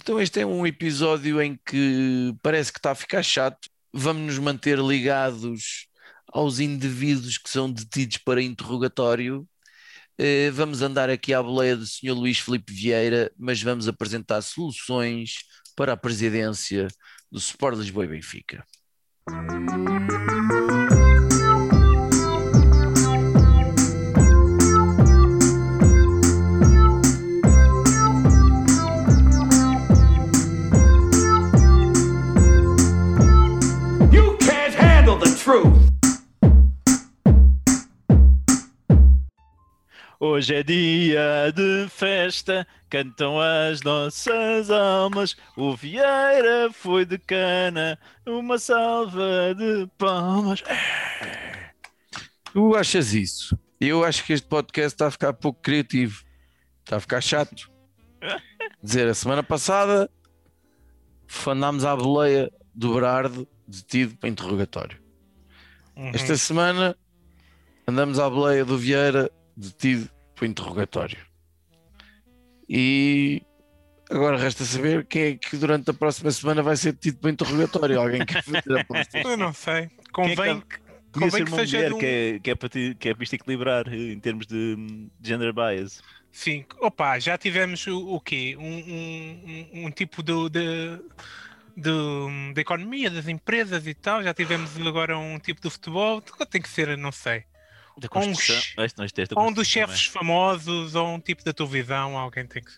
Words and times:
Então, 0.00 0.20
este 0.20 0.38
é 0.38 0.46
um 0.46 0.64
episódio 0.64 1.42
em 1.42 1.58
que 1.66 2.32
parece 2.40 2.72
que 2.72 2.78
está 2.78 2.92
a 2.92 2.94
ficar 2.94 3.20
chato. 3.20 3.68
Vamos 3.92 4.22
nos 4.22 4.38
manter 4.38 4.78
ligados 4.78 5.88
aos 6.32 6.60
indivíduos 6.60 7.36
que 7.36 7.50
são 7.50 7.68
detidos 7.68 8.18
para 8.18 8.40
interrogatório. 8.40 9.44
Eh, 10.16 10.52
vamos 10.52 10.82
andar 10.82 11.10
aqui 11.10 11.34
à 11.34 11.42
boleia 11.42 11.76
do 11.76 11.84
Sr. 11.84 12.12
Luís 12.12 12.38
Filipe 12.38 12.72
Vieira, 12.72 13.32
mas 13.36 13.60
vamos 13.60 13.88
apresentar 13.88 14.40
soluções 14.40 15.38
para 15.74 15.94
a 15.94 15.96
presidência 15.96 16.86
do 17.30 17.40
Sport 17.40 17.78
Lisboa 17.78 18.04
e 18.04 18.08
Benfica. 18.08 18.64
Hoje 40.20 40.56
é 40.56 40.62
dia 40.62 41.50
de 41.54 41.88
festa, 41.88 42.66
cantam 42.90 43.40
as 43.40 43.80
nossas 43.80 44.70
almas. 44.70 45.34
O 45.56 45.74
Vieira 45.74 46.70
foi 46.70 47.06
de 47.06 47.16
cana, 47.16 47.98
uma 48.26 48.58
salva 48.58 49.54
de 49.56 49.88
palmas. 49.96 50.62
Tu 52.52 52.76
achas 52.76 53.14
isso? 53.14 53.58
Eu 53.80 54.04
acho 54.04 54.26
que 54.26 54.34
este 54.34 54.46
podcast 54.46 54.96
está 54.96 55.06
a 55.06 55.10
ficar 55.10 55.32
pouco 55.32 55.62
criativo, 55.62 56.24
está 56.80 56.98
a 56.98 57.00
ficar 57.00 57.22
chato. 57.22 57.70
Dizer, 58.82 59.08
a 59.08 59.14
semana 59.14 59.42
passada 59.42 60.10
andámos 61.46 61.86
à 61.86 61.96
boleia 61.96 62.52
do 62.74 62.92
Berardo 62.92 63.48
detido 63.66 64.14
para 64.18 64.28
interrogatório. 64.28 65.07
Esta 66.14 66.36
semana 66.36 66.96
andamos 67.86 68.18
à 68.18 68.28
boleia 68.30 68.64
do 68.64 68.78
Vieira 68.78 69.30
detido 69.56 70.08
para 70.34 70.46
interrogatório. 70.46 71.18
E 72.68 73.42
agora 74.10 74.36
resta 74.36 74.64
saber 74.64 75.06
quem 75.06 75.22
é 75.22 75.34
que 75.36 75.56
durante 75.56 75.90
a 75.90 75.94
próxima 75.94 76.30
semana 76.30 76.62
vai 76.62 76.76
ser 76.76 76.92
detido 76.92 77.18
para 77.18 77.30
interrogatório. 77.30 78.00
Alguém 78.00 78.24
quer 78.24 78.42
fazer 78.44 78.62
a 78.76 78.80
aposta? 78.82 79.18
Eu 79.18 79.36
não 79.36 79.52
sei. 79.52 79.74
É 79.84 79.90
Convém 80.12 80.60
que- 80.60 80.66
que, 80.78 80.88
Podia 81.10 81.30
convém 81.30 81.30
ser 81.30 81.44
que 81.44 81.50
seja 81.56 81.76
mulher 81.78 81.92
um... 81.94 81.98
que, 81.98 82.06
é, 82.06 82.38
que, 82.38 82.50
é 82.50 82.54
para 82.54 82.68
ti- 82.68 82.96
que 83.00 83.08
é 83.08 83.14
para 83.14 83.24
isto 83.24 83.32
equilibrar 83.34 83.88
eh, 83.88 84.12
em 84.12 84.20
termos 84.20 84.46
de 84.46 84.76
gender 85.22 85.52
bias. 85.54 86.02
Sim, 86.30 86.66
opa, 86.80 87.18
já 87.18 87.38
tivemos 87.38 87.86
o, 87.86 88.14
o 88.14 88.20
quê? 88.20 88.54
Um, 88.58 88.62
um, 88.62 89.70
um- 89.82 89.86
um 89.86 89.90
tipo 89.90 90.22
de, 90.22 90.50
de, 90.50 91.00
de, 91.80 92.52
de 92.54 92.60
economia 92.60 93.10
das 93.10 93.28
empresas 93.28 93.86
e 93.86 93.94
tal. 93.94 94.22
Já 94.22 94.34
tivemos 94.34 94.76
agora 94.76 95.16
um 95.18 95.38
tipo 95.38 95.60
de 95.60 95.70
futebol. 95.70 96.20
Tem 96.50 96.60
que 96.60 96.68
ser, 96.68 96.96
não 96.96 97.12
sei. 97.12 97.44
Da 97.98 98.08
Ou 98.14 98.22
um 98.22 98.32
é 98.32 99.40
um 99.48 99.52
dos 99.52 99.66
chefes 99.66 100.04
famosos, 100.06 100.94
ou 100.94 101.08
um 101.08 101.20
tipo 101.20 101.42
da 101.44 101.52
televisão. 101.52 102.16
Alguém 102.16 102.46
tem 102.46 102.62
que, 102.62 102.70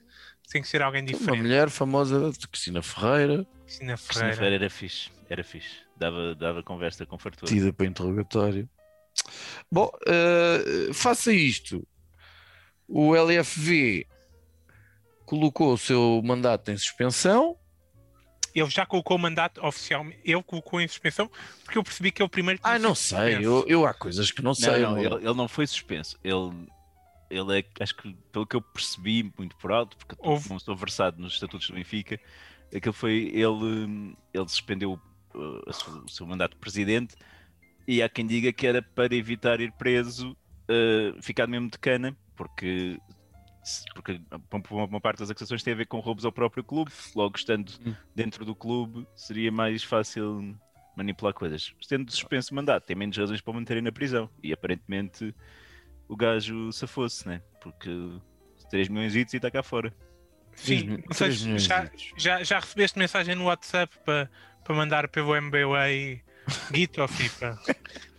tem 0.50 0.62
que 0.62 0.68
ser 0.68 0.80
alguém 0.80 1.02
Uma 1.02 1.06
diferente. 1.08 1.42
mulher 1.42 1.68
famosa 1.68 2.32
de 2.32 2.48
Cristina 2.48 2.82
Ferreira, 2.82 3.46
Cristina 3.46 3.46
também. 3.46 3.66
Cristina 3.66 3.96
Ferreira. 3.98 4.34
Ferreira 4.36 4.56
era 4.56 4.70
fixe, 4.70 5.10
era 5.28 5.44
fixe. 5.44 5.76
Dava, 5.96 6.34
dava 6.34 6.62
conversa 6.62 7.04
com 7.04 7.18
fartura. 7.18 7.50
detida 7.52 7.70
para 7.70 7.86
interrogatório. 7.86 8.66
Bom, 9.70 9.90
eh, 10.06 10.90
faça 10.94 11.30
isto. 11.32 11.86
O 12.88 13.14
LFV 13.14 14.06
colocou 15.26 15.74
o 15.74 15.78
seu 15.78 16.22
mandato 16.24 16.70
em 16.70 16.76
suspensão. 16.78 17.56
Ele 18.54 18.68
já 18.70 18.84
colocou 18.84 19.16
o 19.16 19.20
mandato 19.20 19.64
oficialmente. 19.64 20.20
Ele 20.24 20.42
colocou 20.42 20.80
em 20.80 20.88
suspensão 20.88 21.30
porque 21.64 21.78
eu 21.78 21.84
percebi 21.84 22.10
que 22.10 22.20
é 22.22 22.24
o 22.24 22.28
primeiro. 22.28 22.60
que 22.60 22.66
Ah, 22.66 22.78
não 22.78 22.94
sei, 22.94 23.44
eu, 23.44 23.64
eu 23.66 23.86
há 23.86 23.94
coisas 23.94 24.30
que 24.30 24.42
não 24.42 24.50
Não, 24.50 24.54
sei. 24.54 24.82
não, 24.82 24.98
ele, 24.98 25.14
ele 25.14 25.34
não 25.34 25.48
foi 25.48 25.66
suspenso. 25.66 26.18
Ele, 26.24 26.66
ele 27.30 27.60
é, 27.60 27.64
acho 27.80 27.94
que 27.96 28.12
pelo 28.32 28.46
que 28.46 28.56
eu 28.56 28.60
percebi 28.62 29.32
muito 29.38 29.54
por 29.56 29.70
alto, 29.70 29.96
porque 29.96 30.14
eu 30.14 30.30
Houve- 30.30 30.48
não 30.48 30.56
estou 30.56 30.74
versado 30.74 31.20
nos 31.22 31.34
estatutos 31.34 31.68
do 31.68 31.74
Benfica, 31.74 32.18
aquilo 32.74 32.92
foi 32.92 33.30
ele, 33.34 34.16
ele 34.34 34.48
suspendeu 34.48 35.00
uh, 35.34 35.70
o 36.04 36.08
seu 36.08 36.26
mandato 36.26 36.52
de 36.52 36.58
presidente 36.58 37.14
e 37.86 38.02
há 38.02 38.08
quem 38.08 38.26
diga 38.26 38.52
que 38.52 38.66
era 38.66 38.82
para 38.82 39.14
evitar 39.14 39.60
ir 39.60 39.72
preso, 39.72 40.30
uh, 40.32 41.22
ficar 41.22 41.46
mesmo 41.46 41.70
de 41.70 41.78
cana, 41.78 42.16
porque 42.36 42.98
se- 43.70 43.84
porque 43.94 44.20
uma- 44.74 45.00
parte 45.00 45.18
das 45.20 45.30
acusações 45.30 45.62
tem 45.62 45.72
a 45.72 45.76
ver 45.76 45.86
com 45.86 45.98
roubos 46.00 46.24
ao 46.24 46.32
próprio 46.32 46.62
clube, 46.64 46.90
logo 47.14 47.36
estando 47.36 47.72
Hum. 47.86 47.94
dentro 48.14 48.44
do 48.44 48.54
clube 48.54 49.06
seria 49.16 49.50
mais 49.52 49.82
fácil 49.82 50.56
manipular 50.96 51.32
coisas. 51.32 51.72
Tendo 51.88 52.10
suspenso 52.10 52.52
o 52.52 52.56
mandato, 52.56 52.84
tem 52.84 52.96
menos 52.96 53.16
razões 53.16 53.40
para 53.40 53.50
o 53.50 53.54
manterem 53.54 53.82
na 53.82 53.92
prisão. 53.92 54.28
E 54.42 54.52
aparentemente 54.52 55.34
o 56.08 56.16
gajo 56.16 56.72
safou-se, 56.72 57.26
né? 57.26 57.42
Porque 57.60 57.90
3 58.68 58.88
milhões 58.88 59.14
e 59.14 59.20
está 59.20 59.50
cá 59.50 59.62
fora. 59.62 59.94
Sim, 60.54 60.84
mi- 60.84 61.04
não 61.06 61.14
sei 61.14 61.28
três 61.28 61.38
se 61.40 61.44
milhões 61.44 61.64
já, 61.64 61.90
já, 62.16 62.42
já 62.42 62.58
recebeste 62.58 62.98
mensagem 62.98 63.34
no 63.34 63.44
WhatsApp 63.44 63.96
para 64.04 64.28
para 64.62 64.76
mandar 64.76 65.08
pelo 65.08 65.34
MBWay 65.34 66.22
Gitoff 66.72 67.24
e 67.24 67.28
para 67.30 67.56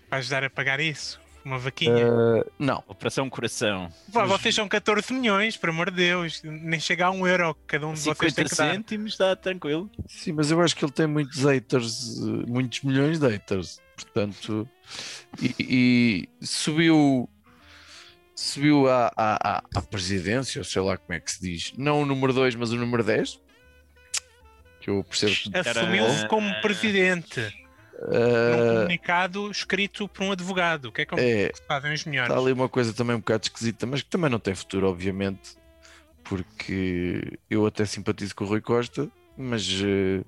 para 0.10 0.18
ajudar 0.18 0.44
a 0.44 0.50
pagar 0.50 0.80
isso? 0.80 1.21
Uma 1.44 1.58
vaquinha. 1.58 2.06
Eh, 2.06 2.46
não, 2.60 2.84
Operação 2.88 3.30
Coração. 3.30 3.92
Pá, 4.14 4.26
vocês 4.26 4.54
são 4.54 4.68
14 4.68 5.12
milhões, 5.14 5.58
por 5.58 5.70
amor 5.70 5.90
de 5.90 5.98
Deus, 5.98 6.42
nem 6.44 6.80
chega 6.80 7.08
a 7.08 7.12
um 7.12 7.26
euro 7.26 7.56
cada 7.66 7.88
um 7.88 7.94
de 7.94 8.00
vocês 8.02 8.16
50 8.34 8.36
tem 8.36 8.46
que 8.46 8.56
dar. 8.56 8.72
cêntimos, 8.74 9.12
está 9.14 9.36
tranquilo. 9.36 9.90
sim, 10.08 10.32
mas 10.34 10.52
eu 10.52 10.62
acho 10.62 10.76
que 10.76 10.86
ele 10.86 10.92
tem 10.92 11.08
muitos 11.08 11.44
haters, 11.44 12.18
eh, 12.20 12.46
muitos 12.48 12.82
milhões 12.82 13.20
de 13.20 13.28
haters. 13.28 13.80
Portanto, 13.96 14.68
e, 15.42 16.28
e 16.40 16.46
subiu. 16.46 17.28
Subiu 18.36 18.88
à, 18.88 19.12
à, 19.16 19.58
à- 19.58 19.64
à 19.76 19.82
presidência, 19.84 20.60
ou 20.60 20.66
sei 20.66 20.82
lá 20.82 20.98
como 20.98 21.14
é 21.14 21.20
que 21.20 21.32
se 21.32 21.40
diz, 21.42 21.74
não 21.78 22.02
o 22.02 22.06
número 22.06 22.34
2, 22.34 22.56
mas 22.56 22.72
o 22.72 22.76
número 22.76 23.04
10. 23.04 23.40
Que 24.80 24.90
eu 24.90 25.04
percebo 25.04 25.34
que 25.36 25.58
Assumiu-se 25.58 26.28
como 26.28 26.52
presidente 26.62 27.54
num 28.08 28.16
eh, 28.16 28.76
comunicado 28.76 29.52
escrito 29.52 30.08
por 30.08 30.24
um 30.24 30.32
advogado. 30.32 30.86
O 30.86 30.92
que 30.92 31.02
é 31.02 31.06
que 31.06 31.16
é, 31.20 31.52
fazem 31.68 31.94
os 31.94 32.06
melhores? 32.06 32.32
Está 32.32 32.42
ali 32.42 32.52
uma 32.52 32.70
coisa 32.70 32.94
também 32.94 33.16
um 33.16 33.20
bocado 33.20 33.44
esquisita, 33.44 33.86
mas 33.86 34.02
que 34.02 34.10
também 34.10 34.30
não 34.30 34.40
tem 34.40 34.56
futuro, 34.56 34.88
obviamente, 34.88 35.56
porque 36.24 37.38
eu 37.50 37.66
até 37.66 37.86
simpatizo 37.86 38.36
com 38.36 38.46
o 38.46 38.48
Rui 38.48 38.62
Costa, 38.62 39.10
mas 39.38 39.68
eh, 39.84 40.24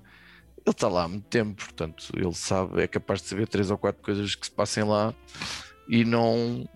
ele 0.66 0.70
está 0.70 0.88
lá 0.88 1.04
há 1.04 1.08
muito 1.08 1.26
tempo, 1.26 1.64
portanto, 1.64 2.10
ele 2.16 2.34
sabe, 2.34 2.82
é 2.82 2.86
capaz 2.86 3.20
de 3.22 3.28
saber 3.28 3.48
três 3.48 3.70
ou 3.70 3.78
quatro 3.78 4.02
coisas 4.02 4.34
que 4.34 4.46
se 4.46 4.52
passem 4.52 4.84
lá 4.84 5.12
e 5.88 6.04
não, 6.04 6.68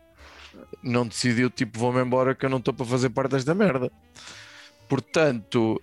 não 0.83 1.07
decidiu, 1.07 1.49
tipo, 1.49 1.79
vou-me 1.79 2.01
embora 2.01 2.35
que 2.35 2.45
eu 2.45 2.51
não 2.51 2.59
estou 2.59 2.75
para 2.75 2.85
fazer 2.85 3.11
parte 3.11 3.33
desta 3.33 3.55
merda. 3.55 3.91
Portanto, 4.89 5.81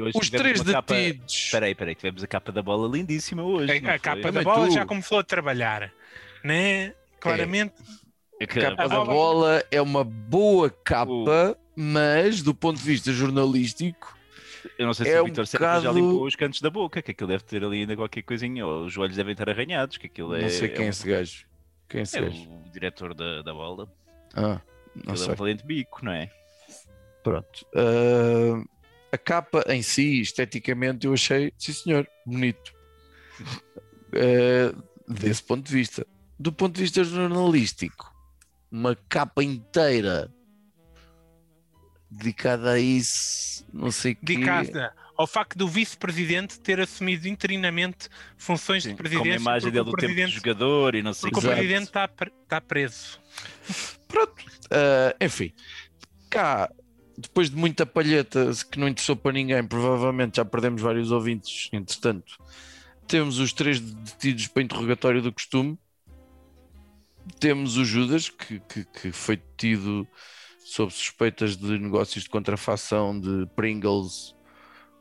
hoje 0.00 0.12
os 0.14 0.30
três 0.30 0.60
detidos. 0.62 1.34
Espera 1.34 1.66
aí, 1.66 1.72
espera 1.72 1.90
aí, 1.90 1.94
tivemos 1.94 2.22
a 2.22 2.26
capa 2.26 2.52
da 2.52 2.62
bola 2.62 2.88
lindíssima 2.96 3.42
hoje. 3.42 3.72
A, 3.86 3.94
a 3.94 3.98
capa 3.98 4.22
da 4.22 4.28
Também 4.40 4.44
bola 4.44 4.66
tu. 4.68 4.74
já 4.74 4.86
começou 4.86 5.18
a 5.18 5.24
trabalhar, 5.24 5.92
né? 6.44 6.94
Claramente, 7.20 7.74
É 8.40 8.46
que- 8.46 8.58
A 8.60 8.70
capa 8.70 8.82
A 8.84 8.88
da 8.88 8.94
bola- 8.96 9.06
bola 9.12 9.64
é 9.70 9.80
uma 9.82 10.04
boa 10.04 10.70
capa, 10.70 11.56
mas 11.74 12.42
do 12.42 12.54
ponto 12.54 12.76
de 12.78 12.84
vista 12.84 13.12
jornalístico, 13.12 14.14
Eu 14.78 14.86
não 14.86 14.92
sei 14.94 15.06
É 15.06 15.10
se 15.12 15.20
um 15.20 15.22
o 15.22 15.26
Vitor 15.26 15.44
já 15.46 15.58
bocado- 15.58 15.92
limpou 15.92 16.26
os 16.26 16.34
cantos 16.34 16.60
da 16.60 16.68
boca, 16.68 17.00
que 17.00 17.12
aquilo 17.12 17.28
deve 17.28 17.44
ter 17.44 17.62
ali 17.64 17.80
ainda 17.82 17.94
qualquer 17.94 18.22
coisinha, 18.22 18.66
ou 18.66 18.84
os 18.86 18.92
joelhos 18.92 19.16
devem 19.16 19.30
estar 19.30 19.48
arranhados, 19.48 19.96
que 19.96 20.06
aquilo 20.08 20.34
é. 20.34 20.42
não 20.42 20.50
sei 20.50 20.68
quem 20.68 20.82
é 20.84 20.86
um- 20.86 20.90
esse 20.90 21.06
gajo. 21.08 21.46
Quem 21.88 22.00
é 22.00 22.02
esse 22.02 22.18
é 22.18 22.22
gajo? 22.22 22.42
o 22.50 22.70
diretor 22.72 23.14
da, 23.14 23.42
da 23.42 23.54
bola. 23.54 23.88
Ah, 24.34 24.60
não 24.92 25.04
Ele 25.04 25.12
é 25.12 25.16
sei. 25.16 25.32
um 25.32 25.34
valente 25.36 25.64
bico, 25.64 26.04
não 26.04 26.10
é? 26.10 26.28
Pronto. 27.26 27.66
Ah, 27.74 28.62
a 29.10 29.18
capa 29.18 29.64
em 29.66 29.82
si, 29.82 30.20
esteticamente, 30.20 31.08
eu 31.08 31.12
achei, 31.12 31.52
sim 31.58 31.72
senhor, 31.72 32.06
bonito. 32.24 32.72
Ah, 34.14 34.72
desse 35.08 35.42
ponto 35.42 35.66
de 35.66 35.72
vista. 35.72 36.06
Do 36.38 36.52
ponto 36.52 36.76
de 36.76 36.82
vista 36.82 37.02
jornalístico, 37.02 38.14
uma 38.70 38.94
capa 39.08 39.42
inteira 39.42 40.32
dedicada 42.08 42.74
a 42.74 42.78
isso, 42.78 43.66
não 43.72 43.90
sei 43.90 44.12
o 44.12 44.18
dedicada 44.22 44.94
ao 45.16 45.26
facto 45.26 45.58
do 45.58 45.66
vice-presidente 45.66 46.60
ter 46.60 46.78
assumido 46.78 47.26
interinamente 47.26 48.08
funções 48.36 48.84
de 48.84 48.90
Com 48.90 48.96
presidência. 48.96 49.32
a 49.32 49.36
imagem 49.36 49.72
dele 49.72 49.80
o 49.80 49.84
do 49.84 49.92
tempo 49.92 50.08
de 50.08 50.14
presidente, 50.14 50.34
jogador 50.36 50.94
e 50.94 51.02
não 51.02 51.12
sei 51.12 51.30
porque 51.30 51.44
o 51.44 51.48
Exato. 51.48 51.56
presidente 51.56 51.86
está 51.88 52.08
está 52.44 52.60
preso. 52.60 53.20
Pronto. 54.06 54.44
Ah, 54.70 55.16
enfim, 55.20 55.52
cá, 56.30 56.70
depois 57.16 57.50
de 57.50 57.56
muita 57.56 57.86
palheta 57.86 58.50
que 58.70 58.78
não 58.78 58.88
interessou 58.88 59.16
para 59.16 59.32
ninguém, 59.32 59.66
provavelmente 59.66 60.36
já 60.36 60.44
perdemos 60.44 60.82
vários 60.82 61.10
ouvintes, 61.10 61.68
entretanto. 61.72 62.38
Temos 63.06 63.38
os 63.38 63.52
três 63.52 63.80
detidos 63.80 64.48
para 64.48 64.62
interrogatório 64.62 65.22
do 65.22 65.32
costume. 65.32 65.78
Temos 67.40 67.76
o 67.76 67.84
Judas, 67.84 68.28
que, 68.28 68.60
que, 68.60 68.84
que 68.84 69.12
foi 69.12 69.36
detido 69.36 70.06
sob 70.64 70.92
suspeitas 70.92 71.56
de 71.56 71.78
negócios 71.78 72.24
de 72.24 72.30
contrafação 72.30 73.18
de 73.18 73.46
Pringles 73.54 74.35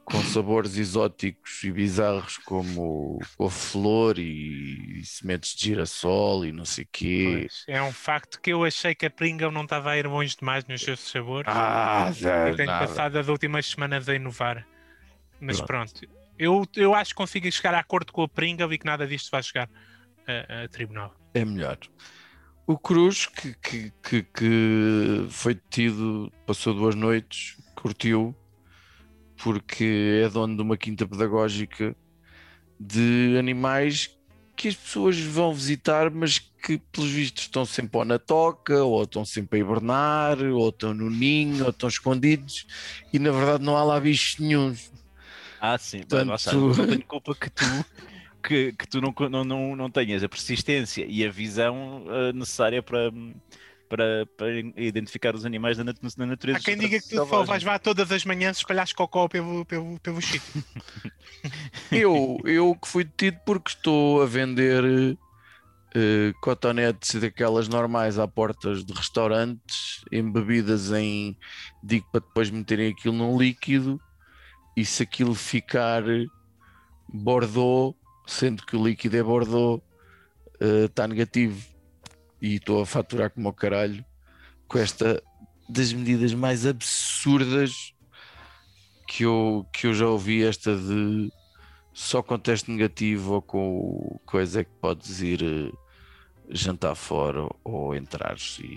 com 0.06 0.22
sabores 0.22 0.78
exóticos 0.78 1.63
e 1.63 1.72
bizarros 1.72 2.38
como 2.38 3.19
a 3.40 3.50
flor 3.50 4.19
e, 4.19 5.00
e 5.00 5.06
sementes 5.06 5.56
de 5.56 5.66
girassol 5.66 6.46
e 6.46 6.52
não 6.52 6.63
sei 6.63 6.84
o 6.84 6.88
quê. 6.92 7.40
Pois, 7.42 7.63
é 7.68 7.81
um 7.81 7.92
facto 7.92 8.40
que 8.40 8.54
eu 8.54 8.63
achei 8.63 8.94
que 8.94 9.07
a 9.07 9.10
Pringle 9.10 9.52
não 9.52 9.63
estava 9.63 9.90
a 9.90 9.98
ir 9.98 10.07
longe 10.07 10.36
demais 10.38 10.63
nos 10.66 10.81
seus 10.81 11.00
sabores. 11.00 11.52
Ah, 11.52 12.12
eu 12.48 12.56
tenho 12.56 12.68
nada. 12.68 12.88
passado 12.88 13.18
as 13.18 13.28
últimas 13.28 13.66
semanas 13.66 14.07
a 14.07 14.13
inovar. 14.13 14.66
Mas 15.40 15.60
Pronto. 15.60 16.02
pronto, 16.02 16.16
eu, 16.38 16.66
eu 16.75 16.94
acho 16.94 17.10
que 17.10 17.16
consigo 17.16 17.51
chegar 17.51 17.74
a 17.74 17.80
acordo 17.80 18.13
com 18.13 18.22
a 18.22 18.28
Pringle 18.28 18.74
e 18.74 18.78
que 18.78 18.86
nada 18.86 19.08
disto 19.08 19.31
vai 19.31 19.42
chegar 19.42 19.68
a, 20.28 20.63
a 20.63 20.68
tribunal. 20.68 21.13
É 21.34 21.44
melhor. 21.44 21.78
O 22.68 22.78
Cruz, 22.78 23.25
que, 23.25 23.54
que, 23.56 23.94
que, 24.01 24.24
que 24.24 25.28
foi 25.30 25.56
detido, 25.56 26.31
passou 26.46 26.74
duas 26.74 26.96
noites, 26.96 27.58
curtiu, 27.75 28.36
porque 29.38 30.22
é 30.24 30.30
dono 30.30 30.56
de 30.56 30.62
uma 30.62 30.78
quinta 30.78 31.08
pedagógica 31.08 31.96
de 32.80 33.36
animais 33.38 34.10
que 34.56 34.70
as 34.70 34.76
pessoas 34.76 35.20
vão 35.20 35.54
visitar, 35.54 36.10
mas 36.10 36.40
que, 36.40 36.78
pelos 36.78 37.10
vistos, 37.10 37.44
estão 37.44 37.66
sempre 37.66 37.98
ou 37.98 38.06
na 38.06 38.18
toca, 38.18 38.84
ou 38.84 39.04
estão 39.04 39.26
sempre 39.26 39.60
a 39.60 39.62
hibernar, 39.62 40.42
ou 40.42 40.70
estão 40.70 40.94
no 40.94 41.10
ninho, 41.10 41.66
ou 41.66 41.70
estão 41.72 41.90
escondidos, 41.90 42.66
e 43.12 43.20
na 43.20 43.32
verdade 43.32 43.64
não 43.64 43.76
há 43.76 43.84
lá 43.84 44.00
bichos 44.00 44.40
nenhuns. 44.40 44.92
Ah, 45.60 45.78
sim. 45.78 46.00
Portanto- 46.00 46.34
está, 46.36 46.54
Não 46.54 46.74
tenho 46.88 47.06
culpa 47.06 47.36
que 47.36 47.50
tu, 47.50 47.64
que, 48.42 48.72
que 48.74 48.88
tu 48.88 49.02
não, 49.02 49.14
não, 49.30 49.44
não, 49.44 49.76
não 49.76 49.90
tenhas 49.90 50.24
a 50.24 50.30
persistência 50.30 51.06
e 51.08 51.26
a 51.26 51.30
visão 51.30 52.06
eh, 52.08 52.34
necessária 52.34 52.82
para, 52.82 53.12
para, 53.96 54.26
para 54.38 54.60
identificar 54.76 55.34
os 55.36 55.46
animais 55.46 55.78
da, 55.78 55.84
nat- 55.86 55.98
na 56.18 56.26
natureza. 56.26 56.60
Há 56.60 56.62
quem 56.62 56.78
diga 56.78 57.00
que 57.00 57.10
tu 57.16 57.26
vais 57.26 57.64
lá 57.64 57.80
todas 57.80 58.12
as 58.12 58.26
manhãs 58.26 58.58
espalhar 58.58 58.88
cocó 58.94 59.28
pelo, 59.30 59.66
pelo, 59.66 60.00
pelo 60.00 60.22
sítio. 60.22 60.42
Eu, 61.92 62.40
eu 62.44 62.76
que 62.76 62.88
fui 62.88 63.04
detido 63.04 63.38
porque 63.46 63.70
estou 63.70 64.24
a 64.24 64.26
vender 64.26 65.16
eh, 65.94 66.34
cotonetes 66.42 67.22
daquelas 67.22 67.68
normais 67.68 68.18
à 68.18 68.28
portas 68.28 68.84
de 68.84 68.92
restaurantes, 68.92 70.04
embebidas 70.12 70.92
em. 70.92 71.38
Digo 71.84 72.08
para 72.12 72.22
depois 72.22 72.50
meterem 72.50 72.92
aquilo 72.92 73.14
num 73.16 73.38
líquido 73.38 74.02
e 74.76 74.84
se 74.84 75.04
aquilo 75.04 75.36
ficar 75.36 76.04
Bordeaux, 77.08 77.96
sendo 78.26 78.66
que 78.66 78.76
o 78.76 78.84
líquido 78.84 79.16
é 79.18 79.24
Bordeaux, 79.24 79.84
está 80.86 81.08
negativo 81.08 81.62
e 82.46 82.58
estou 82.58 82.82
a 82.82 82.86
faturar 82.86 83.32
como 83.32 83.50
o 83.50 83.54
caralho 83.54 84.06
com 84.68 84.78
esta 84.78 85.22
das 85.68 85.92
medidas 85.92 86.32
mais 86.34 86.64
absurdas 86.66 87.94
que 89.08 89.24
eu, 89.24 89.66
que 89.74 89.88
eu 89.88 89.94
já 89.96 90.08
ouvi 90.08 90.44
esta 90.44 90.76
de 90.76 91.32
só 91.92 92.22
com 92.22 92.38
teste 92.38 92.70
negativo 92.70 93.34
ou 93.34 93.42
com 93.42 94.20
coisa 94.26 94.62
é 94.62 94.64
que 94.64 94.70
podes 94.80 95.22
ir 95.22 95.42
eh, 95.42 95.72
jantar 96.50 96.94
fora 96.94 97.48
ou 97.64 97.96
entrares 97.96 98.60
e 98.60 98.76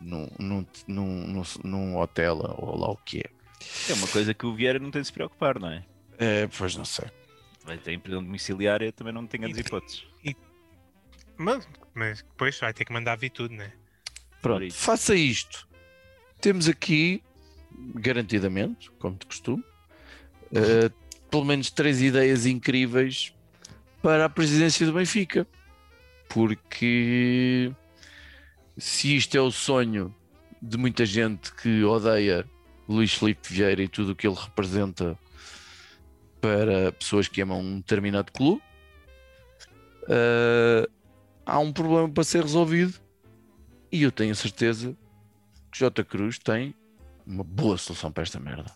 num, 0.00 0.28
num, 0.38 0.66
num, 0.88 1.42
num, 1.62 1.96
hotel 1.98 2.38
ou 2.58 2.76
lá 2.76 2.90
o 2.90 2.96
que 2.96 3.18
é. 3.18 3.30
É 3.90 3.94
uma 3.94 4.08
coisa 4.08 4.34
que 4.34 4.44
o 4.44 4.54
Vieira 4.54 4.80
não 4.80 4.90
tem 4.90 5.02
de 5.02 5.06
se 5.06 5.12
preocupar, 5.12 5.60
não 5.60 5.68
é? 5.68 5.84
É, 6.18 6.48
pois 6.48 6.74
não 6.74 6.84
sei. 6.84 7.06
Vai 7.64 7.78
ter 7.78 7.92
em 7.92 7.98
prisão 7.98 8.24
domiciliária, 8.24 8.90
também 8.92 9.12
não 9.12 9.26
tem 9.26 9.40
grandes 9.40 9.58
E- 9.58 9.60
hipóteses. 9.60 10.04
Mas, 11.36 11.68
mas 11.92 12.22
depois 12.22 12.58
vai 12.58 12.72
ter 12.72 12.84
que 12.84 12.92
mandar 12.92 13.16
vir 13.16 13.30
tudo, 13.30 13.54
né? 13.54 13.72
Pronto, 14.40 14.64
isso. 14.64 14.78
faça 14.78 15.14
isto. 15.14 15.68
Temos 16.40 16.68
aqui, 16.68 17.22
garantidamente, 17.94 18.90
como 18.98 19.16
de 19.16 19.26
costume, 19.26 19.64
eh, 20.52 20.90
pelo 21.30 21.44
menos 21.44 21.70
três 21.70 22.02
ideias 22.02 22.46
incríveis 22.46 23.34
para 24.02 24.26
a 24.26 24.28
presidência 24.28 24.86
do 24.86 24.92
Benfica. 24.92 25.46
Porque 26.28 27.72
se 28.76 29.16
isto 29.16 29.36
é 29.36 29.40
o 29.40 29.50
sonho 29.50 30.14
de 30.60 30.76
muita 30.76 31.06
gente 31.06 31.52
que 31.54 31.82
odeia 31.84 32.44
Luís 32.88 33.14
Filipe 33.14 33.52
Vieira 33.52 33.82
e 33.82 33.88
tudo 33.88 34.12
o 34.12 34.16
que 34.16 34.26
ele 34.26 34.36
representa 34.36 35.18
para 36.40 36.92
pessoas 36.92 37.28
que 37.28 37.40
amam 37.40 37.60
um 37.60 37.78
determinado 37.78 38.30
clube, 38.30 38.62
eh, 40.08 40.88
há 41.46 41.58
um 41.58 41.72
problema 41.72 42.08
para 42.08 42.24
ser 42.24 42.42
resolvido 42.42 42.98
e 43.90 44.02
eu 44.02 44.10
tenho 44.12 44.34
certeza 44.34 44.96
que 45.70 45.78
J. 45.78 46.04
Cruz 46.04 46.38
tem 46.38 46.74
uma 47.26 47.44
boa 47.44 47.78
solução 47.78 48.10
para 48.12 48.22
esta 48.22 48.38
merda. 48.40 48.70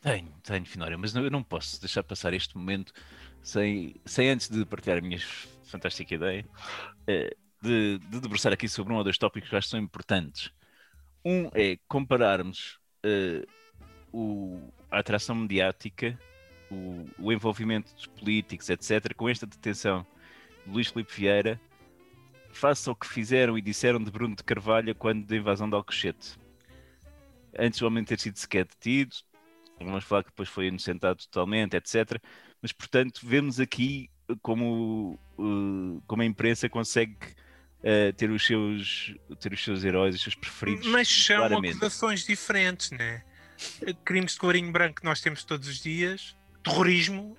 Tenho, 0.00 0.32
tenho, 0.42 0.64
Finória, 0.64 0.96
mas 0.96 1.12
não- 1.12 1.24
eu 1.24 1.30
não 1.30 1.42
posso 1.42 1.80
deixar 1.80 2.02
passar 2.04 2.32
este 2.32 2.56
momento 2.56 2.92
sem, 3.42 3.96
sem 4.04 4.30
antes 4.30 4.48
de 4.48 4.64
partilhar 4.64 4.98
a 4.98 5.00
minha 5.00 5.18
fantástica 5.64 6.14
ideia, 6.14 6.44
eh, 7.06 7.34
de, 7.62 7.98
de 7.98 8.20
debruçar 8.20 8.52
aqui 8.52 8.68
sobre 8.68 8.92
um 8.92 8.96
ou 8.96 9.04
dois 9.04 9.18
tópicos 9.18 9.50
que 9.50 9.56
acho 9.56 9.66
que 9.66 9.70
são 9.72 9.80
importantes. 9.80 10.50
Um 11.24 11.50
é 11.54 11.78
compararmos 11.88 12.78
eh, 13.02 13.44
o- 14.12 14.72
a 14.90 14.98
atração 15.00 15.34
mediática, 15.34 16.18
o, 16.70 17.04
o 17.18 17.32
envolvimento 17.32 17.92
dos 17.94 18.06
políticos, 18.06 18.68
etc., 18.70 19.12
com 19.14 19.28
esta 19.28 19.46
detenção 19.46 20.06
de 20.64 20.72
Luís 20.72 20.88
Filipe 20.88 21.12
Vieira, 21.12 21.60
face 22.58 22.88
ao 22.88 22.96
que 22.96 23.06
fizeram 23.06 23.56
e 23.56 23.62
disseram 23.62 24.02
de 24.02 24.10
Bruno 24.10 24.34
de 24.34 24.42
Carvalho 24.42 24.94
quando 24.94 25.24
da 25.24 25.36
invasão 25.36 25.68
de 25.68 25.76
Alcochete. 25.76 26.36
Antes 27.56 27.78
do 27.78 27.86
homem 27.86 28.04
ter 28.04 28.18
sido 28.18 28.36
sequer 28.36 28.64
detido, 28.66 29.16
vamos 29.78 30.04
falar 30.04 30.24
que 30.24 30.30
depois 30.30 30.48
foi 30.48 30.66
inocentado 30.66 31.22
totalmente, 31.24 31.76
etc. 31.76 32.20
Mas, 32.60 32.72
portanto, 32.72 33.20
vemos 33.22 33.60
aqui 33.60 34.10
como, 34.42 35.18
uh, 35.38 36.02
como 36.06 36.22
a 36.22 36.24
imprensa 36.24 36.68
consegue 36.68 37.16
uh, 37.80 38.12
ter, 38.16 38.30
os 38.30 38.44
seus, 38.44 39.14
ter 39.40 39.52
os 39.52 39.62
seus 39.62 39.84
heróis, 39.84 40.16
os 40.16 40.22
seus 40.22 40.34
preferidos. 40.34 40.86
Mas 40.88 41.08
são 41.08 41.36
claramente. 41.36 41.76
acusações 41.76 42.26
diferentes, 42.26 42.90
né? 42.90 43.22
Crimes 44.04 44.32
de 44.32 44.38
colorinho 44.38 44.70
branco 44.70 45.00
que 45.00 45.04
nós 45.04 45.20
temos 45.20 45.44
todos 45.44 45.68
os 45.68 45.80
dias, 45.80 46.36
terrorismo, 46.62 47.36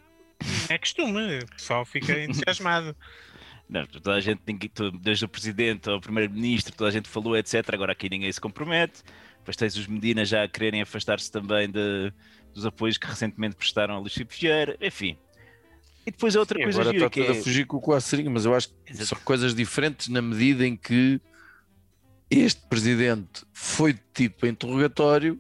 é 0.70 0.78
costume, 0.78 1.40
o 1.40 1.48
pessoal 1.48 1.86
fica 1.86 2.18
entusiasmado. 2.24 2.96
Não, 3.70 3.86
toda 3.86 4.14
a 4.16 4.20
gente, 4.20 4.42
desde 5.00 5.26
o 5.26 5.30
presidente 5.30 5.88
ao 5.90 6.02
primeiro-ministro, 6.02 6.76
toda 6.76 6.90
a 6.90 6.92
gente 6.92 7.08
falou, 7.08 7.38
etc. 7.38 7.64
Agora 7.72 7.92
aqui 7.92 8.10
ninguém 8.10 8.32
se 8.32 8.42
compromete. 8.42 9.04
Depois 9.38 9.56
tens 9.56 9.76
os 9.78 9.86
Medina 9.86 10.26
já 10.26 10.44
a 10.44 10.48
quererem 10.48 10.82
afastar-se 10.82 11.32
também 11.32 11.70
de- 11.70 12.12
dos 12.54 12.66
apoios 12.66 12.98
que 12.98 13.06
recentemente 13.06 13.56
prestaram 13.56 13.94
ao 13.94 14.02
Luís 14.02 14.14
Filipe 14.14 14.36
Vieira, 14.40 14.76
enfim. 14.82 15.16
E 16.06 16.12
depois 16.12 16.36
a 16.36 16.40
outra 16.40 16.60
E 16.60 16.64
coisa 16.64 16.82
agora 16.82 16.94
gira 16.96 17.06
está 17.06 17.14
que 17.14 17.22
tudo 17.28 17.38
é... 17.38 17.40
a 17.40 17.44
fugir 17.44 17.66
com 17.68 17.78
o 17.78 17.82
Coaçarinho, 17.82 18.32
mas 18.32 18.46
eu 18.46 18.56
acho 18.56 18.70
que 18.70 18.92
Exato. 18.92 19.06
são 19.10 19.18
coisas 19.20 19.54
diferentes 19.54 20.08
na 20.08 20.22
medida 20.22 20.66
em 20.66 20.76
que 20.76 21.22
este 22.30 22.62
presidente 22.68 23.46
foi 23.54 23.94
detido 23.94 24.34
para 24.36 24.50
interrogatório 24.50 25.40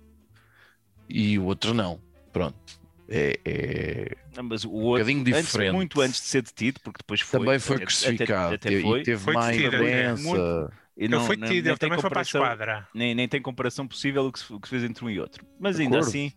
e 1.09 1.39
o 1.39 1.45
outro 1.45 1.73
não. 1.73 1.99
Pronto. 2.31 2.79
É, 3.11 3.39
é- 3.43 4.17
Não, 4.35 4.43
mas 4.43 4.63
o 4.63 4.71
outro, 4.71 5.03
bocadinho 5.05 5.21
antes- 5.35 5.45
diferente. 5.47 5.73
muito 5.73 5.99
antes 6.01 6.21
de 6.21 6.27
ser 6.27 6.41
detido, 6.43 6.79
porque 6.83 6.99
depois 6.99 7.21
foi, 7.21 7.39
também 7.39 7.59
foi 7.59 7.75
até- 7.77 7.85
crucificado 7.85 8.55
até, 8.55 8.69
até 8.69 8.77
e 8.77 8.81
foi, 8.81 9.03
teve 9.03 9.23
Foi 9.23 9.33
má 9.33 9.53
imprensa. 9.55 10.23
muito- 10.23 10.73
e 10.95 11.03
Ele 11.05 11.07
não- 11.15 11.25
foi 11.25 11.35
não- 11.35 11.47
detido, 11.47 11.63
nem 11.65 11.71
ele 11.71 11.77
tem 11.79 11.89
também 11.89 12.01
foi 12.01 12.09
para 12.09 12.21
a 12.21 12.23
comparação- 12.25 12.41
esquadra. 12.43 12.87
nem, 12.93 13.15
nem 13.15 13.27
tem 13.27 13.41
comparação 13.41 13.87
possível 13.87 14.25
o 14.25 14.31
que, 14.31 14.39
se- 14.39 14.53
o 14.53 14.59
que 14.59 14.67
se 14.67 14.71
fez 14.71 14.83
entre 14.83 15.03
um 15.03 15.09
e 15.09 15.19
outro. 15.19 15.43
Mas 15.59 15.77
De 15.77 15.81
ainda 15.83 15.97
acordo. 15.97 16.09
assim, 16.09 16.31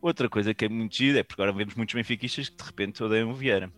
outra 0.00 0.28
coisa 0.30 0.54
que 0.54 0.64
é 0.64 0.68
muito 0.68 0.96
gira 0.96 1.18
é 1.18 1.22
porque 1.22 1.42
agora 1.42 1.54
vemos 1.56 1.74
muitos 1.74 1.94
benfiquistas 1.94 2.48
que 2.48 2.56
de 2.56 2.64
repente 2.64 3.02
odeiam 3.02 3.30
o 3.30 3.34
Vieira. 3.34 3.70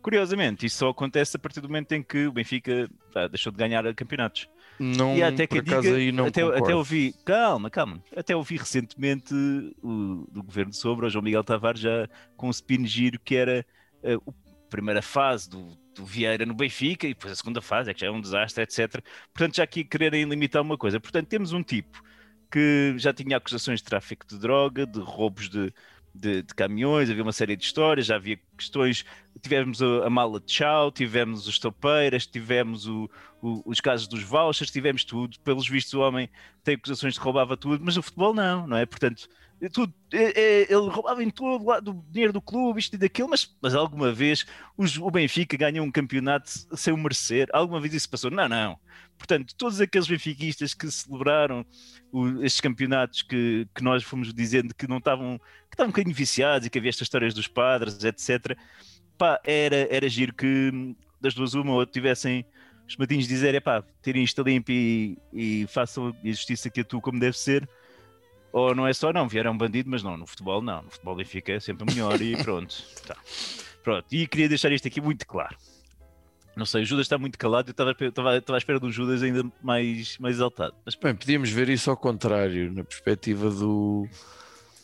Curiosamente, 0.00 0.64
isso 0.64 0.78
só 0.78 0.88
acontece 0.88 1.36
a 1.36 1.38
partir 1.38 1.60
do 1.60 1.68
momento 1.68 1.92
em 1.92 2.02
que 2.02 2.26
o 2.26 2.32
Benfica 2.32 2.88
pá, 3.12 3.26
deixou 3.28 3.52
de 3.52 3.58
ganhar 3.58 3.82
campeonatos. 3.94 4.48
Não, 4.82 5.14
e 5.14 5.22
até 5.22 5.46
que 5.46 5.60
diga, 5.60 5.94
aí 5.94 6.10
não 6.10 6.26
até, 6.26 6.40
concordo. 6.42 6.64
até 6.64 6.74
ouvi, 6.74 7.14
calma, 7.24 7.68
calma, 7.68 8.02
até 8.16 8.34
ouvi 8.34 8.56
recentemente 8.56 9.34
o, 9.82 10.26
do 10.32 10.42
governo 10.42 10.72
sobre 10.72 11.04
o 11.04 11.10
João 11.10 11.22
Miguel 11.22 11.44
Tavares 11.44 11.80
já 11.80 12.08
com 12.34 12.46
um 12.46 12.50
spin 12.50 12.86
giro 12.86 13.20
que 13.20 13.36
era 13.36 13.66
eh, 14.02 14.16
o- 14.16 14.30
a 14.30 14.70
primeira 14.70 15.02
fase 15.02 15.50
do, 15.50 15.76
do 15.94 16.06
Vieira 16.06 16.46
no 16.46 16.54
Benfica 16.54 17.06
e 17.06 17.10
depois 17.12 17.32
a 17.32 17.36
segunda 17.36 17.60
fase, 17.60 17.90
é 17.90 17.94
que 17.94 18.00
já 18.00 18.06
é 18.06 18.10
um 18.10 18.20
desastre, 18.20 18.62
etc. 18.62 19.02
Portanto, 19.34 19.56
já 19.56 19.64
aqui 19.64 19.84
quererem 19.84 20.24
limitar 20.24 20.62
uma 20.62 20.78
coisa. 20.78 20.98
Portanto, 20.98 21.26
temos 21.28 21.52
um 21.52 21.62
tipo 21.62 22.02
que 22.50 22.94
já 22.96 23.12
tinha 23.12 23.36
acusações 23.36 23.80
de 23.80 23.84
tráfico 23.84 24.26
de 24.26 24.38
droga, 24.38 24.86
de 24.86 24.98
roubos 25.00 25.48
de, 25.50 25.72
de, 26.14 26.42
de 26.42 26.54
caminhões, 26.54 27.10
havia 27.10 27.22
uma 27.22 27.32
série 27.32 27.56
de 27.56 27.64
histórias, 27.64 28.06
já 28.06 28.16
havia 28.16 28.38
questões 28.60 29.04
tivemos 29.40 29.82
a, 29.82 30.06
a 30.06 30.10
mala 30.10 30.40
de 30.40 30.52
chau, 30.52 30.90
tivemos 30.90 31.46
os 31.46 31.58
topeiras, 31.58 32.26
tivemos 32.26 32.86
o, 32.86 33.10
o, 33.40 33.62
os 33.64 33.80
casos 33.80 34.06
dos 34.06 34.22
vouchers, 34.22 34.70
tivemos 34.70 35.04
tudo. 35.04 35.38
Pelos 35.40 35.68
vistos, 35.68 35.94
o 35.94 36.00
homem 36.00 36.28
tem 36.62 36.74
acusações 36.74 37.14
de 37.14 37.20
roubava 37.20 37.56
tudo, 37.56 37.82
mas 37.84 37.96
o 37.96 38.02
futebol 38.02 38.34
não, 38.34 38.66
não 38.66 38.76
é? 38.76 38.86
Portanto, 38.86 39.28
é 39.62 39.68
tudo, 39.68 39.92
é, 40.12 40.40
é, 40.40 40.62
ele 40.62 40.88
roubava 40.88 41.22
em 41.22 41.28
todo 41.28 41.66
lado 41.66 41.92
do 41.92 42.04
dinheiro 42.10 42.32
do 42.32 42.40
clube, 42.40 42.80
isto 42.80 42.94
e 42.94 42.98
daquilo, 42.98 43.28
mas, 43.28 43.54
mas 43.60 43.74
alguma 43.74 44.10
vez 44.10 44.46
os, 44.76 44.96
o 44.96 45.10
Benfica 45.10 45.56
ganhou 45.56 45.84
um 45.84 45.90
campeonato 45.90 46.50
sem 46.74 46.94
o 46.94 46.96
merecer. 46.96 47.46
Alguma 47.52 47.78
vez 47.78 47.92
isso 47.92 48.08
passou? 48.08 48.30
Não, 48.30 48.48
não. 48.48 48.78
Portanto, 49.18 49.54
todos 49.54 49.78
aqueles 49.82 50.08
benfiquistas 50.08 50.72
que 50.72 50.90
celebraram 50.90 51.64
o, 52.10 52.42
estes 52.42 52.62
campeonatos 52.62 53.20
que, 53.20 53.68
que 53.74 53.84
nós 53.84 54.02
fomos 54.02 54.32
dizendo 54.32 54.74
que 54.74 54.88
não 54.88 54.96
estavam, 54.96 55.38
que 55.38 55.74
estavam 55.74 55.88
um 55.88 55.92
bocadinho 55.92 56.16
viciados 56.16 56.66
e 56.66 56.70
que 56.70 56.78
havia 56.78 56.88
estas 56.88 57.04
histórias 57.04 57.34
dos 57.34 57.46
padres, 57.46 58.02
etc. 58.02 58.49
Pá, 59.18 59.40
era, 59.44 59.86
era 59.94 60.08
giro 60.08 60.34
que 60.34 60.94
das 61.20 61.34
duas 61.34 61.54
uma 61.54 61.72
ou 61.72 61.86
tivessem 61.86 62.44
os 62.88 62.96
matinhos 62.96 63.28
dizer, 63.28 63.60
pá, 63.62 63.82
terem 64.02 64.24
isto 64.24 64.42
limpo 64.42 64.72
e, 64.72 65.16
e 65.32 65.66
façam 65.68 66.08
a 66.08 66.26
justiça 66.26 66.68
que 66.68 66.80
atuam 66.80 67.00
como 67.00 67.20
deve 67.20 67.38
ser. 67.38 67.68
Ou 68.52 68.74
não 68.74 68.86
é 68.86 68.92
só, 68.92 69.12
não, 69.12 69.28
vieram 69.28 69.52
um 69.52 69.58
bandido, 69.58 69.88
mas 69.88 70.02
não, 70.02 70.16
no 70.16 70.26
futebol 70.26 70.60
não. 70.60 70.82
No 70.82 70.90
futebol 70.90 71.14
Benfica 71.14 71.52
é 71.52 71.60
sempre 71.60 71.86
melhor 71.86 72.20
e 72.20 72.36
pronto. 72.42 72.74
Tá. 73.06 73.16
Pronto, 73.84 74.06
e 74.12 74.26
queria 74.26 74.48
deixar 74.48 74.72
isto 74.72 74.88
aqui 74.88 75.00
muito 75.00 75.26
claro. 75.26 75.56
Não 76.56 76.66
sei, 76.66 76.82
o 76.82 76.84
Judas 76.84 77.06
está 77.06 77.16
muito 77.16 77.38
calado, 77.38 77.68
eu 77.68 77.70
estava, 77.70 77.92
estava, 77.92 78.36
estava 78.36 78.56
à 78.56 78.58
espera 78.58 78.80
do 78.80 78.90
Judas 78.90 79.22
ainda 79.22 79.44
mais, 79.62 80.18
mais 80.18 80.36
exaltado. 80.36 80.74
Mas 80.84 80.96
Bem, 80.96 81.14
podíamos 81.14 81.48
ver 81.50 81.68
isso 81.68 81.90
ao 81.90 81.96
contrário, 81.96 82.72
na 82.72 82.82
perspectiva 82.82 83.50
do 83.50 84.08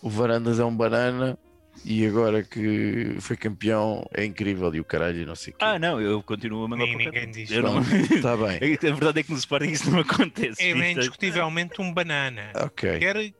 o 0.01 0.09
Varandas 0.09 0.61
é 0.61 0.65
um 0.65 0.75
banana 0.75 1.37
e 1.85 2.05
agora 2.07 2.43
que 2.43 3.17
foi 3.21 3.37
campeão 3.37 4.09
é 4.13 4.25
incrível 4.25 4.75
e 4.75 4.81
o 4.81 4.85
caralho 4.85 5.25
não 5.27 5.35
sei 5.37 5.53
o 5.53 5.57
quê. 5.57 5.65
Ah, 5.65 5.79
não, 5.79 6.01
eu 6.01 6.23
continuo 6.23 6.65
a 6.65 6.69
mandar 6.69 6.85
Nem 6.87 6.97
ninguém 6.97 7.31
diz. 7.31 7.51
Eu 7.51 7.63
não- 7.63 7.81
Está 7.81 8.37
bem, 8.39 8.57
A 8.75 8.95
verdade 8.95 9.21
é 9.21 9.23
que 9.23 9.31
no 9.33 9.39
Sporting 9.39 9.69
isso 9.71 9.91
não 9.91 10.01
acontece. 10.01 10.63
É 10.63 10.69
Isto 10.69 10.79
bem 10.79 10.93
indiscutivelmente 10.93 11.81
um 11.81 11.93
banana. 11.93 12.51
ok. 12.57 12.99
Quer, 12.99 13.33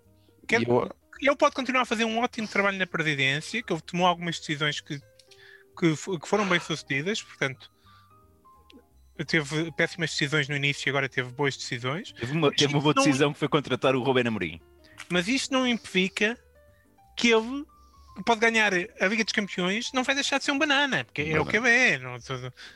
quer, 0.47 0.63
eu- 0.69 0.91
ele 1.21 1.37
pode 1.37 1.55
continuar 1.55 1.83
a 1.83 1.87
fazer 1.87 2.05
um 2.05 2.19
ótimo 2.21 2.47
trabalho 2.47 2.79
na 2.79 2.87
presidência, 2.87 3.63
que 3.63 3.73
ele 3.73 3.81
tomou 3.81 4.07
algumas 4.07 4.39
decisões 4.39 4.81
que, 4.81 4.99
que, 5.79 5.95
que 6.21 6.29
foram 6.29 6.47
bem 6.47 6.61
sucedidas, 6.61 7.23
portanto, 7.23 7.71
teve 9.27 9.73
péssimas 9.73 10.11
decisões 10.11 10.49
no 10.49 10.55
início 10.57 10.89
e 10.89 10.91
agora 10.91 11.09
teve 11.09 11.31
boas 11.33 11.57
decisões, 11.57 12.13
Teve 12.13 12.33
uma, 12.33 12.51
teve 12.53 12.75
uma 12.75 12.83
boa 12.83 12.93
Não- 12.95 13.03
decisão 13.03 13.33
que 13.33 13.39
foi 13.39 13.49
contratar 13.49 13.95
o 13.97 14.03
Rubén 14.03 14.27
Amorim. 14.29 14.61
mas 15.11 15.27
isto 15.27 15.53
não 15.53 15.67
implica 15.67 16.39
que 17.17 17.29
ele 17.31 17.65
pode 18.25 18.41
ganhar 18.41 18.73
a 18.75 19.07
Liga 19.07 19.25
dos 19.25 19.33
Campeões, 19.33 19.93
não 19.93 20.03
vai 20.05 20.15
deixar 20.15 20.39
de 20.39 20.45
ser 20.45 20.53
um 20.53 20.59
banana, 20.59 21.05
porque 21.05 21.23
é 21.23 21.41
o 21.41 21.45
que 21.45 21.57
é, 21.57 21.99
não, 21.99 22.17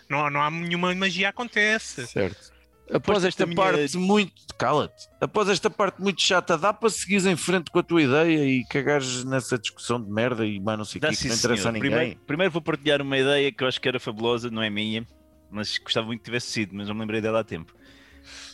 não, 0.09 0.31
não 0.31 0.43
há 0.43 0.51
nenhuma 0.51 0.95
magia 0.95 1.29
acontece. 1.31 2.07
Certo. 2.07 2.53
Após 2.93 3.25
esta 3.25 3.47
minha- 3.47 3.57
parte 3.57 3.97
muito. 3.97 4.33
Cala-te. 4.59 5.09
Após 5.21 5.49
esta 5.49 5.71
parte 5.71 6.03
muito 6.03 6.21
chata, 6.21 6.59
dá 6.59 6.73
para 6.73 6.91
seguires 6.91 7.25
em 7.25 7.37
frente 7.37 7.71
com 7.71 7.79
a 7.79 7.83
tua 7.85 8.03
ideia 8.03 8.45
e 8.45 8.65
cagares 8.65 9.25
nessa 9.25 9.57
discussão 9.57 10.03
de 10.03 10.11
merda 10.11 10.45
e 10.45 10.59
mais 10.59 10.77
não 10.77 10.85
sei 10.85 10.99
o 10.99 11.01
que, 11.09 11.29
não 11.29 11.35
interessa 11.37 11.69
a 11.69 11.73
ninguém. 11.73 11.89
Primeiro, 11.91 12.21
primeiro 12.27 12.53
vou 12.53 12.61
partilhar 12.61 13.01
uma 13.01 13.17
ideia 13.17 13.53
que 13.53 13.63
eu 13.63 13.69
acho 13.69 13.81
que 13.81 13.89
era 13.89 14.01
fabulosa, 14.01 14.51
não 14.51 14.61
é 14.61 14.69
minha, 14.69 15.07
mas 15.51 15.79
gostava 15.79 16.09
muito 16.09 16.19
que 16.19 16.25
tivesse 16.25 16.49
sido, 16.49 16.75
mas 16.75 16.89
não 16.89 16.95
me 16.95 17.01
lembrei 17.03 17.21
dela 17.21 17.41
há 17.41 17.45
tempo. 17.45 17.73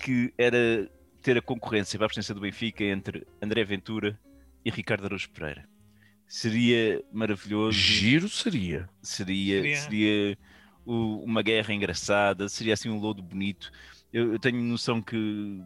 Que 0.03 0.33
era 0.37 0.89
ter 1.23 1.39
a 1.39 1.43
concorrência 1.43 1.99
para 1.99 2.07
a 2.07 2.09
presença 2.09 2.35
do 2.35 2.41
Benfica 2.41 2.85
entre 2.85 3.27
André 3.43 3.65
Ventura 3.65 4.19
e 4.65 4.71
Ricardo 4.71 5.07
Araújo 5.07 5.31
Pereira. 5.31 5.67
Seria 6.29 7.03
maravilhoso. 7.13 7.77
Giro 7.79 8.29
seria. 8.29 8.89
seria, 9.03 9.61
Seria. 9.63 9.77
seria 9.77 10.39
o- 10.85 11.23
uma 11.25 11.43
guerra 11.43 11.73
engraçada, 11.73 12.49
seria 12.49 12.75
assim 12.75 12.89
um 12.91 12.99
lodo 12.99 13.23
bonito. 13.23 13.71
Eu, 14.13 14.33
eu 14.33 14.39
tenho 14.39 14.61
noção 14.63 15.01
que, 15.01 15.61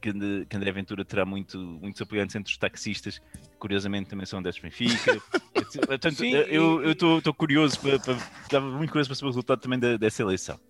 que, 0.00 0.10
André, 0.10 0.44
que 0.48 0.56
André 0.56 0.72
Ventura 0.72 1.04
terá 1.04 1.24
muito, 1.24 1.58
muitos 1.58 2.00
apoiantes 2.00 2.36
entre 2.36 2.50
os 2.52 2.56
taxistas, 2.58 3.18
que 3.18 3.56
curiosamente 3.58 4.08
também 4.10 4.26
são 4.26 4.42
desses 4.42 4.60
Benfica. 4.60 5.20
Portanto, 5.86 6.14
Sim, 6.14 6.30
eu 6.32 6.90
estou 6.92 7.34
curioso, 7.34 7.80
para, 7.80 7.98
para, 7.98 8.14
estava 8.42 8.70
muito 8.70 8.90
curioso 8.90 9.08
para 9.08 9.16
saber 9.16 9.26
o 9.26 9.30
resultado 9.30 9.60
também 9.60 9.78
da- 9.78 9.96
dessa 9.96 10.22
eleição. 10.22 10.60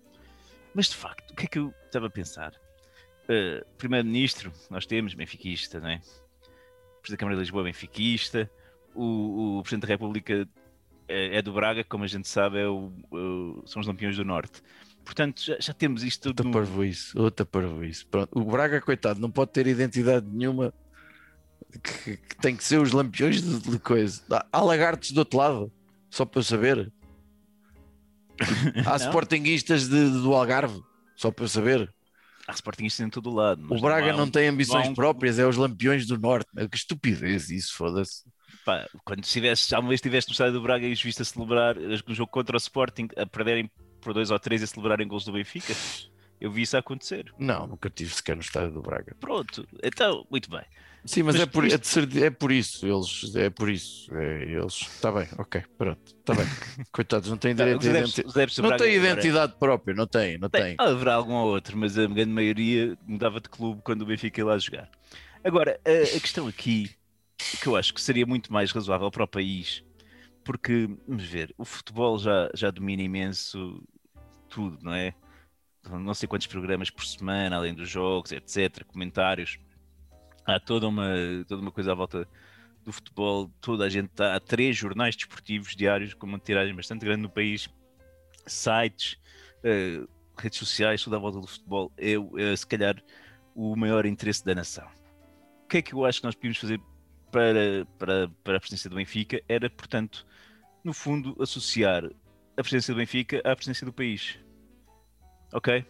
Mas 0.73 0.87
de 0.89 0.95
facto, 0.95 1.31
o 1.31 1.35
que 1.35 1.45
é 1.45 1.47
que 1.47 1.59
eu 1.59 1.73
estava 1.85 2.07
a 2.07 2.09
pensar? 2.09 2.53
Uh, 3.25 3.65
Primeiro-Ministro, 3.77 4.51
nós 4.69 4.85
temos 4.85 5.13
benfiquista, 5.13 5.79
não 5.79 5.89
é? 5.89 5.97
Presidente 7.01 7.11
da 7.11 7.17
Câmara 7.17 7.35
de 7.35 7.41
Lisboa, 7.41 7.63
benfiquista. 7.63 8.49
O, 8.95 9.57
o 9.59 9.61
Presidente 9.61 9.81
da 9.81 9.87
República 9.87 10.47
é, 11.07 11.37
é 11.37 11.41
do 11.41 11.53
Braga, 11.53 11.83
como 11.83 12.03
a 12.03 12.07
gente 12.07 12.27
sabe, 12.27 12.59
é 12.59 12.67
o, 12.67 12.91
o- 13.11 13.63
são 13.65 13.79
os 13.81 13.87
Lampiões 13.87 14.15
do 14.15 14.23
Norte. 14.25 14.61
Portanto, 15.03 15.39
já, 15.43 15.57
já 15.59 15.73
temos 15.73 16.03
isto 16.03 16.33
tudo. 16.33 16.47
Outra 16.57 16.85
isso. 16.85 17.19
Outra 17.21 17.45
parvo 17.45 17.83
isso. 17.83 18.07
Pronto. 18.07 18.29
O 18.33 18.43
Braga, 18.45 18.81
coitado, 18.81 19.19
não 19.19 19.29
pode 19.29 19.51
ter 19.51 19.67
identidade 19.67 20.25
nenhuma. 20.27 20.73
Que, 21.83 22.15
que 22.17 22.35
tem 22.37 22.55
que 22.55 22.63
ser 22.63 22.79
os 22.79 22.91
lampiões 22.91 23.41
de, 23.41 23.59
de 23.71 23.79
coisa. 23.79 24.21
Há- 24.51 24.61
lagartos 24.61 25.11
do 25.11 25.19
outro 25.19 25.37
lado, 25.37 25.71
só 26.09 26.25
para 26.25 26.39
eu 26.39 26.43
saber. 26.43 26.91
Há 28.85 28.89
Não? 28.89 28.95
sportinguistas 28.95 29.87
de, 29.87 30.09
do 30.09 30.33
Algarve, 30.33 30.81
só 31.15 31.31
para 31.31 31.45
eu 31.45 31.49
saber. 31.49 31.93
Há 32.47 32.53
Sportingistas 32.53 33.05
em 33.07 33.09
todo 33.09 33.31
lado. 33.31 33.65
O 33.73 33.81
Braga 33.81 34.13
há 34.13 34.17
não 34.17 34.25
um- 34.25 34.29
tem 34.31 34.47
ambições 34.47 34.85
não 34.85 34.91
um- 34.91 34.95
próprias, 34.95 35.39
é 35.39 35.45
os 35.47 35.57
lampiões 35.57 36.05
do 36.05 36.17
Norte. 36.19 36.47
Que 36.69 36.77
estupidez 36.77 37.49
isso, 37.49 37.73
foda-se. 37.75 38.23
Pá, 38.65 38.87
quando 39.05 39.23
estivesse, 39.23 39.73
alguma 39.75 39.89
vez 39.89 39.99
estiveste 39.99 40.29
no 40.29 40.33
estádio 40.33 40.53
do 40.53 40.61
Braga 40.61 40.85
e 40.87 40.91
os 40.91 41.01
viste 41.01 41.21
a 41.21 41.25
celebrar 41.25 41.77
o 41.77 42.13
jogo 42.13 42.31
contra 42.31 42.55
o 42.55 42.57
Sporting, 42.57 43.07
a 43.15 43.25
perderem 43.25 43.69
por 44.01 44.13
dois 44.13 44.31
ou 44.31 44.39
três 44.39 44.61
e 44.61 44.63
a 44.63 44.67
celebrarem 44.67 45.07
gols 45.07 45.23
do 45.23 45.31
Benfica, 45.31 45.73
eu 46.41 46.49
vi 46.51 46.63
isso 46.63 46.75
acontecer. 46.75 47.31
Não, 47.39 47.67
nunca 47.67 47.89
tive 47.89 48.13
sequer 48.13 48.35
no 48.35 48.41
estádio 48.41 48.71
do 48.71 48.81
Braga. 48.81 49.15
Pronto, 49.19 49.67
então, 49.83 50.25
muito 50.31 50.49
bem. 50.49 50.63
Sim, 51.05 51.21
mas, 51.21 51.35
Mas 51.35 51.43
é, 51.43 51.45
por, 51.45 51.63
isto- 51.65 51.99
é, 51.99 52.05
de 52.07 52.23
é 52.23 52.29
por 52.31 52.51
isso, 52.51 52.87
eles, 52.87 53.35
é 53.35 53.49
por 53.51 53.69
isso. 53.69 54.11
É, 54.15 54.41
eles, 54.43 54.73
está 54.81 55.11
bem, 55.11 55.27
ok, 55.37 55.61
pronto, 55.77 56.01
está 56.03 56.33
bem. 56.33 56.45
Coitados, 56.91 57.29
não 57.29 57.37
têm 57.37 57.53
direito 57.53 57.87
adeptos- 57.87 58.17
identi- 58.17 58.61
Não 58.63 58.75
têm 58.75 58.95
identidade 58.95 59.53
própria, 59.59 59.93
não 59.93 60.07
tem, 60.07 60.39
não 60.39 60.49
Tem, 60.49 60.75
tem. 60.75 60.75
haverá 60.79 61.13
algum 61.13 61.33
ou 61.33 61.49
outro, 61.49 61.77
mas 61.77 61.95
a 61.99 62.07
grande 62.07 62.31
maioria 62.31 62.97
mudava 63.05 63.39
de 63.39 63.47
clube 63.49 63.81
quando 63.83 64.01
o 64.01 64.05
Benfica 64.07 64.41
ia 64.41 64.45
lá 64.45 64.57
jogar. 64.57 64.89
Agora, 65.43 65.79
a, 65.85 66.17
a 66.17 66.19
questão 66.19 66.47
aqui, 66.47 66.89
que 67.37 67.67
eu 67.67 67.75
acho 67.75 67.93
que 67.93 68.01
seria 68.01 68.25
muito 68.25 68.51
mais 68.51 68.71
razoável 68.71 69.09
para 69.11 69.23
o 69.23 69.27
país, 69.27 69.83
porque, 70.43 70.87
vamos 71.07 71.25
ver, 71.25 71.53
o 71.57 71.65
futebol 71.65 72.17
já, 72.17 72.49
já 72.53 72.71
domina 72.71 73.01
imenso 73.01 73.83
tudo, 74.47 74.77
não 74.83 74.93
é? 74.93 75.13
Não 75.89 76.13
sei 76.13 76.27
quantos 76.27 76.47
programas 76.47 76.89
por 76.89 77.05
semana, 77.05 77.57
além 77.57 77.73
dos 77.73 77.89
jogos, 77.89 78.31
etc., 78.31 78.83
comentários. 78.85 79.57
Há 80.45 80.59
toda 80.59 80.87
uma, 80.87 81.13
toda 81.47 81.61
uma 81.61 81.71
coisa 81.71 81.91
à 81.91 81.95
volta 81.95 82.27
do 82.83 82.91
futebol. 82.91 83.51
Toda 83.61 83.85
a 83.85 83.89
gente 83.89 84.09
está. 84.09 84.35
Há 84.35 84.39
três 84.39 84.75
jornais 84.77 85.15
desportivos 85.15 85.75
diários 85.75 86.13
com 86.13 86.25
uma 86.25 86.39
tiragem 86.39 86.75
bastante 86.75 87.05
grande 87.05 87.21
no 87.21 87.29
país, 87.29 87.69
sites, 88.47 89.17
eh, 89.63 90.05
redes 90.37 90.59
sociais, 90.59 91.03
tudo 91.03 91.15
à 91.15 91.19
volta 91.19 91.39
do 91.39 91.47
futebol. 91.47 91.91
É, 91.97 92.13
é, 92.37 92.55
se 92.55 92.65
calhar, 92.65 92.95
o 93.55 93.75
maior 93.75 94.05
interesse 94.05 94.43
da 94.43 94.55
nação. 94.55 94.87
O 95.63 95.67
que 95.67 95.77
é 95.77 95.81
que 95.81 95.93
eu 95.93 96.05
acho 96.05 96.19
que 96.19 96.25
nós 96.25 96.35
podíamos 96.35 96.57
fazer 96.57 96.79
para, 97.35 97.85
para, 97.99 98.29
para 98.45 98.57
a 98.57 98.59
presidência 98.61 98.89
do 98.89 98.95
Benfica? 98.95 99.41
Era, 99.49 99.69
portanto, 99.69 100.25
no 100.81 100.93
fundo, 100.93 101.35
associar 101.41 102.05
a 102.05 102.61
presidência 102.61 102.93
do 102.93 102.97
Benfica 102.97 103.41
à 103.43 103.53
presidência 103.53 103.85
do 103.85 103.91
país. 103.91 104.39
Ok? 105.51 105.85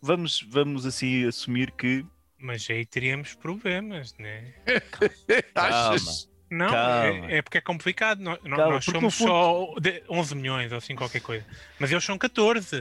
Vamos, 0.00 0.46
vamos 0.48 0.86
assim 0.86 1.26
assumir 1.26 1.72
que. 1.72 2.06
Mas 2.38 2.70
aí 2.70 2.86
teríamos 2.86 3.34
problemas, 3.34 4.14
né? 4.16 4.54
Achas? 5.56 6.30
Não, 6.48 6.72
é, 6.74 7.38
é 7.38 7.42
porque 7.42 7.58
é 7.58 7.60
complicado. 7.60 8.20
Nós, 8.20 8.38
Calma, 8.38 8.68
nós 8.74 8.84
somos 8.84 9.18
fundo- 9.18 9.28
só 9.28 9.74
de 9.80 10.02
11 10.08 10.34
milhões 10.36 10.70
ou 10.72 10.78
assim 10.78 10.94
qualquer 10.94 11.20
coisa. 11.20 11.44
Mas 11.80 11.90
eles 11.90 12.04
são 12.04 12.16
14. 12.16 12.80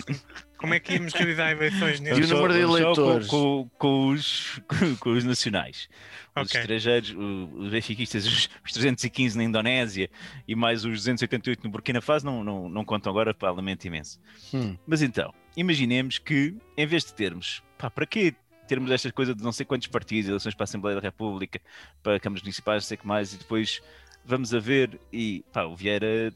Como 0.66 0.74
é 0.74 0.80
que 0.80 0.94
íamos 0.94 1.12
realizar 1.12 1.50
eleições 1.52 1.98
E 2.00 2.12
o 2.12 2.16
nesse? 2.18 2.32
número 2.34 2.52
de 2.52 2.60
eleitores? 2.60 3.26
Com, 3.28 3.68
com- 3.68 3.70
com 3.78 4.08
os, 4.08 4.60
com 5.00 5.10
os 5.10 5.22
nacionais. 5.24 5.88
Os 6.34 6.42
Ok. 6.50 6.60
estrangeiros, 6.60 7.14
os 7.16 7.70
benfiquistas, 7.70 8.26
os, 8.26 8.50
os 8.64 8.72
315 8.72 9.36
na 9.38 9.44
Indonésia 9.44 10.10
e 10.46 10.54
mais 10.54 10.84
os 10.84 10.90
288 10.98 11.62
no 11.64 11.70
Burkina 11.70 12.00
Faso 12.00 12.26
não, 12.26 12.42
não, 12.44 12.68
não 12.68 12.84
contam 12.84 13.10
agora, 13.10 13.32
pá, 13.32 13.50
lamento 13.50 13.86
imenso. 13.86 14.20
Hum. 14.52 14.76
Mas 14.86 15.00
então, 15.02 15.32
imaginemos 15.56 16.18
que, 16.18 16.54
em 16.76 16.86
vez 16.86 17.04
de 17.04 17.14
termos, 17.14 17.62
pá, 17.78 17.88
para 17.88 18.04
quê 18.04 18.34
termos 18.68 18.90
estas 18.90 19.12
coisas 19.12 19.34
de 19.36 19.42
não 19.44 19.52
sei 19.52 19.64
quantos 19.64 19.86
partidos, 19.86 20.28
eleições 20.28 20.54
para 20.54 20.64
a 20.64 20.66
Assembleia 20.66 20.96
da 20.96 21.00
República, 21.02 21.60
para 22.02 22.18
câmaras 22.18 22.42
municipais, 22.42 22.82
não 22.82 22.88
sei 22.88 22.96
o 22.96 23.00
que 23.00 23.06
mais, 23.06 23.32
e 23.32 23.38
depois 23.38 23.80
vamos 24.24 24.52
a 24.52 24.58
ver, 24.58 24.98
e 25.12 25.44
pá, 25.52 25.62
o 25.62 25.76
Vieira 25.76 26.34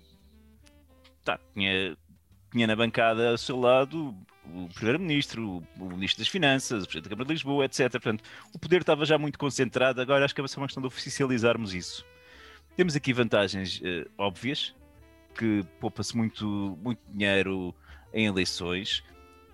tá, 1.24 1.38
tinha, 1.52 1.96
tinha 2.50 2.66
na 2.66 2.76
bancada 2.76 3.30
ao 3.30 3.38
seu 3.38 3.58
lado 3.58 4.14
o 4.44 4.68
Primeiro-Ministro, 4.74 5.62
o, 5.78 5.84
Ministro 5.84 6.20
das 6.22 6.28
Finanças, 6.28 6.82
o 6.82 6.86
Presidente 6.86 7.04
da 7.04 7.10
Câmara 7.10 7.26
de 7.26 7.32
Lisboa, 7.34 7.64
etc. 7.64 7.90
Portanto, 7.90 8.24
o 8.52 8.58
poder 8.58 8.80
estava 8.80 9.04
já 9.04 9.16
muito 9.16 9.38
concentrado, 9.38 10.00
agora 10.00 10.24
acho 10.24 10.34
que 10.34 10.40
é 10.40 10.44
uma 10.44 10.66
questão 10.66 10.80
de 10.80 10.86
oficializarmos 10.86 11.74
isso. 11.74 12.04
Temos 12.76 12.96
aqui 12.96 13.12
vantagens 13.12 13.80
eh, 13.84 14.06
óbvias, 14.18 14.74
porque 15.28 15.64
poupa-se 15.78 16.16
muito, 16.16 16.78
muito 16.82 17.00
dinheiro 17.08 17.74
em 18.12 18.26
eleições 18.26 19.04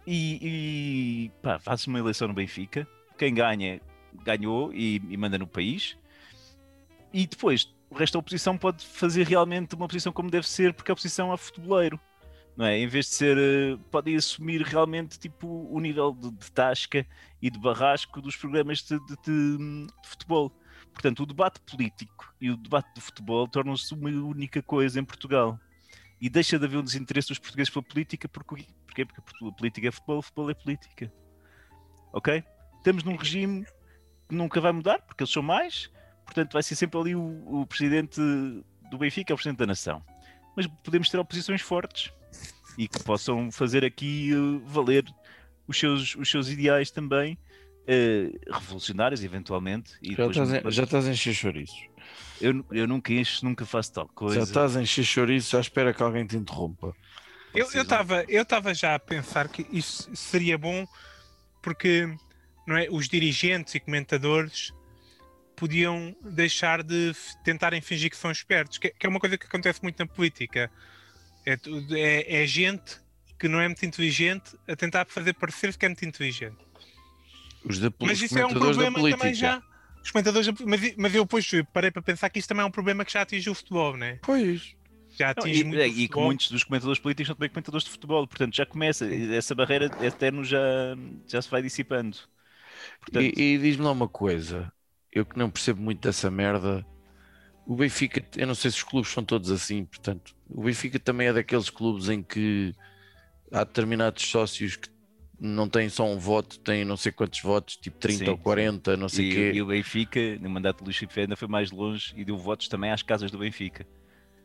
e, 0.07 0.38
e 0.43 1.31
pá, 1.43 1.59
faz 1.59 1.87
uma 1.87 1.99
eleição 1.99 2.29
no 2.29 2.35
Benfica, 2.35 2.87
quem 3.19 3.35
ganha, 3.35 3.81
ganhou 4.25 4.73
e, 4.73 5.03
e 5.09 5.17
manda 5.17 5.37
no 5.37 5.47
país, 5.47 5.97
e 7.12 7.26
depois 7.26 7.75
o 7.91 7.95
resto 7.95 8.15
da 8.15 8.19
oposição 8.21 8.57
pode 8.57 8.85
fazer 8.85 9.26
realmente 9.26 9.75
uma 9.75 9.85
oposição 9.85 10.12
como 10.12 10.31
deve 10.31 10.49
ser, 10.49 10.73
porque 10.73 10.91
a 10.91 10.95
oposição 10.95 11.33
é 11.33 11.37
futeboleiro. 11.37 12.00
Não 12.56 12.64
é? 12.64 12.78
Em 12.78 12.86
vez 12.86 13.06
de 13.06 13.12
ser, 13.14 13.36
eh, 13.36 13.78
podem 13.90 14.16
assumir 14.16 14.62
realmente 14.62 15.18
tipo, 15.18 15.46
o 15.70 15.78
nível 15.78 16.12
de, 16.12 16.30
de 16.30 16.50
tasca 16.52 17.06
e 17.42 17.50
de 17.50 17.58
barrasco 17.58 18.20
dos 18.22 18.34
programas 18.34 18.78
de, 18.82 18.98
de- 18.98 19.16
de- 19.25 19.86
de 20.02 20.08
futebol. 20.08 20.50
Portanto, 20.92 21.22
o 21.22 21.26
debate 21.26 21.60
político 21.60 22.34
e 22.40 22.50
o 22.50 22.56
debate 22.56 22.94
de 22.94 23.00
futebol 23.02 23.46
tornam-se 23.46 23.92
uma 23.92 24.08
única 24.08 24.62
coisa 24.62 24.98
em 24.98 25.04
Portugal. 25.04 25.60
E 26.18 26.30
deixa 26.30 26.58
de 26.58 26.64
haver 26.64 26.78
um 26.78 26.82
desinteresse 26.82 27.28
dos 27.28 27.38
portugueses 27.38 27.70
pela 27.70 27.82
política, 27.82 28.26
porque, 28.26 28.64
porquê? 28.86 29.04
porque 29.04 29.20
a 29.20 29.52
política 29.52 29.88
é 29.88 29.90
futebol, 29.90 30.18
o 30.18 30.22
futebol 30.22 30.50
é 30.50 30.54
política. 30.54 31.12
Ok? 32.10 32.42
Estamos 32.78 33.04
num 33.04 33.16
regime 33.16 33.66
que 34.26 34.34
nunca 34.34 34.58
vai 34.62 34.72
mudar, 34.72 35.02
porque 35.02 35.22
eles 35.22 35.32
são 35.32 35.42
mais, 35.42 35.90
portanto 36.25 36.54
vai 36.54 36.62
ser 36.62 36.75
sempre 36.75 36.98
ali 36.98 37.14
o, 37.14 37.60
o 37.60 37.66
presidente 37.66 38.18
do 38.90 38.96
Benfica, 38.96 39.30
é 39.30 39.34
o 39.34 39.36
presidente 39.36 39.58
da 39.58 39.66
nação. 39.66 40.02
Mas 40.56 40.66
podemos 40.66 41.10
ter 41.10 41.18
oposições 41.18 41.60
fortes 41.60 42.10
e 42.76 42.87
que 42.88 43.02
possam 43.02 43.50
fazer 43.50 43.85
aqui 43.85 44.33
eh, 44.33 44.61
valer 44.66 45.04
os 45.66 45.78
seus, 45.78 46.14
os 46.16 46.30
seus 46.30 46.49
ideais 46.49 46.90
também, 46.90 47.38
eh, 47.87 48.30
revolucionários 48.50 49.23
eventualmente. 49.23 49.92
E 50.02 50.14
Já 50.14 50.26
estás, 50.26 50.52
em, 50.52 50.71
já 50.71 50.85
estás 50.85 51.06
a 51.06 51.11
encher 51.11 51.35
chouriços. 51.35 51.88
eu, 52.40 52.64
eu 52.71 52.87
nunca 52.87 53.12
encho, 53.12 53.45
nunca 53.45 53.64
faço 53.64 53.92
tal 53.92 54.09
coisa. 54.09 54.37
Já 54.37 54.42
estás 54.42 54.76
a 54.76 54.83
encher 54.83 55.04
chouriços, 55.04 55.50
já 55.50 55.61
espera 55.61 55.92
que 55.92 56.02
alguém 56.02 56.26
te 56.26 56.37
interrompa. 56.37 56.95
Eu 57.54 57.66
estava 57.66 58.23
eu 58.28 58.45
tava 58.45 58.75
já 58.75 58.95
a 58.95 58.99
pensar 58.99 59.49
que 59.49 59.66
isso 59.73 60.11
seria 60.14 60.59
bom 60.59 60.87
porque 61.62 62.14
não 62.66 62.76
é, 62.76 62.87
os 62.90 63.09
dirigentes 63.09 63.75
e 63.75 63.80
comentadores 63.80 64.75
podiam 65.56 66.14
deixar 66.23 66.83
de 66.83 67.12
tentarem 67.42 67.80
fingir 67.80 68.11
que 68.11 68.16
são 68.16 68.30
espertos, 68.30 68.76
que, 68.76 68.90
que 68.90 69.06
é 69.06 69.09
uma 69.09 69.18
coisa 69.18 69.38
que 69.38 69.47
acontece 69.47 69.83
muito 69.83 69.99
na 69.99 70.06
política. 70.06 70.71
É, 71.47 71.57
tu- 71.57 71.87
é- 71.95 72.43
é 72.43 72.47
gente 72.47 73.00
que 73.38 73.49
não 73.49 73.61
é 73.61 73.69
muito 73.69 73.87
inteligente 73.87 74.57
a 74.69 74.75
tentar 74.76 75.07
fazer 75.09 75.33
parecer 75.35 75.76
que 75.76 75.87
é 75.87 75.88
muito 75.88 76.05
inteligente. 76.05 76.57
Os, 77.65 77.79
da, 77.79 77.88
Mas 78.00 78.19
os 78.19 78.23
isso 78.25 78.38
é 78.38 78.47
um 78.47 78.53
problema 78.55 78.93
política. 78.93 79.17
também 79.17 79.35
já. 79.35 79.62
Os 80.03 80.11
comentadores, 80.11 80.49
mas, 80.65 80.97
mas 80.97 81.15
eu 81.15 81.25
depois 81.25 81.50
parei 81.73 81.91
para 81.91 82.03
pensar 82.03 82.31
que 82.31 82.38
isso 82.38 82.49
também 82.49 82.62
é 82.62 82.67
um 82.67 82.71
problema 82.71 83.05
que 83.05 83.12
já 83.12 83.23
atinge 83.23 83.50
o 83.50 83.55
futebol, 83.55 83.97
né? 83.97 84.19
Pois. 84.23 84.75
Já 85.19 85.35
Não, 85.37 85.43
atinge 85.43 85.61
e, 85.61 85.65
muito 85.65 85.81
é, 85.81 85.88
e 85.88 86.09
que 86.09 86.19
muitos 86.19 86.50
dos 86.50 86.62
comentadores 86.62 86.99
políticos 87.00 87.29
são 87.29 87.35
também 87.37 87.49
comentadores 87.50 87.85
de 87.85 87.91
futebol, 87.91 88.26
portanto 88.26 88.55
já 88.55 88.67
começa, 88.67 89.07
essa 89.35 89.55
barreira 89.55 89.87
eterno 90.05 90.45
já, 90.45 90.59
já 91.26 91.41
se 91.43 91.50
vai 91.50 91.62
dissipando. 91.62 92.19
Portanto, 93.00 93.38
E, 93.38 93.55
e 93.55 93.59
diz-me 93.59 93.85
lá 93.85 93.93
uma 93.93 94.09
coisa, 94.09 94.73
eu 95.12 95.25
que 95.25 95.38
não 95.38 95.50
percebo 95.50 95.81
muito 95.81 96.00
dessa 96.00 96.31
merda, 96.31 96.85
o 97.66 97.75
Benfica, 97.75 98.25
eu 98.37 98.46
não 98.46 98.54
sei 98.54 98.70
se 98.70 98.78
os 98.78 98.82
clubes 98.85 99.11
são 99.11 99.25
todos 99.25 99.50
assim, 99.50 99.85
portanto, 99.85 100.35
o 100.49 100.62
Benfica 100.62 100.99
também 100.99 101.28
é 101.28 101.32
daqueles 101.32 101.68
clubes 101.68 102.08
em 102.08 102.23
que 102.23 102.73
há 103.52 103.64
determinados 103.64 104.25
sócios 104.26 104.76
que 104.76 104.88
não 105.38 105.68
têm 105.68 105.88
só 105.88 106.06
um 106.06 106.18
voto, 106.18 106.58
têm 106.61 106.85
não 106.85 106.96
sei 106.96 107.12
quantos 107.12 107.40
votos, 107.42 107.76
tipo 107.76 107.99
30 107.99 108.25
Sim, 108.25 108.30
ou 108.30 108.38
40, 108.38 108.96
não 108.96 109.08
sei 109.08 109.28
o 109.28 109.32
quê. 109.35 109.52
e 109.54 109.61
o 109.62 109.66
Benfica, 109.66 110.20
no 110.40 110.49
mandato 110.49 110.78
de 110.78 110.85
Luís 110.85 110.96
Filipe 110.96 111.20
ainda 111.20 111.37
foi 111.37 111.49
mais 111.49 111.70
longe 111.70 112.14
e 112.16 112.25
deu 112.25 112.38
votos 112.38 112.68
também 112.68 112.90
às 112.90 113.02
casas 113.02 113.30
do 113.30 113.38
Benfica. 113.38 113.87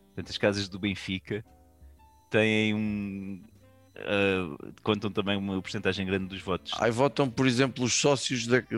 Portanto, 0.07 0.29
as 0.29 0.37
casas 0.37 0.67
do 0.67 0.77
Benfica 0.77 1.45
têm 2.29 2.73
um. 2.73 3.41
ah, 3.95 4.73
contam 4.83 5.09
também 5.11 5.37
uma 5.37 5.61
porcentagem 5.61 6.05
grande 6.05 6.25
dos 6.25 6.41
votos. 6.41 6.73
Aí 6.79 6.91
votam, 6.91 7.29
por 7.29 7.47
exemplo, 7.47 7.85
os 7.85 7.93
sócios 7.93 8.45
da, 8.45 8.61
que 8.61 8.75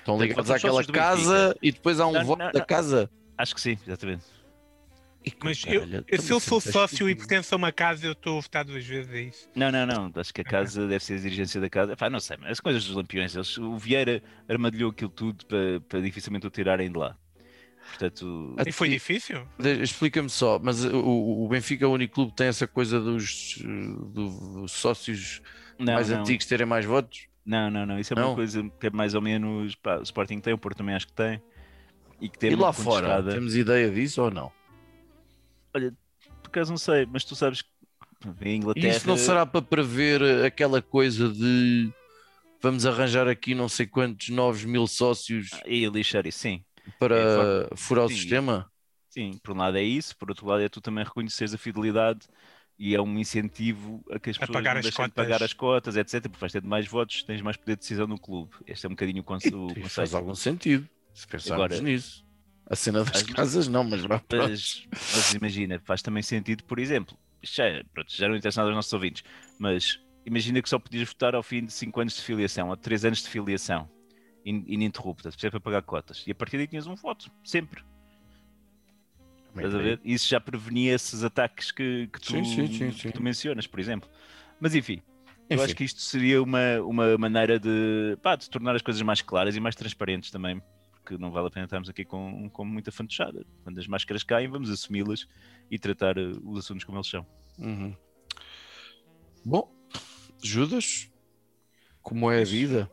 estão 0.00 0.20
ligados 0.20 0.50
àquela 0.50 0.84
casa 0.84 1.56
e 1.62 1.72
depois 1.72 1.98
há 1.98 2.06
um 2.06 2.12
Não, 2.12 2.24
voto 2.24 2.40
não, 2.40 2.52
da 2.52 2.58
não. 2.58 2.66
casa. 2.66 3.10
Acho 3.38 3.54
que 3.54 3.60
sim, 3.60 3.78
exatamente. 3.86 4.24
E, 5.24 5.32
Mas 5.42 5.64
eu, 5.66 5.82
então 5.84 6.18
se 6.20 6.32
eu 6.32 6.38
sou 6.38 6.60
sócio 6.60 7.10
e 7.10 7.14
pertenço 7.16 7.52
a 7.52 7.58
uma 7.58 7.72
casa, 7.72 8.06
eu 8.06 8.12
estou 8.12 8.38
a 8.38 8.40
votar 8.40 8.64
duas 8.64 8.84
vezes, 8.84 9.12
é 9.12 9.20
isso. 9.22 9.50
Não, 9.56 9.72
não, 9.72 9.84
não. 9.84 10.12
Acho 10.14 10.32
que 10.32 10.40
a 10.40 10.44
casa 10.44 10.86
deve 10.86 11.02
ser 11.02 11.14
a 11.14 11.18
dirigência 11.18 11.60
da 11.60 11.68
casa. 11.68 11.96
Pá, 11.96 12.08
não 12.08 12.20
sei, 12.20 12.36
mas 12.40 12.52
as 12.52 12.60
coisas 12.60 12.84
dos 12.84 12.94
lampiões. 12.94 13.34
Eles, 13.34 13.58
o 13.58 13.76
Vieira 13.76 14.22
armadilhou 14.48 14.92
aquilo 14.92 15.10
tudo 15.10 15.44
para, 15.46 15.80
para 15.88 16.00
dificilmente 16.00 16.46
o 16.46 16.50
tirarem 16.50 16.92
de 16.92 16.96
lá. 16.96 17.16
Portanto, 17.90 18.54
A 18.58 18.68
E 18.68 18.72
foi 18.72 18.88
difícil? 18.88 19.46
Explica-me 19.82 20.28
só, 20.30 20.60
mas 20.60 20.84
o, 20.84 21.44
o 21.44 21.48
Benfica 21.48 21.84
é 21.84 21.88
o 21.88 21.92
único 21.92 22.14
clube 22.14 22.30
que 22.32 22.36
tem 22.36 22.46
essa 22.48 22.66
coisa 22.66 23.00
dos, 23.00 23.58
dos 24.12 24.72
sócios 24.72 25.40
não, 25.78 25.94
mais 25.94 26.08
não, 26.08 26.20
antigos 26.20 26.46
terem 26.46 26.66
mais 26.66 26.84
votos? 26.84 27.26
não, 27.44 27.70
não, 27.70 27.86
não. 27.86 27.98
Isso 27.98 28.12
é 28.12 28.16
Não? 28.16 28.28
uma 28.30 28.34
coisa 28.34 28.68
que 28.80 28.86
é 28.86 28.90
mais 28.90 29.14
ou 29.14 29.22
menos. 29.22 29.74
Pá, 29.76 29.98
o 29.98 30.02
Sporting 30.02 30.40
tem, 30.40 30.52
o 30.52 30.58
Porto 30.58 30.76
também 30.78 30.94
acho 30.94 31.06
que 31.06 31.12
tem. 31.12 31.40
E 32.20 32.28
que 32.28 32.38
tem 32.38 32.52
e 32.52 32.56
lá 32.56 32.72
fora, 32.72 33.08
contestada. 33.08 33.32
temos 33.32 33.54
ideia 33.56 33.90
disso 33.90 34.22
ou 34.22 34.30
não? 34.30 34.50
Por 35.72 35.92
acaso 36.46 36.70
não 36.70 36.78
sei, 36.78 37.06
mas 37.06 37.24
tu 37.24 37.34
sabes 37.36 37.62
que 37.62 37.68
em 38.42 38.56
Inglaterra. 38.56 38.88
isso 38.88 39.06
não 39.06 39.16
será 39.16 39.44
para 39.44 39.60
prever 39.60 40.44
aquela 40.44 40.80
coisa 40.80 41.28
de 41.28 41.90
vamos 42.62 42.86
arranjar 42.86 43.28
aqui 43.28 43.54
não 43.54 43.68
sei 43.68 43.86
quantos 43.86 44.30
novos 44.30 44.64
mil 44.64 44.86
sócios 44.86 45.50
E 45.66 45.86
lixar 45.86 46.26
isso, 46.26 46.38
sim. 46.38 46.64
para 46.98 47.68
furar 47.76 48.06
o 48.06 48.08
sim. 48.08 48.14
sistema? 48.14 48.70
Sim, 49.10 49.38
por 49.42 49.54
um 49.54 49.58
lado 49.58 49.76
é 49.76 49.82
isso, 49.82 50.16
por 50.16 50.30
outro 50.30 50.46
lado 50.46 50.62
é 50.62 50.68
tu 50.68 50.80
também 50.80 51.04
reconheceres 51.04 51.52
a 51.54 51.58
fidelidade 51.58 52.20
e 52.78 52.94
é 52.94 53.00
um 53.00 53.18
incentivo 53.18 54.02
a 54.10 54.18
que 54.18 54.30
as 54.30 54.36
A 54.36 54.40
pessoas 54.40 54.56
pagar 54.58 54.74
deixem 54.82 55.04
de 55.06 55.12
pagar 55.12 55.42
as 55.42 55.52
cotas, 55.52 55.96
etc. 55.96 56.22
Porque 56.22 56.38
vais 56.40 56.52
ter 56.52 56.62
mais 56.62 56.86
votos, 56.86 57.22
tens 57.22 57.40
mais 57.42 57.56
poder 57.56 57.74
de 57.76 57.80
decisão 57.80 58.06
no 58.06 58.18
clube. 58.18 58.52
Este 58.66 58.84
é 58.86 58.88
um 58.88 58.92
bocadinho 58.92 59.20
o, 59.20 59.24
conce- 59.24 59.54
o 59.54 59.68
E 59.70 59.74
faz 59.88 60.12
conceito. 60.12 60.16
algum 60.16 60.34
sentido, 60.34 60.86
se 61.16 61.26
pensarmos 61.26 61.64
Agora- 61.64 61.82
nisso. 61.82 62.24
A 62.68 62.74
cena 62.74 63.04
das 63.04 63.22
casas 63.22 63.68
não, 63.68 63.84
mas 63.84 64.00
vá, 64.02 64.18
pronto. 64.18 64.48
Mas, 64.50 64.86
mas 64.90 65.34
imagina, 65.34 65.80
faz 65.84 66.02
também 66.02 66.20
sentido, 66.22 66.64
por 66.64 66.78
exemplo, 66.80 67.16
já, 67.42 67.64
é- 67.64 67.84
pronto, 67.94 68.12
já 68.14 68.28
não 68.28 68.34
interessa 68.36 68.60
nada 68.60 68.70
aos 68.70 68.76
nossos 68.76 68.92
ouvintes, 68.92 69.22
mas 69.56 70.00
imagina 70.24 70.60
que 70.60 70.68
só 70.68 70.76
podias 70.78 71.06
votar 71.08 71.34
ao 71.36 71.44
fim 71.44 71.64
de 71.64 71.72
5 71.72 72.00
anos 72.00 72.16
de 72.16 72.22
filiação, 72.22 72.68
ou 72.68 72.76
3 72.76 73.04
anos 73.04 73.22
de 73.22 73.28
filiação, 73.28 73.88
in- 74.44 74.64
ininterrupta, 74.66 75.30
sempre 75.30 75.50
para 75.50 75.60
pagar 75.60 75.82
cotas. 75.82 76.24
E 76.26 76.32
a 76.32 76.34
partir 76.34 76.56
daí 76.56 76.66
tinhas 76.66 76.88
um 76.88 76.96
voto, 76.96 77.30
sempre. 77.44 77.84
Estás 79.54 79.74
a 79.74 79.78
ver? 79.78 80.00
Isso 80.04 80.28
já 80.28 80.40
prevenia 80.40 80.92
esses 80.94 81.22
ataques 81.24 81.70
que, 81.70 82.08
que, 82.12 82.20
tu, 82.20 82.32
Sim, 82.32 82.44
sim, 82.44 82.66
sim, 82.72 82.90
que 82.90 83.12
tu 83.12 83.22
mencionas, 83.22 83.66
por 83.66 83.80
exemplo. 83.80 84.10
Mas 84.60 84.74
enfim, 84.74 85.00
eu 85.48 85.54
Enfim. 85.54 85.64
acho 85.64 85.76
que 85.76 85.84
isto 85.84 86.00
seria 86.00 86.42
uma, 86.42 86.80
uma 86.82 87.16
maneira 87.16 87.58
de, 87.58 88.18
pá, 88.22 88.36
de 88.36 88.50
tornar 88.50 88.74
as 88.76 88.82
coisas 88.82 89.00
mais 89.02 89.22
claras 89.22 89.56
e 89.56 89.60
mais 89.60 89.74
transparentes 89.74 90.30
também, 90.30 90.60
porque 91.06 91.22
não 91.22 91.30
vale 91.30 91.46
a 91.46 91.50
pena 91.50 91.66
estarmos 91.66 91.88
aqui 91.88 92.04
com, 92.04 92.50
com 92.50 92.64
muita 92.64 92.90
fantochada. 92.90 93.46
Quando 93.62 93.78
as 93.78 93.86
máscaras 93.86 94.24
caem, 94.24 94.48
vamos 94.48 94.68
assumi-las 94.68 95.28
e 95.70 95.78
tratar 95.78 96.18
eh, 96.18 96.32
os 96.42 96.58
assuntos 96.58 96.84
como 96.84 96.98
eles 96.98 97.06
são. 97.08 97.24
Uhum. 97.58 97.96
Bom, 99.44 99.72
Judas, 100.42 101.08
como 102.02 102.28
é 102.28 102.40
a 102.40 102.44
vida? 102.44 102.90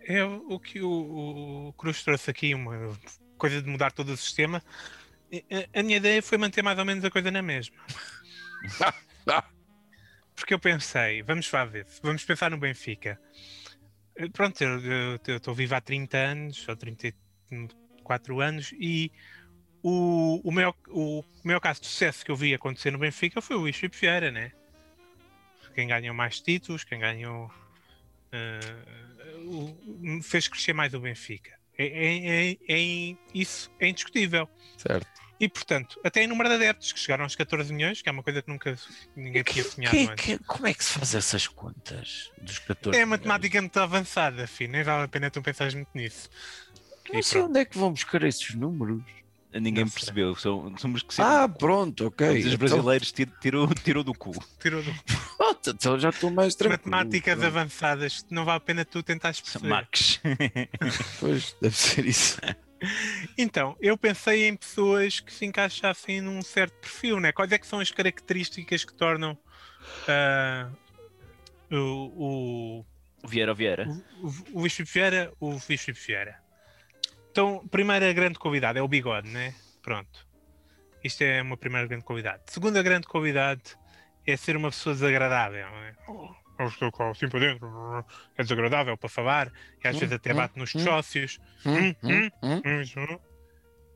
É 0.00 0.22
o 0.22 0.60
que 0.60 0.82
o, 0.82 1.68
o 1.68 1.72
Cruz 1.72 2.04
trouxe 2.04 2.30
aqui, 2.30 2.54
uma 2.54 2.94
coisa 3.38 3.62
de 3.62 3.68
mudar 3.68 3.92
todo 3.92 4.12
o 4.12 4.16
sistema. 4.16 4.62
E 5.32 5.42
A, 5.50 5.80
a 5.80 5.82
minha 5.82 5.96
ideia 5.96 6.22
foi 6.22 6.36
manter 6.36 6.60
mais 6.60 6.78
ou 6.78 6.84
menos 6.84 7.02
a 7.02 7.10
coisa 7.10 7.30
na 7.30 7.40
mesma. 7.40 7.76
Porque 10.36 10.52
eu 10.52 10.58
pensei, 10.58 11.22
vamos 11.22 11.50
lá 11.50 11.64
ver, 11.64 11.86
vamos 12.02 12.24
pensar 12.24 12.50
no 12.50 12.58
Benfica. 12.58 13.18
Eh, 14.16 14.28
Pronto, 14.28 14.62
eu 14.62 15.16
estou 15.36 15.54
vivo 15.54 15.74
há 15.74 15.80
30 15.80 16.18
anos, 16.18 16.68
ou 16.68 16.76
34 17.68 18.40
anos, 18.40 18.72
e 18.78 19.10
o, 19.82 20.40
o, 20.44 20.50
maior, 20.52 20.74
o 20.88 21.22
maior 21.42 21.60
caso 21.60 21.80
de 21.80 21.86
sucesso 21.86 22.24
que 22.24 22.30
eu 22.30 22.36
vi 22.36 22.54
acontecer 22.54 22.90
no 22.90 22.98
Benfica 22.98 23.40
foi 23.40 23.56
o 23.56 23.60
Luís 23.60 23.80
Vieira, 23.92 24.30
né? 24.30 24.52
Quem 25.74 25.88
ganhou 25.88 26.14
mais 26.14 26.40
títulos, 26.40 26.84
quem 26.84 26.98
ganhou. 27.00 27.50
o- 29.46 30.22
fez 30.22 30.48
crescer 30.48 30.72
mais 30.72 30.92
o 30.94 31.00
Benfica. 31.00 31.52
É, 31.76 31.86
é- 31.86 32.50
é- 32.52 32.56
é- 32.68 33.16
isso 33.34 33.70
é 33.80 33.88
indiscutível. 33.88 34.48
Certo. 34.76 35.06
E 35.40 35.48
portanto, 35.48 36.00
até 36.04 36.22
em 36.22 36.26
número 36.28 36.48
de 36.48 36.54
adeptos 36.54 36.92
que 36.92 36.98
chegaram 37.00 37.24
aos 37.24 37.34
14 37.34 37.72
milhões, 37.72 38.00
que 38.00 38.08
é 38.08 38.12
uma 38.12 38.22
coisa 38.22 38.40
que 38.40 38.48
nunca 38.48 38.78
ninguém 39.16 39.42
tinha 39.42 39.64
sonhado 39.64 39.96
Que- 39.96 40.06
antes. 40.08 40.24
que- 40.24 40.38
como 40.44 40.66
é 40.68 40.72
que 40.74 40.84
se 40.84 40.92
faz 40.92 41.14
essas 41.14 41.48
contas 41.48 42.30
dos 42.40 42.58
14? 42.60 42.98
É 42.98 43.04
matemática 43.04 43.60
muito 43.60 43.78
avançada, 43.80 44.46
filho. 44.46 44.70
Nem 44.72 44.84
vale 44.84 45.04
a 45.04 45.08
pena 45.08 45.30
tu 45.30 45.42
pensares 45.42 45.74
muito 45.74 45.90
nisso. 45.94 46.30
Não 47.12 47.22
sei 47.22 47.42
onde 47.42 47.60
é 47.60 47.64
que 47.64 47.76
vão 47.78 47.90
buscar 47.92 48.22
esses 48.22 48.54
números. 48.54 49.02
Ninguém 49.52 49.86
percebeu, 49.88 50.34
são, 50.34 50.76
somos 50.78 51.00
que 51.04 51.14
Ah, 51.22 51.48
pronto, 51.48 52.08
ok. 52.08 52.28
os 52.40 52.44
Então, 52.46 52.58
brasileiros 52.58 53.12
tir- 53.12 53.30
tirou, 53.40 53.68
tirou 53.72 54.02
do 54.02 54.12
cu. 54.12 54.32
Tirou 54.60 54.82
do... 54.82 54.92
pronto, 55.38 55.70
então 55.70 55.96
já 55.96 56.08
estou 56.08 56.28
mais 56.28 56.56
tranquilo. 56.56 56.90
Matemáticas 56.90 57.38
Pronto. 57.38 57.46
avançadas, 57.46 58.26
não 58.30 58.44
vale 58.44 58.56
a 58.56 58.60
pena 58.60 58.84
tu 58.84 59.00
tentares 59.00 59.40
perceber. 59.40 59.68
Max. 59.68 60.20
Pois, 61.20 61.56
deve 61.62 61.76
ser 61.76 62.04
isso. 62.04 62.40
Então, 63.38 63.76
eu 63.80 63.96
pensei 63.96 64.48
em 64.48 64.56
pessoas 64.56 65.20
que 65.20 65.32
se 65.32 65.44
encaixassem 65.46 66.20
num 66.20 66.42
certo 66.42 66.74
perfil, 66.80 67.20
né? 67.20 67.30
Quais 67.30 67.52
é 67.52 67.58
que 67.58 67.66
são 67.66 67.78
as 67.78 67.92
características 67.92 68.84
que 68.84 68.92
tornam 68.92 69.38
ah, 70.08 70.68
o, 71.70 72.84
o, 73.22 73.26
Vieira 73.28 73.52
ou 73.52 73.56
Vieira. 73.56 73.88
o, 74.20 74.26
o 74.52 74.60
Luís 74.60 74.72
Filipe 74.74 74.92
Vieira, 74.94 75.32
o 75.38 75.50
Luís 75.50 75.64
Filipe 75.80 76.04
Vieira. 76.06 76.42
Então, 77.34 77.66
primeira 77.66 78.12
grande 78.12 78.38
qualidade 78.38 78.78
é 78.78 78.82
o 78.82 78.86
bigode, 78.86 79.28
né? 79.28 79.52
Pronto. 79.82 80.24
Isto 81.02 81.24
é 81.24 81.42
uma 81.42 81.56
primeira 81.56 81.84
grande 81.88 82.04
qualidade. 82.04 82.44
Segunda 82.48 82.80
grande 82.80 83.08
qualidade 83.08 83.76
é 84.24 84.36
ser 84.36 84.56
uma 84.56 84.70
pessoa 84.70 84.94
desagradável, 84.94 85.68
né? 85.68 85.96
Eu 86.60 86.68
estou 86.68 86.92
com 86.92 87.10
assim 87.10 87.28
para 87.28 87.40
dentro, 87.40 87.66
é 88.38 88.42
desagradável 88.44 88.96
para 88.96 89.08
falar, 89.08 89.52
e 89.84 89.88
às 89.88 89.96
Hum, 89.96 90.00
vezes 90.00 90.14
até 90.14 90.32
hum, 90.32 90.36
bate 90.36 90.56
nos 90.60 90.72
hum. 90.76 90.78
sócios. 90.78 91.40
Hum, 91.66 91.92
hum, 92.04 92.30
hum. 92.64 92.82
Hum. 92.96 93.18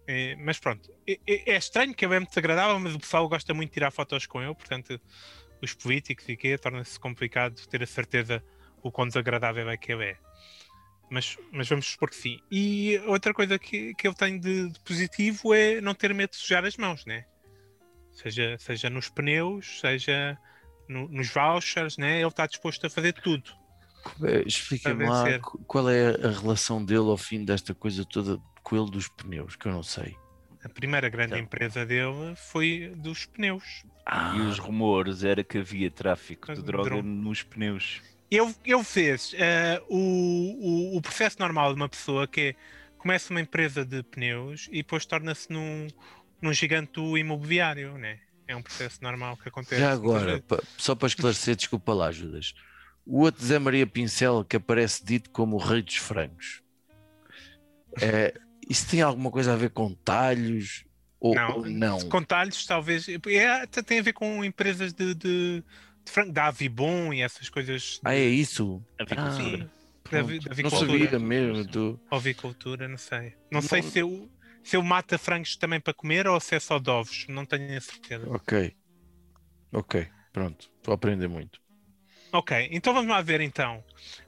É, 0.09 0.35
mas 0.35 0.59
pronto, 0.59 0.91
é, 1.07 1.13
é- 1.25 1.53
é 1.53 1.57
estranho 1.57 1.95
que 1.95 2.05
ele 2.05 2.17
é 2.17 2.19
muito 2.19 2.31
desagradável, 2.31 2.81
mas 2.81 2.93
o 2.93 2.99
pessoal 2.99 3.29
gosta 3.29 3.55
muito 3.55 3.69
de 3.69 3.75
tirar 3.75 3.93
fotos 3.93 4.27
com 4.27 4.43
ele, 4.43 4.53
portanto, 4.57 5.01
os 5.63 5.75
políticos 5.75 6.29
e 6.29 6.37
quê, 6.37 6.59
torna-se 6.59 6.99
complicado 6.99 7.55
ter 7.69 7.85
a 7.85 7.87
certeza 7.87 8.43
o 8.83 8.91
quão 8.91 9.07
desagradável 9.07 9.71
é 9.71 9.77
que 9.77 9.93
ele 9.93 10.07
é. 10.07 10.28
Mas, 11.11 11.37
mas 11.51 11.69
vamos 11.69 11.87
supor 11.87 12.11
que 12.11 12.17
sim. 12.17 12.39
E 12.51 13.01
outra 13.07 13.33
coisa 13.33 13.59
que, 13.59 13.95
que 13.95 14.07
eu 14.07 14.13
tenho 14.15 14.39
de, 14.41 14.69
de 14.71 14.81
positivo 14.81 15.55
é 15.55 15.81
não 15.81 15.95
ter 15.95 16.13
medo 16.15 16.31
de 16.31 16.37
sujar 16.37 16.65
as 16.65 16.77
mãos, 16.77 17.05
né? 17.07 17.25
Seja, 18.13 18.57
seja 18.59 18.91
nos 18.91 19.09
pneus, 19.09 19.81
seja 19.81 20.37
no- 20.89 21.09
nos 21.09 21.29
vouchers, 21.31 21.97
né? 21.97 22.19
Ele 22.21 22.29
está 22.29 22.47
disposto 22.47 22.87
a 22.87 22.91
fazer 22.91 23.13
tudo. 23.15 23.51
Eh, 24.23 24.43
Explica-me 24.47 25.07
lá 25.07 25.39
qual 25.67 25.89
é 25.89 26.09
a 26.27 26.31
relação 26.31 26.85
dele 26.85 27.01
ao 27.09 27.17
fim 27.17 27.45
desta 27.45 27.75
coisa 27.75 28.05
toda 28.05 28.39
com 28.63 28.77
ele 28.77 28.91
dos 28.91 29.09
pneus, 29.09 29.57
que 29.57 29.67
eu 29.67 29.73
não 29.73 29.83
sei. 29.83 30.17
A 30.63 30.69
primeira 30.69 31.09
grande 31.09 31.33
Então. 31.35 31.39
empresa 31.45 31.87
dele 31.87 32.35
foi 32.51 32.93
dos 32.97 33.25
pneus. 33.27 33.85
Ah, 34.05 34.35
E 34.37 34.41
os 34.41 34.59
rumores 34.59 35.23
era 35.25 35.43
que 35.45 35.59
havia 35.59 35.91
tráfico 35.91 36.53
de 36.55 36.63
droga 36.63 36.91
droga. 36.91 37.03
nos 37.09 37.43
pneus. 37.43 38.03
Ele, 38.31 38.55
ele 38.65 38.85
fez 38.85 39.35
eh, 39.37 39.83
o, 39.89 40.95
o, 40.95 40.97
o 40.99 41.03
processo 41.03 41.37
normal 41.39 41.73
de 41.73 41.81
uma 41.81 41.89
pessoa 41.89 42.27
que 42.27 42.41
é 42.41 42.55
começa 42.99 43.33
uma 43.33 43.41
empresa 43.41 43.85
de 43.85 44.03
pneus 44.03 44.69
e 44.71 44.79
depois 44.79 45.07
torna-se 45.07 45.51
num, 45.51 45.87
num 46.43 46.53
gigante 46.53 47.01
imobiliário, 47.01 47.97
né? 47.97 48.19
É 48.47 48.57
um 48.57 48.63
processo 48.63 48.99
normal 49.03 49.37
que 49.37 49.49
acontece. 49.49 49.81
já 49.81 49.93
agora, 49.93 50.43
só 50.77 50.95
para 50.95 51.09
esclarecer, 51.09 51.55
desculpa 51.55 51.93
lá, 51.93 52.11
Judas. 52.11 52.55
O 53.07 53.21
outro 53.21 53.45
Zé 53.45 53.59
Maria 53.59 53.87
Pincel, 53.87 54.45
que 54.45 54.57
aparece 54.57 55.05
dito 55.05 55.31
como 55.31 55.57
o 55.57 55.59
rei 55.59 55.83
dos 55.83 55.97
frangos. 55.97 56.63
É, 58.01 58.35
isso 58.69 58.89
tem 58.89 59.01
alguma 59.01 59.31
coisa 59.31 59.53
a 59.53 59.57
ver 59.57 59.71
com 59.71 59.95
talhos? 59.95 60.85
Ou 61.21 61.35
Não, 61.35 61.59
ou 61.59 61.67
não? 61.67 62.01
Com 62.09 62.23
talhos, 62.23 62.65
talvez. 62.65 63.07
É, 63.09 63.67
tem 63.67 63.99
a 63.99 64.03
ver 64.03 64.13
com 64.13 64.45
empresas 64.45 64.93
de, 64.93 65.15
de 65.15 65.65
frango, 66.11 66.33
da 66.33 66.47
Avibon 66.47 67.13
e 67.13 67.21
essas 67.23 67.49
coisas. 67.49 68.01
Ah, 68.05 68.15
é 68.15 68.25
isso? 68.25 68.83
Avicultura. 68.99 69.33
Sim, 69.43 69.57
da, 69.59 69.69
Pronto. 70.11 70.25
avi- 70.25 70.39
da 70.39 70.45
Não 70.47 70.53
avicultura. 70.53 70.91
sabia 71.09 71.19
mesmo. 71.19 71.67
tu- 71.69 72.01
Ovicultura, 72.11 72.89
não 72.89 72.97
sei. 72.99 73.35
Não, 73.51 73.61
Não- 73.61 73.63
sei 73.63 73.83
se 73.83 73.99
eu, 73.99 74.31
se 74.63 74.77
eu 74.77 74.83
mata 74.83 75.19
frangos 75.19 75.57
também 75.57 75.81
para 75.81 75.93
comer 75.95 76.27
ou 76.27 76.39
se 76.41 76.55
é 76.55 76.61
só 76.61 76.79
de 76.79 76.91
ovos. 76.91 77.27
Não 77.29 77.45
tenho 77.45 77.77
a 77.77 77.81
certeza. 77.81 78.29
Ok. 78.31 78.75
Ok, 79.73 80.07
pronto. 80.33 80.71
Estou 80.79 80.93
a 80.93 80.95
aprender 80.95 81.29
muito. 81.29 81.61
Ok, 82.33 82.69
então 82.71 82.93
vamos 82.93 83.11
lá 83.11 83.21
ver 83.23 83.41
então. 83.41 83.83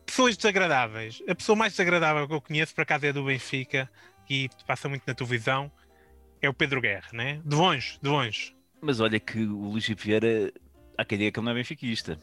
Pessoas 0.06 0.36
desagradáveis. 0.36 1.22
A 1.28 1.34
pessoa 1.34 1.54
mais 1.56 1.72
desagradável 1.74 2.26
que 2.26 2.34
eu 2.34 2.40
conheço, 2.40 2.74
por 2.74 2.82
acaso, 2.82 3.04
é 3.06 3.12
do 3.12 3.24
Benfica 3.24 3.90
e 4.28 4.48
passa 4.66 4.88
muito 4.88 5.02
na 5.06 5.14
televisão. 5.14 5.70
É 6.42 6.48
o 6.48 6.54
Pedro 6.54 6.80
Guerra, 6.80 7.08
né? 7.12 7.42
De 7.44 7.54
longe, 7.54 7.98
de 8.02 8.08
longe. 8.08 8.56
Mas 8.80 9.00
olha 9.00 9.20
que 9.20 9.38
o 9.44 9.70
Luís 9.72 9.86
Vieira, 9.88 10.50
há 11.00 11.04
quem 11.04 11.18
diga 11.18 11.32
que 11.32 11.38
ele 11.38 11.44
não 11.44 11.52
é 11.52 11.54
benfiquista. 11.54 12.18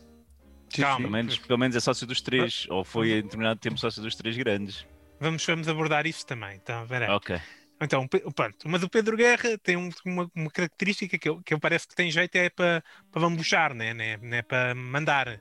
Calma. 0.75 0.97
Pelo 0.97 1.11
menos, 1.11 1.37
pelo 1.39 1.59
menos 1.59 1.75
é 1.75 1.79
sócio 1.79 2.05
dos 2.05 2.21
três, 2.21 2.67
ou 2.69 2.83
foi 2.83 3.11
em 3.11 3.21
determinado 3.21 3.59
tempo 3.59 3.77
sócio 3.77 4.01
dos 4.01 4.15
três 4.15 4.35
grandes. 4.37 4.85
Vamos, 5.19 5.45
vamos 5.45 5.67
abordar 5.67 6.05
isso 6.05 6.25
também. 6.25 6.55
Então, 6.57 6.85
peraí. 6.87 7.09
Ok. 7.09 7.39
Então, 7.81 8.07
pronto. 8.07 8.67
Mas 8.67 8.83
o 8.83 8.89
Pedro 8.89 9.15
Guerra 9.15 9.57
tem 9.59 9.77
um- 9.77 9.89
uma, 10.05 10.29
uma 10.35 10.49
característica 10.51 11.17
que 11.17 11.29
eu, 11.29 11.41
que 11.43 11.53
eu 11.53 11.59
parece 11.59 11.87
que 11.87 11.95
tem 11.95 12.09
jeito 12.11 12.35
é 12.35 12.49
para 12.49 12.83
para 13.11 13.21
bambuchar, 13.21 13.73
né? 13.73 13.93
né? 13.93 14.17
Não 14.17 14.37
é 14.37 14.41
para 14.41 14.73
mandar. 14.75 15.39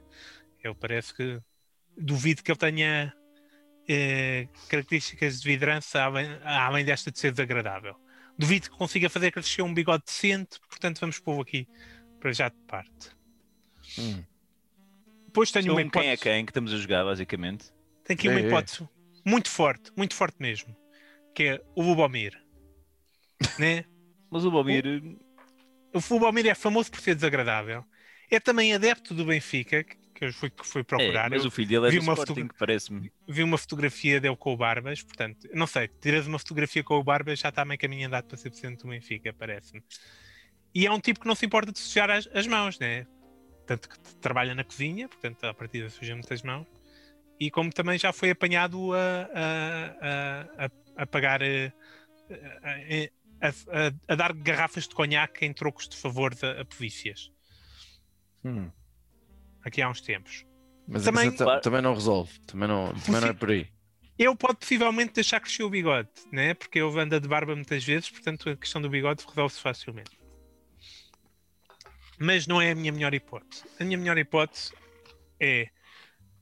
Eu 0.62 0.74
parece 0.74 1.14
que 1.14 1.40
duvido 1.96 2.42
que 2.42 2.50
ele 2.50 2.58
tenha 2.58 3.12
eh, 3.88 4.48
características 4.68 5.40
de 5.40 5.48
liderança 5.48 6.02
além, 6.02 6.28
além 6.44 6.84
desta 6.84 7.10
de 7.10 7.18
ser 7.18 7.30
desagradável. 7.32 7.94
Duvido 8.38 8.70
que 8.70 8.76
consiga 8.76 9.08
fazer 9.08 9.30
crescer 9.32 9.62
um 9.62 9.72
bigode 9.72 10.04
decente, 10.04 10.60
portanto 10.68 11.00
vamos 11.00 11.18
pôr 11.18 11.40
aqui 11.40 11.66
para 12.20 12.32
já 12.32 12.48
de 12.48 12.56
parte. 12.66 13.10
Hum. 13.98 14.24
Depois 15.26 15.50
tenho 15.52 15.72
uma 15.72 15.80
Então, 15.80 15.90
quem 15.90 16.08
é 16.08 16.14
hipótese, 16.14 16.22
quem 16.22 16.44
que 16.44 16.50
estamos 16.50 16.72
a 16.72 16.76
jogar, 16.78 17.04
basicamente? 17.04 17.72
tenho 18.04 18.18
aqui 18.18 18.28
uma 18.28 18.40
É, 18.40 18.44
é. 18.44 18.46
hipótese 18.46 18.88
muito 19.24 19.50
forte, 19.50 19.92
muito 19.96 20.14
forte 20.14 20.36
mesmo, 20.40 20.76
que 21.34 21.44
é 21.44 21.62
o 21.74 21.82
Lubomir. 21.82 22.40
né? 23.58 23.84
Mas 24.30 24.44
o 24.44 24.50
Balmir, 24.50 24.84
O 25.94 26.00
Lubomir 26.14 26.46
é 26.46 26.54
famoso 26.54 26.90
por 26.90 27.00
ser 27.00 27.14
desagradável. 27.14 27.84
É 28.30 28.40
também 28.40 28.74
adepto 28.74 29.14
do 29.14 29.24
Benfica, 29.24 29.84
que 29.84 30.24
eu 30.24 30.32
fui, 30.32 30.50
que 30.50 30.66
fui 30.66 30.82
é, 30.82 30.84
procurar. 30.84 31.30
mas 31.30 31.44
Eu 31.44 31.44
o 31.44 31.50
filho 31.50 31.68
dele 31.68 31.88
é 31.88 31.90
vi 31.90 31.98
do 31.98 32.02
uma 32.02 32.14
Sporting, 32.14 32.48
parece-me. 32.58 33.12
vi 33.28 33.42
uma 33.42 33.58
fotografia 33.58 34.20
dele 34.20 34.36
com 34.36 34.52
o 34.52 34.56
Barbas, 34.56 35.02
portanto, 35.02 35.48
não 35.52 35.66
sei, 35.66 35.88
tiras 35.88 36.26
uma 36.26 36.38
fotografia 36.38 36.82
com 36.84 36.94
o 36.98 37.04
Barbas, 37.04 37.38
já 37.38 37.48
está 37.50 37.64
meio 37.64 37.78
caminho 37.78 38.06
andado 38.06 38.26
para 38.26 38.36
ser 38.36 38.50
presidente 38.50 38.82
do 38.82 38.88
Benfica, 38.88 39.32
parece-me. 39.32 39.82
E 40.74 40.86
é 40.86 40.92
um 40.92 41.00
tipo 41.00 41.20
que 41.20 41.26
não 41.26 41.34
se 41.34 41.46
importa 41.46 41.72
de 41.72 41.78
sujar 41.78 42.10
as, 42.10 42.26
as 42.28 42.46
mãos, 42.46 42.78
né? 42.78 43.06
Tanto 43.66 43.88
que 43.88 43.98
trabalha 44.20 44.54
na 44.54 44.62
cozinha, 44.64 45.08
portanto, 45.08 45.44
a 45.44 45.52
partida 45.54 45.90
suja 45.90 46.14
muitas 46.14 46.42
mãos. 46.42 46.66
E 47.38 47.50
como 47.50 47.70
também 47.72 47.98
já 47.98 48.12
foi 48.12 48.30
apanhado 48.30 48.94
a, 48.94 49.28
a, 49.34 50.64
a, 50.66 51.02
a, 51.02 51.06
pagar, 51.06 51.42
eh, 51.42 51.72
a, 54.08 54.14
dar 54.14 54.32
garrafas 54.32 54.88
de 54.88 54.94
conhaque 54.94 55.44
em 55.44 55.52
trocos 55.52 55.88
de 55.88 55.96
favores 55.96 56.42
a, 56.42 56.60
a 56.60 56.64
polícias, 56.64 57.30
Hum. 58.44 58.70
aqui 59.64 59.82
há 59.82 59.90
uns 59.90 60.00
tempos. 60.00 60.46
Mas 60.88 61.02
Também- 61.04 61.32
também 61.62 61.82
não 61.82 61.94
resolve. 61.94 62.38
Também 62.46 62.68
não, 62.68 62.94
também 62.94 63.20
não 63.20 63.28
é 63.28 63.32
por 63.32 63.50
aí. 63.50 63.66
Ele 64.16 64.36
pode 64.36 64.56
possivelmente 64.60 65.12
deixar 65.14 65.40
crescer 65.40 65.64
o 65.64 65.68
bigode, 65.68 66.08
né? 66.32 66.54
porque 66.54 66.78
ele 66.78 66.98
anda 67.00 67.20
de 67.20 67.28
barba 67.28 67.54
muitas 67.54 67.84
vezes, 67.84 68.08
portanto 68.08 68.48
a 68.48 68.56
questão 68.56 68.80
do 68.80 68.88
bigode 68.88 69.24
resolve-se 69.28 69.60
facilmente. 69.60 70.16
Mas 72.18 72.46
não 72.46 72.60
é 72.60 72.70
a 72.70 72.74
minha 72.74 72.92
melhor 72.92 73.12
hipótese. 73.14 73.64
A 73.78 73.84
minha 73.84 73.98
melhor 73.98 74.16
hipótese 74.18 74.72
é 75.40 75.68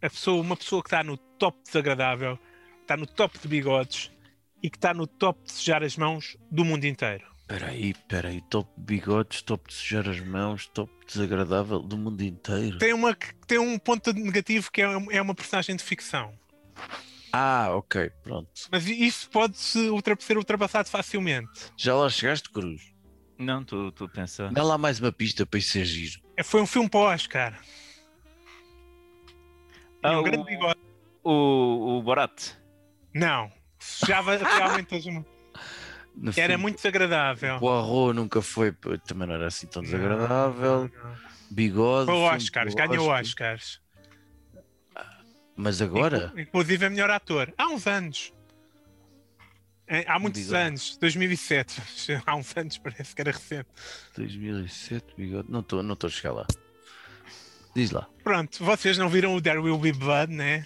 a 0.01 0.09
pessoa, 0.11 0.41
uma 0.41 0.57
pessoa 0.57 0.83
que 0.83 0.89
está 0.89 1.03
no 1.03 1.17
top 1.17 1.59
desagradável, 1.65 2.39
está 2.83 2.97
no 2.97 3.07
top 3.07 3.39
de 3.39 3.49
bigodes 3.49 4.11
e 4.63 4.71
que 4.71 4.77
está 4.77 4.95
no 4.95 5.07
top 5.07 5.43
de 5.45 5.53
sujar 5.53 5.83
as 5.83 5.97
mãos 5.97 6.37
do 6.51 6.65
mundo 6.65 6.85
inteiro. 6.85 7.25
Espera 7.41 7.69
aí, 7.69 7.91
espera 7.91 8.29
aí. 8.29 8.41
Top 8.49 8.71
de 8.79 8.85
bigodes, 8.85 9.43
top 9.43 9.69
de 9.69 9.75
sujar 9.75 10.09
as 10.09 10.21
mãos, 10.21 10.67
top 10.69 10.91
desagradável 11.07 11.81
do 11.81 11.97
mundo 11.99 12.23
inteiro. 12.23 12.79
Tem, 12.79 12.93
uma, 12.95 13.15
tem 13.47 13.59
um 13.59 13.79
ponto 13.79 14.13
negativo 14.13 14.71
que 14.71 14.81
é, 14.81 14.87
é 15.11 15.21
uma 15.21 15.35
personagem 15.35 15.77
de 15.77 15.83
ficção. 15.83 16.33
Ah, 17.33 17.69
ok, 17.75 18.11
pronto. 18.23 18.49
Mas 18.71 18.87
isso 18.87 19.29
pode 19.29 19.57
ultra- 19.91 20.17
ser 20.21 20.39
ultrapassado 20.39 20.89
facilmente. 20.89 21.51
Já 21.77 21.95
lá 21.95 22.09
chegaste, 22.09 22.49
Cruz? 22.51 22.94
Não, 23.39 23.63
estou 23.63 23.93
a 24.01 24.09
pensar. 24.09 24.53
Dá 24.53 24.63
lá 24.63 24.79
mais 24.79 25.01
uma 25.01 25.11
pista 25.13 25.45
para 25.45 25.59
isso 25.59 25.73
ser 25.73 25.85
giro. 25.85 26.21
É, 26.37 26.43
Foi 26.43 26.61
um 26.63 26.67
filme 26.67 26.89
para 26.89 27.01
o 27.01 27.03
Oscar. 27.05 27.59
Ah, 30.03 30.13
um 30.19 30.21
o- 30.21 30.23
grande 30.23 30.45
bigode. 30.45 30.81
O, 31.23 31.99
o 31.99 32.03
Borat. 32.03 32.53
Não. 33.15 33.51
Sujava 33.79 34.37
realmente 34.37 34.95
as. 34.95 35.05
No 35.07 36.31
Era 36.37 36.49
filme, 36.51 36.57
muito 36.59 36.77
desagradável. 36.77 37.59
O 37.61 37.69
arroz 37.69 38.15
nunca 38.15 38.41
foi, 38.41 38.73
também 39.07 39.27
não 39.27 39.35
era 39.35 39.47
assim 39.49 39.67
tão 39.67 39.83
desagradável. 39.83 40.91
Não, 40.95 41.11
não. 41.11 41.17
Bigode. 41.51 42.07
Foi 42.07 42.15
o 42.15 42.23
Oscars, 42.23 42.73
eu 42.75 42.77
ganhou 42.89 43.07
gosto. 43.07 43.23
Oscars. 43.29 43.81
Mas 45.57 45.81
agora? 45.83 46.27
Inclu- 46.27 46.41
Inclusive 46.41 46.85
é 46.87 46.89
melhor 46.91 47.11
ator. 47.11 47.53
Há 47.59 47.67
uns 47.69 47.87
anos. 47.87 48.33
É, 49.87 50.05
Há 50.09 50.19
muitos 50.19 50.43
bigode. 50.43 50.63
anos. 50.63 50.97
2007. 50.99 51.83
Há 52.27 52.37
uns 52.37 52.57
anos, 52.57 52.79
parece 52.79 53.15
que 53.15 53.21
era 53.21 53.31
recente. 53.33 53.69
2007, 54.17 55.05
bigode. 55.17 55.51
Não 55.51 55.61
estou 55.61 55.83
não 55.83 55.97
tô 55.97 56.07
a 56.07 56.11
chegar 56.11 56.33
lá. 56.33 56.47
Diz 57.75 57.91
lá. 57.91 58.09
Pronto, 58.23 58.65
vocês 58.65 58.97
não 58.97 59.09
viram 59.09 59.35
o 59.35 59.43
There 59.43 59.59
Will 59.59 59.79
Be 59.79 59.93
Blood, 59.93 60.33
né? 60.33 60.65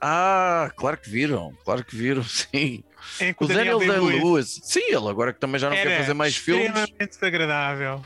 Ah, 0.00 0.70
claro 0.76 0.96
que 0.98 1.10
viram, 1.10 1.56
claro 1.64 1.84
que 1.84 1.96
viram, 1.96 2.22
sim. 2.24 2.84
Que 3.18 3.34
O 3.44 3.46
Daniel 3.46 3.78
Day-Lewis. 3.78 4.60
Sim, 4.62 4.84
ele 4.88 5.08
agora 5.08 5.32
que 5.32 5.40
também 5.40 5.58
já 5.58 5.68
não 5.70 5.76
quer 5.76 5.98
fazer 5.98 6.14
mais 6.14 6.36
filmes. 6.36 6.66
extremamente 6.68 7.10
desagradável. 7.14 8.04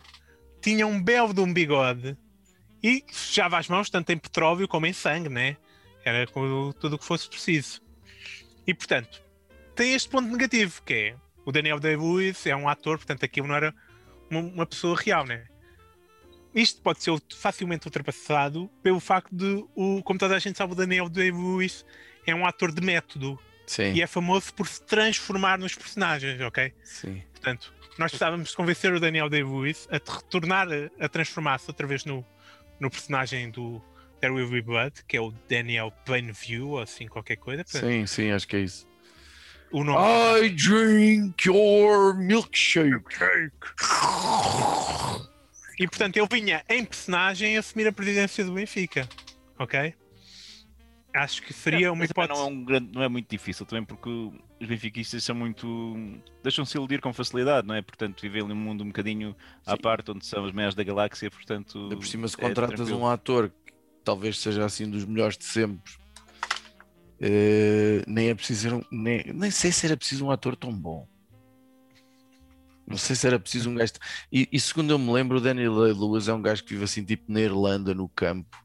Tinha 0.63 0.87
um 0.87 1.03
belo 1.03 1.35
de 1.35 1.41
um 1.41 1.53
bigode 1.53 2.17
e 2.83 3.05
sujava 3.11 3.59
as 3.59 3.69
mãos 3.69 3.91
tanto 3.91 4.11
em 4.13 4.19
petróleo 4.19 4.67
como 4.69 4.87
em 4.87 4.93
sangue, 4.93 5.29
né? 5.29 5.57
Era 6.05 6.27
tudo 6.27 6.95
o 6.95 6.99
que 6.99 7.05
fosse 7.05 7.29
preciso. 7.29 7.81
E 8.67 8.73
portanto, 8.73 9.23
tem 9.75 9.95
este 9.95 10.09
ponto 10.09 10.29
negativo 10.29 10.83
que 10.83 10.95
é 10.95 11.17
o 11.45 11.53
Daniel 11.53 11.79
Day-Lewis 11.79 12.47
é 12.47 12.57
um 12.57 12.69
ator, 12.69 12.97
portanto 12.97 13.25
aquilo 13.25 13.47
não 13.47 13.55
era 13.55 13.75
uma, 14.31 14.41
uma 14.41 14.67
pessoa 14.67 14.97
real, 14.97 15.25
né? 15.25 15.45
Isto 16.55 16.81
pode 16.83 17.03
ser 17.03 17.13
facilmente 17.37 17.87
ultrapassado 17.87 18.71
pelo 18.83 19.01
facto 19.01 19.35
de, 19.35 19.65
o, 19.75 20.03
como 20.03 20.19
toda 20.19 20.37
a 20.37 20.39
gente 20.39 20.57
sabe, 20.57 20.73
o 20.73 20.77
Daniel 20.77 21.09
Day-Lewis 21.09 21.85
é 22.27 22.35
um 22.35 22.47
ator 22.47 22.73
de 22.73 22.81
método 22.81 23.39
Sim, 23.67 23.93
e 23.93 24.03
é 24.03 24.07
famoso 24.07 24.55
por 24.55 24.69
se 24.69 24.83
transformar 24.83 25.59
nos 25.59 25.75
personagens, 25.75 26.41
ok? 26.41 26.73
sim. 26.85 27.23
Portanto, 27.33 27.75
nós 27.99 28.11
precisávamos 28.11 28.51
de 28.51 28.57
convencer 28.57 28.93
o 28.93 29.01
Daniel 29.01 29.29
Day-Lewis 29.29 29.89
a 29.91 29.95
retornar 29.95 30.69
a, 30.69 31.05
a 31.05 31.09
transformar-se 31.09 31.69
outra 31.69 31.87
vez 31.87 32.05
no, 32.05 32.25
no 32.81 32.91
personagem 32.91 33.51
do 33.51 33.83
There 34.21 34.33
Will 34.33 34.49
Be 34.49 34.63
Blood, 34.63 35.05
que 35.07 35.17
é 35.17 35.21
o 35.21 35.31
Daniel 35.49 35.93
Plainview, 36.05 36.71
ou 36.71 36.81
assim 36.81 37.07
qualquer 37.07 37.37
coisa. 37.37 37.63
Sim, 37.67 38.07
sim, 38.07 38.31
acho 38.31 38.49
que 38.49 38.57
é 38.57 38.61
isso. 38.61 38.87
O 39.73 39.83
nome 39.85 40.47
I 40.47 40.51
drink 40.51 41.49
your 41.49 42.15
milkshake. 42.15 43.05
E 45.79 45.89
portanto 45.89 46.17
ele 46.17 46.29
vinha 46.31 46.63
em 46.69 46.85
personagem 46.85 47.57
assumir 47.59 47.87
a 47.89 47.93
presidência 47.93 48.45
do 48.45 48.53
Benfica. 48.53 49.09
Ok? 49.59 49.95
Acho 51.17 51.43
que 51.43 51.53
seria 51.53 51.93
uma 51.93 52.01
Mas 52.01 52.09
também 52.11 52.25
hipótese. 52.25 52.41
não 52.41 52.49
é, 52.49 52.51
um 52.61 52.65
grande, 52.65 52.91
não 52.93 53.03
é 53.03 53.09
muito 53.09 53.29
difícil 53.31 53.65
também 53.65 53.85
porque 53.85 54.09
os 54.11 54.67
benfiquistas 54.67 55.23
são 55.23 55.35
muito. 55.35 55.95
deixam-se 56.43 56.77
iludir 56.77 57.01
com 57.01 57.13
facilidade, 57.13 57.67
não 57.69 57.75
é? 57.75 57.83
Portanto, 57.83 58.21
vivem 58.21 58.43
ali 58.43 58.53
um 58.53 58.57
mundo 58.57 58.83
um 58.83 58.89
bocadinho 58.89 59.37
à 59.65 59.73
Sim. 59.77 59.81
parte 59.81 60.11
onde 60.11 60.27
são 60.27 60.45
as 60.45 60.53
meias 60.53 60.75
da 60.75 60.83
galáxia, 60.83 61.31
portanto. 61.31 61.79
Ainda 61.85 61.97
por 61.97 62.07
cima, 62.07 62.27
se 62.27 62.35
é 62.37 62.41
contratas 62.41 62.75
tranquilo. 62.77 62.99
um 63.01 63.07
ator 63.07 63.49
que 63.65 63.73
talvez 64.05 64.39
seja 64.41 64.65
assim 64.65 64.91
dos 64.91 65.05
melhores 65.05 65.39
de 65.39 65.45
sempre, 65.45 65.93
eh, 67.21 68.03
nem 68.07 68.29
é 68.29 68.35
preciso 68.35 68.77
um, 68.77 68.83
nem, 68.91 69.25
nem 69.33 69.51
sei 69.51 69.71
se 69.73 69.87
era 69.87 69.97
preciso 69.97 70.27
um 70.27 70.31
ator 70.31 70.57
tão 70.57 70.73
bom. 70.73 71.07
Não 72.87 72.99
sei 72.99 73.17
se 73.17 73.27
era 73.27 73.39
preciso 73.41 73.71
um 73.71 73.75
gajo. 73.75 73.93
E, 74.31 74.47
e 74.53 74.61
segundo 74.61 74.91
eu 74.93 74.99
me 74.99 75.11
lembro, 75.11 75.39
o 75.39 75.41
Daniel 75.41 75.73
Lewis 75.73 76.29
é 76.29 76.35
um 76.35 76.43
gajo 76.43 76.63
que 76.65 76.71
vive 76.75 76.85
assim, 76.85 77.03
tipo 77.05 77.25
na 77.33 77.41
Irlanda, 77.41 77.95
no 77.95 78.09
campo. 78.09 78.57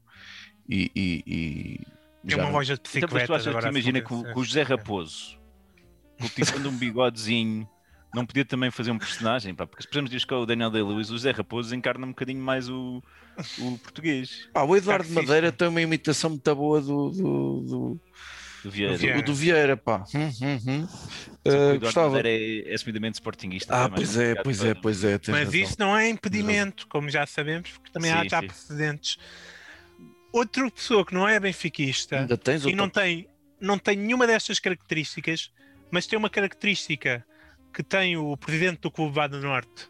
E. 0.68 0.90
e, 0.94 1.24
e 1.26 1.80
Tem 2.28 2.36
uma 2.36 2.44
não- 2.44 2.52
loja 2.52 2.74
de 2.74 2.82
Então, 2.96 3.08
tu 3.08 3.14
bicicletas 3.14 3.46
achas 3.46 3.62
que 3.64 3.70
imagina 3.70 3.98
assim, 3.98 4.06
que 4.06 4.14
o, 4.14 4.26
é. 4.26 4.32
que 4.34 4.38
o 4.40 4.44
José 4.44 4.62
Raposo, 4.62 5.38
cultivando 6.20 6.68
um 6.68 6.76
bigodezinho, 6.76 7.66
não 8.14 8.26
podia 8.26 8.44
também 8.44 8.70
fazer 8.70 8.90
um 8.90 8.98
personagem? 8.98 9.54
Pá, 9.54 9.66
porque 9.66 9.82
se 9.82 9.88
precisamos 9.88 10.10
dizer 10.10 10.26
que 10.26 10.34
é 10.34 10.36
o 10.36 10.44
Daniel 10.44 10.70
Day-Lewis, 10.70 11.08
o 11.08 11.12
José 11.14 11.30
Raposo 11.30 11.74
encarna 11.74 12.04
um 12.04 12.10
bocadinho 12.10 12.42
mais 12.42 12.68
o, 12.68 13.02
o 13.58 13.78
português, 13.78 14.48
Ah, 14.52 14.64
o 14.64 14.76
Eduardo. 14.76 15.08
Madeira 15.14 15.50
tem 15.50 15.66
uma 15.68 15.80
imitação 15.80 16.28
muito 16.30 16.54
boa 16.54 16.80
do, 16.82 17.10
do, 17.10 17.60
do, 17.62 18.00
do 18.62 18.70
Vieira. 18.70 18.92
Do 18.94 18.98
Vieira. 18.98 19.18
do, 19.18 19.24
do 19.24 19.34
Vieira, 19.34 19.76
pá. 19.76 20.04
Hum, 20.14 20.30
hum, 20.42 20.58
hum. 20.66 20.88
O 21.44 21.48
Eduardo 21.48 21.80
gostava. 21.80 22.20
É, 22.28 22.70
é 22.70 22.74
assumidamente 22.74 23.14
sportinguista. 23.14 23.74
Ah, 23.74 23.84
é 23.86 23.88
pois 23.88 24.16
é, 24.16 24.34
pois 24.42 24.64
é, 24.64 24.74
pois 24.74 25.04
é. 25.04 25.18
Mas 25.28 25.44
razão. 25.46 25.60
isso 25.60 25.76
não 25.78 25.96
é 25.96 26.08
impedimento, 26.08 26.86
como 26.88 27.08
já 27.08 27.26
sabemos, 27.26 27.70
porque 27.70 27.90
também 27.90 28.10
há 28.12 28.22
Sim, 28.22 28.28
já 28.28 28.40
sim. 28.40 28.46
precedentes. 28.46 29.18
Outra 30.32 30.70
pessoa 30.70 31.04
que 31.04 31.12
não 31.12 31.26
é 31.28 31.40
benfiquista 31.40 32.20
Ainda 32.20 32.36
tens 32.36 32.64
e 32.64 32.72
não 32.74 32.88
tem, 32.88 33.26
não 33.60 33.76
tem 33.78 33.96
nenhuma 33.96 34.26
destas 34.26 34.60
características, 34.60 35.50
mas 35.90 36.06
tem 36.06 36.16
uma 36.18 36.30
característica 36.30 37.24
que 37.74 37.82
tem 37.82 38.16
o 38.16 38.36
presidente 38.36 38.80
do 38.80 38.90
Clube 38.90 39.14
Vá 39.14 39.26
do 39.26 39.40
Norte. 39.40 39.88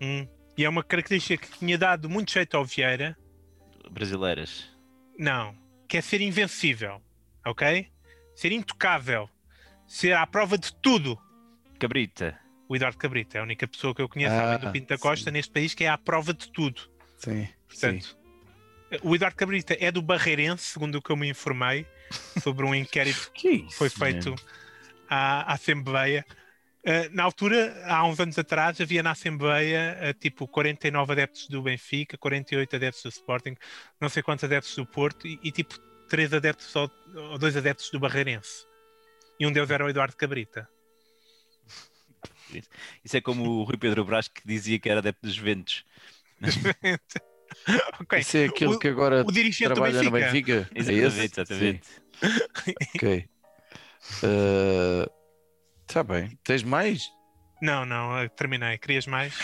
Hum, 0.00 0.26
E 0.56 0.64
é 0.64 0.68
uma 0.68 0.84
característica 0.84 1.46
que 1.46 1.58
tinha 1.58 1.76
dado 1.78 2.08
muito 2.08 2.32
jeito 2.32 2.56
ao 2.56 2.64
Vieira. 2.64 3.16
brasileiras. 3.90 4.68
Não, 5.18 5.54
que 5.88 5.96
é 5.96 6.00
ser 6.00 6.20
invencível, 6.20 7.02
ok? 7.44 7.90
Ser 8.34 8.52
intocável, 8.52 9.28
ser 9.86 10.12
à 10.14 10.26
prova 10.26 10.56
de 10.56 10.72
tudo. 10.74 11.18
Cabrita. 11.78 12.38
O 12.68 12.76
Eduardo 12.76 12.98
Cabrita 12.98 13.38
é 13.38 13.40
a 13.40 13.44
única 13.44 13.66
pessoa 13.66 13.94
que 13.94 14.00
eu 14.00 14.08
conheço, 14.08 14.34
Ah, 14.34 14.54
além 14.54 14.58
do 14.58 14.70
Pinto 14.70 14.88
da 14.88 14.98
Costa, 14.98 15.24
sim. 15.24 15.32
neste 15.32 15.52
país, 15.52 15.74
que 15.74 15.84
é 15.84 15.88
à 15.88 15.98
prova 15.98 16.32
de 16.32 16.48
tudo. 16.52 16.82
Sim, 17.18 17.44
sim. 17.44 17.52
Portanto, 17.68 18.18
o 19.02 19.14
Eduardo 19.14 19.36
Cabrita 19.36 19.76
é 19.78 19.90
do 19.90 20.02
Barreirense, 20.02 20.64
segundo 20.64 20.96
o 20.96 21.02
que 21.02 21.10
eu 21.10 21.16
me 21.16 21.28
informei, 21.28 21.86
sobre 22.42 22.64
um 22.64 22.74
inquérito 22.74 23.30
Que 23.34 23.60
que 23.60 23.74
foi 23.74 23.88
isso, 23.88 23.98
feito 23.98 24.34
à, 25.08 25.50
à 25.50 25.54
Assembleia. 25.54 26.24
Uh, 26.80 27.14
na 27.14 27.24
altura, 27.24 27.74
há 27.84 28.06
uns 28.06 28.18
anos 28.18 28.38
atrás, 28.38 28.80
havia 28.80 29.02
na 29.02 29.10
Assembleia 29.10 29.98
uh, 30.10 30.14
tipo 30.18 30.48
49 30.48 31.12
adeptos 31.12 31.46
do 31.46 31.60
Benfica, 31.60 32.16
48 32.16 32.76
adeptos 32.76 33.02
do 33.02 33.10
Sporting, 33.10 33.54
não 34.00 34.08
sei 34.08 34.22
quantos 34.22 34.44
adeptos 34.44 34.74
do 34.76 34.86
Porto 34.86 35.26
e, 35.26 35.38
e, 35.42 35.52
tipo 35.52 35.74
3 36.10 36.34
adeptos 36.34 36.74
ou, 36.76 36.90
ou 37.14 37.38
2 37.38 37.56
adeptos 37.56 37.90
do 37.90 37.98
Barreirense. 37.98 38.66
E 39.38 39.46
um 39.46 39.52
deles 39.52 39.70
era 39.70 39.84
o 39.84 39.88
Eduardo 39.88 40.14
Cabrita. 40.16 40.68
Isso 43.04 43.16
é 43.16 43.20
como 43.20 43.44
o 43.48 43.62
Rui 43.64 43.76
Pedro 43.78 44.04
Brás 44.04 44.28
que 44.28 44.42
dizia 44.44 44.78
que 44.78 44.88
era 44.90 44.98
adepto 45.00 45.26
dos 45.26 45.38
ventos. 45.38 45.84
ok. 48.00 48.18
Isso 48.18 48.36
é 48.36 48.44
aquele 48.46 48.74
O- 48.74 48.78
que 48.78 48.88
agora 48.88 49.22
O 49.26 49.32
dirigente 49.32 49.68
do 49.68 49.74
trabalha 49.74 50.02
no 50.02 50.10
Benfica. 50.10 50.68
Benfica? 50.70 50.70
É 50.74 50.80
esse? 50.80 50.92
Exatamente, 50.92 51.40
exatamente. 51.40 51.86
Sim, 52.64 52.74
ok. 52.96 53.28
Está 55.88 56.02
bem. 56.02 56.38
Tens 56.44 56.62
mais? 56.62 57.10
Não, 57.62 57.84
não, 57.84 58.26
terminei. 58.30 58.78
Querias 58.78 59.06
mais? 59.06 59.34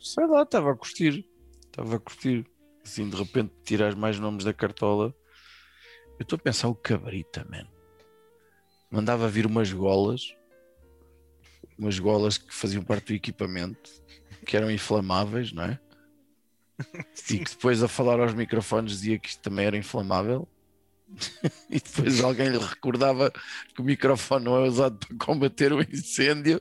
Sei 0.00 0.26
lá, 0.26 0.42
estava 0.42 0.72
a 0.72 0.76
curtir. 0.76 1.24
Estava 1.66 1.96
a 1.96 2.00
curtir. 2.00 2.46
Assim, 2.84 3.08
de 3.08 3.16
repente, 3.16 3.52
tirar 3.64 3.94
mais 3.96 4.18
nomes 4.18 4.44
da 4.44 4.52
cartola. 4.52 5.14
Eu 6.18 6.22
estou 6.22 6.36
a 6.36 6.42
pensar 6.42 6.68
o 6.68 6.74
Cabrita, 6.74 7.46
man. 7.50 7.66
Mandava 8.90 9.28
vir 9.28 9.46
umas 9.46 9.72
golas. 9.72 10.34
Umas 11.76 11.98
golas 11.98 12.38
que 12.38 12.54
faziam 12.54 12.84
parte 12.84 13.06
do 13.06 13.14
equipamento. 13.14 13.90
Que 14.46 14.56
eram 14.56 14.70
inflamáveis, 14.70 15.52
não 15.52 15.64
é? 15.64 15.78
E 17.30 17.38
que 17.38 17.50
depois 17.50 17.82
a 17.82 17.88
falar 17.88 18.20
aos 18.20 18.34
microfones 18.34 18.92
dizia 18.92 19.18
que 19.18 19.28
isto 19.28 19.42
também 19.42 19.66
era 19.66 19.76
inflamável. 19.76 20.48
e 21.70 21.80
depois 21.80 22.22
alguém 22.22 22.48
lhe 22.48 22.58
recordava 22.58 23.30
que 23.74 23.80
o 23.80 23.84
microfone 23.84 24.44
não 24.44 24.56
é 24.56 24.68
usado 24.68 24.98
para 24.98 25.16
combater 25.16 25.72
o 25.72 25.80
incêndio. 25.82 26.60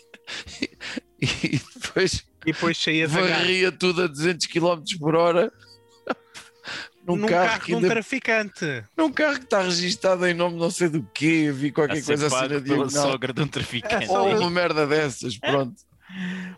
e 1.20 1.60
depois 1.74 2.24
E 2.46 2.52
depois 2.52 2.78
varria 3.08 3.70
tudo 3.70 4.02
a 4.02 4.06
200 4.06 4.46
km 4.46 4.82
por 4.98 5.14
hora 5.14 5.52
num, 7.06 7.16
Num 7.16 7.26
carro, 7.26 7.48
carro 7.48 7.60
que 7.60 7.66
de 7.66 7.74
um 7.74 7.76
ainda, 7.78 7.88
traficante. 7.88 8.84
num 8.96 9.12
carro 9.12 9.38
que 9.38 9.44
está 9.44 9.62
registado 9.62 10.26
em 10.26 10.34
nome 10.34 10.56
não 10.58 10.70
sei 10.70 10.88
do 10.88 11.02
quê, 11.14 11.50
vi 11.52 11.72
qualquer 11.72 11.98
a 11.98 12.02
coisa 12.02 12.28
ser 12.28 12.34
assim 12.36 12.42
na 12.44 12.48
pela 12.48 12.60
diagonal. 12.60 13.10
sogra 13.10 13.32
de 13.32 13.42
um 13.42 13.48
traficante. 13.48 14.08
Ou 14.10 14.38
uma 14.38 14.50
merda 14.50 14.86
dessas, 14.86 15.36
pronto. 15.38 15.74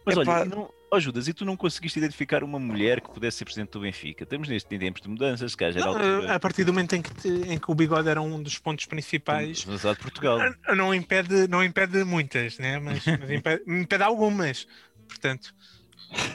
Mas 0.05 0.17
Epá. 0.17 0.41
olha, 0.41 0.47
e 0.47 0.49
não, 0.49 0.69
ó 0.93 0.99
Judas, 1.01 1.29
e 1.29 1.33
tu 1.33 1.45
não 1.45 1.57
conseguiste 1.57 1.99
identificar 1.99 2.43
uma 2.43 2.59
mulher 2.59 3.01
que 3.01 3.09
pudesse 3.11 3.39
ser 3.39 3.45
presidente 3.45 3.71
do 3.71 3.81
Benfica? 3.81 4.25
Estamos 4.25 4.49
neste 4.49 4.75
em 4.75 4.79
tempos 4.79 5.01
de 5.01 5.09
mudanças, 5.09 5.53
se 5.53 5.57
calhar 5.57 5.87
altura. 5.87 6.35
a 6.35 6.41
partir 6.41 6.65
do 6.65 6.73
momento 6.73 6.95
em 6.97 7.01
que, 7.03 7.15
te- 7.15 7.29
em 7.29 7.57
que 7.59 7.71
o 7.71 7.75
bigode 7.75 8.09
era 8.09 8.21
um 8.21 8.43
dos 8.43 8.59
pontos 8.59 8.85
principais, 8.87 9.63
falar 9.63 9.95
de 9.95 10.01
Portugal. 10.01 10.39
não 10.77 10.93
impede, 10.95 11.47
não 11.49 11.63
impede 11.63 12.03
muitas, 12.05 12.59
né? 12.59 12.79
mas, 12.81 13.05
mas 13.07 13.31
impede, 13.31 13.63
impede 13.67 14.03
algumas. 14.03 14.67
Portanto, 15.09 15.55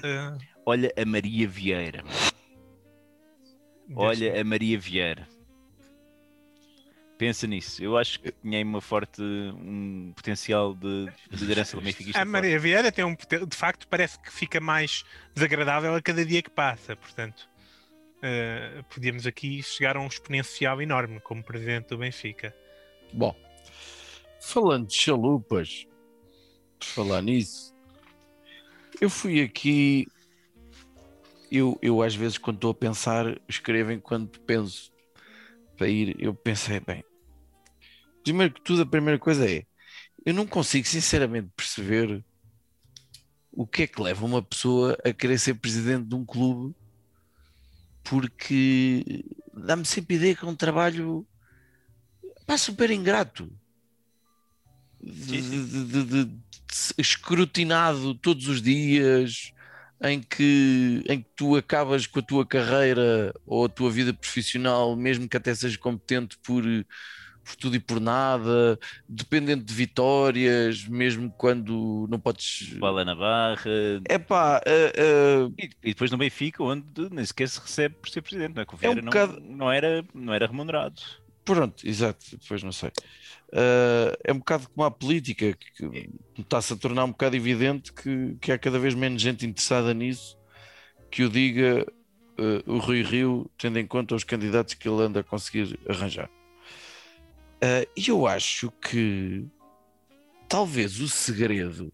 eh, 0.03 0.37
Olha 0.65 0.93
a 0.95 1.05
Maria 1.05 1.47
Vieira. 1.47 2.03
Olha 3.95 4.39
a 4.39 4.43
Maria 4.43 4.79
Vieira. 4.79 5.27
Pensa 7.17 7.45
nisso. 7.45 7.83
Eu 7.83 7.97
acho 7.97 8.19
que 8.21 8.31
tinha 8.31 8.57
aí 8.57 8.63
uma 8.63 8.79
forte 8.79 9.21
um 9.21 10.13
potencial 10.15 10.73
de 10.73 11.11
de 11.29 11.37
liderança 11.37 11.75
do 11.75 11.83
Benfica. 11.83 12.17
a 12.19 12.23
Maria 12.23 12.57
Vieira 12.57 12.91
tem 12.91 13.03
um 13.03 13.13
de 13.13 13.57
facto 13.57 13.87
parece 13.87 14.17
que 14.21 14.31
fica 14.31 14.61
mais 14.61 15.03
desagradável 15.35 15.93
a 15.95 16.01
cada 16.01 16.25
dia 16.25 16.41
que 16.41 16.49
passa. 16.49 16.95
Portanto, 16.95 17.49
eh, 18.21 18.83
podíamos 18.89 19.25
aqui 19.25 19.61
chegar 19.63 19.97
a 19.97 19.99
um 19.99 20.07
exponencial 20.07 20.81
enorme 20.81 21.19
como 21.19 21.43
presidente 21.43 21.87
do 21.87 21.97
Benfica. 21.97 22.55
Bom, 23.11 23.35
falando 24.39 24.87
de 24.87 24.95
chalupas, 24.95 25.87
por 26.79 26.85
falar 26.87 27.21
nisso, 27.21 27.73
eu 29.01 29.09
fui 29.09 29.41
aqui. 29.41 30.07
Eu, 31.51 31.77
eu 31.81 32.01
às 32.01 32.15
vezes, 32.15 32.37
quando 32.37 32.57
estou 32.57 32.71
a 32.71 32.75
pensar, 32.75 33.39
escrevo 33.47 33.91
enquanto 33.91 34.39
penso 34.41 34.91
para 35.77 35.87
ir. 35.87 36.15
Eu 36.19 36.33
pensei, 36.33 36.79
bem, 36.79 37.03
primeiro 38.23 38.53
que 38.53 38.61
tudo, 38.61 38.83
a 38.83 38.85
primeira 38.85 39.17
coisa 39.17 39.49
é: 39.49 39.65
eu 40.25 40.33
não 40.33 40.45
consigo 40.45 40.87
sinceramente 40.87 41.49
perceber 41.55 42.23
o 43.51 43.65
que 43.65 43.83
é 43.83 43.87
que 43.87 44.01
leva 44.01 44.25
uma 44.25 44.41
pessoa 44.41 44.97
a 45.03 45.11
querer 45.11 45.39
ser 45.39 45.55
presidente 45.55 46.07
de 46.07 46.15
um 46.15 46.25
clube, 46.25 46.75
porque 48.03 49.25
dá-me 49.53 49.85
sempre 49.85 50.15
a 50.15 50.17
ideia 50.19 50.35
que 50.35 50.45
é 50.45 50.47
um 50.47 50.55
trabalho 50.55 51.27
pá, 52.45 52.57
super 52.57 52.91
ingrato. 52.91 53.51
De- 55.01 55.41
de- 55.41 56.03
de- 56.25 56.39
escrutinado 56.97 58.13
todos 58.15 58.47
os 58.47 58.61
dias, 58.61 59.51
em 60.01 60.21
que, 60.21 61.03
em 61.09 61.21
que 61.21 61.29
tu 61.35 61.55
acabas 61.55 62.07
com 62.07 62.19
a 62.19 62.23
tua 62.23 62.45
carreira 62.45 63.33
ou 63.45 63.65
a 63.65 63.69
tua 63.69 63.91
vida 63.91 64.13
profissional, 64.13 64.95
mesmo 64.95 65.27
que 65.27 65.37
até 65.37 65.53
sejas 65.53 65.77
competente 65.77 66.37
por, 66.43 66.63
por 67.43 67.55
tudo 67.57 67.75
e 67.75 67.79
por 67.79 67.99
nada, 67.99 68.79
dependente 69.07 69.63
de 69.63 69.73
vitórias, 69.73 70.85
mesmo 70.87 71.31
quando 71.37 72.07
não 72.09 72.19
podes. 72.19 72.73
Bola 72.79 73.03
na 73.05 73.15
barra. 73.15 73.69
É 74.07 74.17
pá, 74.17 74.61
uh, 74.65 75.47
uh, 75.49 75.55
E, 75.57 75.65
e 75.83 75.89
depois 75.93 76.09
no 76.11 76.17
Benfica, 76.17 76.63
onde 76.63 77.09
nem 77.11 77.25
sequer 77.25 77.47
se 77.49 77.59
recebe 77.59 77.95
por 77.95 78.09
ser 78.09 78.21
presidente, 78.21 78.55
não 78.55 78.61
é? 78.63 78.65
Que 78.65 78.73
o 78.75 78.77
É 78.81 78.89
um 78.89 78.95
Vieira 78.95 79.01
não, 79.01 79.11
bocado- 79.11 79.39
não, 79.41 79.71
era, 79.71 80.03
não 80.13 80.33
era 80.33 80.47
remunerado. 80.47 81.01
Pronto, 81.53 81.87
exato, 81.87 82.37
depois 82.37 82.61
não 82.61 82.71
sei. 82.71 82.89
Uh, 83.51 84.13
é 84.23 84.31
um 84.31 84.37
bocado 84.37 84.69
como 84.69 84.85
a 84.85 84.91
política, 84.91 85.57
que 85.75 86.09
está-se 86.37 86.73
a 86.73 86.75
tornar 86.75 87.05
um 87.05 87.11
bocado 87.11 87.35
evidente 87.35 87.91
que, 87.91 88.35
que 88.39 88.51
há 88.51 88.59
cada 88.59 88.77
vez 88.77 88.93
menos 88.93 89.19
gente 89.19 89.45
interessada 89.45 89.91
nisso 89.93 90.37
que 91.09 91.23
o 91.23 91.29
diga 91.29 91.83
uh, 92.37 92.71
o 92.71 92.77
Rui 92.77 93.01
Rio, 93.01 93.49
tendo 93.57 93.79
em 93.79 93.87
conta 93.87 94.13
os 94.13 94.23
candidatos 94.23 94.75
que 94.75 94.87
ele 94.87 95.01
anda 95.01 95.21
a 95.21 95.23
conseguir 95.23 95.79
arranjar. 95.89 96.29
Uh, 97.55 97.89
E 97.97 98.09
eu 98.09 98.27
acho 98.27 98.71
que 98.73 99.43
talvez 100.47 100.99
o 100.99 101.09
segredo 101.09 101.91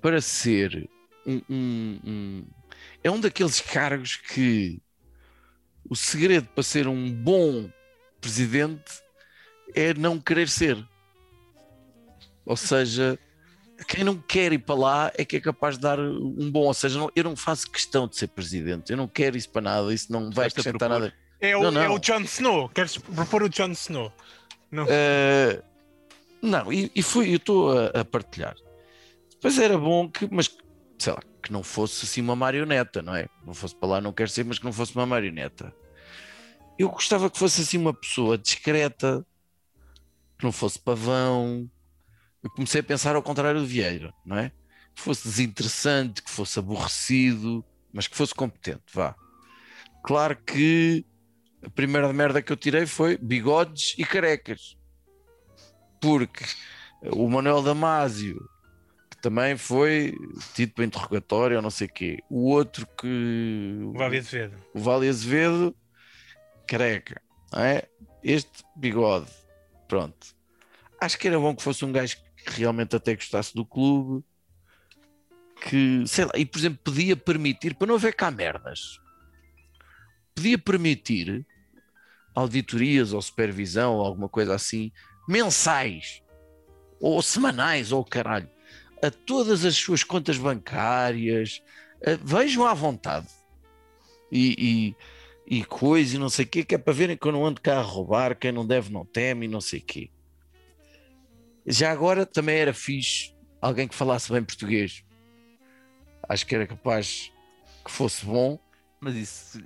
para 0.00 0.22
ser 0.22 0.88
um, 1.26 1.42
um- 1.50 2.00
um- 2.04 2.46
é 3.04 3.10
um 3.10 3.20
daqueles 3.20 3.60
cargos 3.60 4.16
que 4.16 4.80
o 5.88 5.94
segredo 5.94 6.48
para 6.48 6.62
ser 6.62 6.88
um 6.88 7.12
bom 7.12 7.70
presidente 8.26 8.82
é 9.74 9.94
não 9.94 10.18
querer 10.18 10.48
ser. 10.48 10.76
Ou 12.44 12.56
seja, 12.56 13.16
quem 13.88 14.02
não 14.02 14.16
quer 14.16 14.52
ir 14.52 14.58
para 14.58 14.74
lá 14.74 15.12
é 15.16 15.24
que 15.24 15.36
é 15.36 15.40
capaz 15.40 15.76
de 15.76 15.82
dar 15.82 15.98
um 16.00 16.50
bom. 16.50 16.64
Ou 16.66 16.74
seja, 16.74 16.98
não- 16.98 17.10
eu 17.14 17.22
não 17.24 17.36
faço 17.36 17.70
questão 17.70 18.08
de 18.08 18.16
ser 18.16 18.28
presidente, 18.28 18.90
eu 18.90 18.96
não 18.96 19.06
quero 19.08 19.36
isso 19.36 19.48
para 19.50 19.62
nada, 19.62 19.94
isso 19.94 20.10
não 20.12 20.30
vai 20.30 20.48
acrescentar 20.48 20.88
nada. 20.88 21.12
É 21.40 21.56
o, 21.56 21.62
Não, 21.62 21.70
não. 21.70 21.82
é 21.82 21.88
o 21.88 21.98
Jon 21.98 22.20
Snow. 22.22 22.68
Queres 22.70 22.96
propor 22.98 23.42
o 23.42 23.48
Jon 23.48 23.70
Snow? 23.72 24.12
Uh, 24.72 25.62
não, 26.42 26.72
e, 26.72 26.90
e 26.94 27.02
fui, 27.02 27.30
eu 27.32 27.36
estou 27.36 27.78
a, 27.78 28.00
a 28.00 28.04
partilhar. 28.04 28.54
Depois 29.32 29.58
era 29.58 29.76
bom 29.78 30.08
que, 30.10 30.26
mas 30.32 30.50
sei 30.98 31.12
lá, 31.12 31.20
que 31.42 31.52
não 31.52 31.62
fosse 31.62 32.04
assim 32.06 32.20
uma 32.22 32.34
marioneta, 32.34 33.02
não 33.02 33.14
é? 33.14 33.28
Não 33.44 33.54
fosse 33.54 33.74
para 33.76 33.88
lá, 33.88 34.00
não 34.00 34.12
quero 34.12 34.30
ser, 34.30 34.44
mas 34.44 34.58
que 34.58 34.64
não 34.64 34.72
fosse 34.72 34.94
uma 34.94 35.06
marioneta. 35.06 35.72
Eu 36.78 36.88
gostava 36.90 37.30
que 37.30 37.38
fosse 37.38 37.62
assim 37.62 37.78
uma 37.78 37.94
pessoa 37.94 38.36
discreta, 38.36 39.26
que 40.38 40.44
não 40.44 40.52
fosse 40.52 40.78
pavão. 40.78 41.70
Eu 42.42 42.50
comecei 42.50 42.80
a 42.80 42.84
pensar 42.84 43.16
ao 43.16 43.22
contrário 43.22 43.60
do 43.60 43.66
Vieira, 43.66 44.12
não 44.24 44.36
é? 44.36 44.50
Que 44.94 45.00
fosse 45.02 45.26
desinteressante, 45.26 46.22
que 46.22 46.30
fosse 46.30 46.58
aborrecido, 46.58 47.64
mas 47.92 48.06
que 48.06 48.16
fosse 48.16 48.34
competente, 48.34 48.84
vá. 48.92 49.14
Claro 50.04 50.36
que 50.36 51.04
a 51.64 51.70
primeira 51.70 52.12
merda 52.12 52.42
que 52.42 52.52
eu 52.52 52.56
tirei 52.56 52.86
foi 52.86 53.16
bigodes 53.16 53.94
e 53.98 54.04
carecas. 54.04 54.76
Porque 56.00 56.44
o 57.10 57.28
Manuel 57.28 57.62
Damásio, 57.62 58.38
que 59.10 59.20
também 59.20 59.56
foi 59.56 60.14
tido 60.54 60.74
para 60.74 60.84
interrogatório 60.84 61.56
ou 61.56 61.62
não 61.62 61.70
sei 61.70 61.86
o 61.86 61.92
quê. 61.92 62.18
O 62.30 62.50
outro 62.50 62.86
que. 63.00 63.80
O 63.82 63.92
Vale 63.94 64.18
Azevedo. 64.18 64.56
o 64.74 64.78
Vale 64.78 65.08
Azevedo, 65.08 65.74
careca. 66.66 67.20
Não 67.52 67.60
é? 67.62 67.82
Este 68.22 68.64
bigode. 68.76 69.30
Pronto. 69.88 70.34
Acho 71.00 71.18
que 71.18 71.28
era 71.28 71.38
bom 71.38 71.54
que 71.54 71.62
fosse 71.62 71.84
um 71.84 71.92
gajo 71.92 72.16
que 72.36 72.60
realmente 72.60 72.96
até 72.96 73.14
gostasse 73.14 73.54
do 73.54 73.64
clube. 73.64 74.24
Que, 75.68 76.06
sei 76.06 76.26
lá, 76.26 76.32
e 76.36 76.44
por 76.44 76.58
exemplo, 76.58 76.78
podia 76.84 77.16
permitir, 77.16 77.74
para 77.74 77.86
não 77.86 77.94
haver 77.94 78.14
cá 78.14 78.30
merdas, 78.30 79.00
podia 80.34 80.58
permitir 80.58 81.46
auditorias 82.34 83.14
ou 83.14 83.22
supervisão 83.22 83.94
ou 83.94 84.04
alguma 84.04 84.28
coisa 84.28 84.54
assim, 84.54 84.92
mensais 85.26 86.22
ou 87.00 87.22
semanais 87.22 87.90
ou 87.90 88.04
caralho, 88.04 88.50
a 89.02 89.10
todas 89.10 89.64
as 89.64 89.74
suas 89.76 90.04
contas 90.04 90.36
bancárias, 90.36 91.62
a- 92.06 92.18
vejam 92.22 92.66
à 92.66 92.74
vontade 92.74 93.28
e, 94.30 94.54
e, 94.58 94.96
e 95.46 95.64
coisa 95.64 96.16
e 96.16 96.18
não 96.18 96.28
sei 96.28 96.44
o 96.44 96.48
quê, 96.48 96.64
que 96.64 96.74
é 96.74 96.78
para 96.78 96.92
verem 96.92 97.16
que 97.16 97.26
eu 97.26 97.32
não 97.32 97.46
ando 97.46 97.60
cá 97.60 97.78
a 97.78 97.82
roubar, 97.82 98.36
quem 98.36 98.50
não 98.50 98.66
deve 98.66 98.92
não 98.92 99.04
teme 99.04 99.46
e 99.46 99.48
não 99.48 99.60
sei 99.60 99.78
o 99.78 99.82
quê. 99.82 100.10
Já 101.66 101.92
agora 101.92 102.26
também 102.26 102.56
era 102.56 102.72
fixe 102.72 103.34
alguém 103.60 103.86
que 103.88 103.94
falasse 103.94 104.32
bem 104.32 104.42
português. 104.42 105.04
Acho 106.28 106.46
que 106.46 106.54
era 106.54 106.66
capaz 106.66 107.32
que 107.84 107.90
fosse 107.90 108.24
bom. 108.24 108.58
Mas 109.00 109.14
isso, 109.14 109.62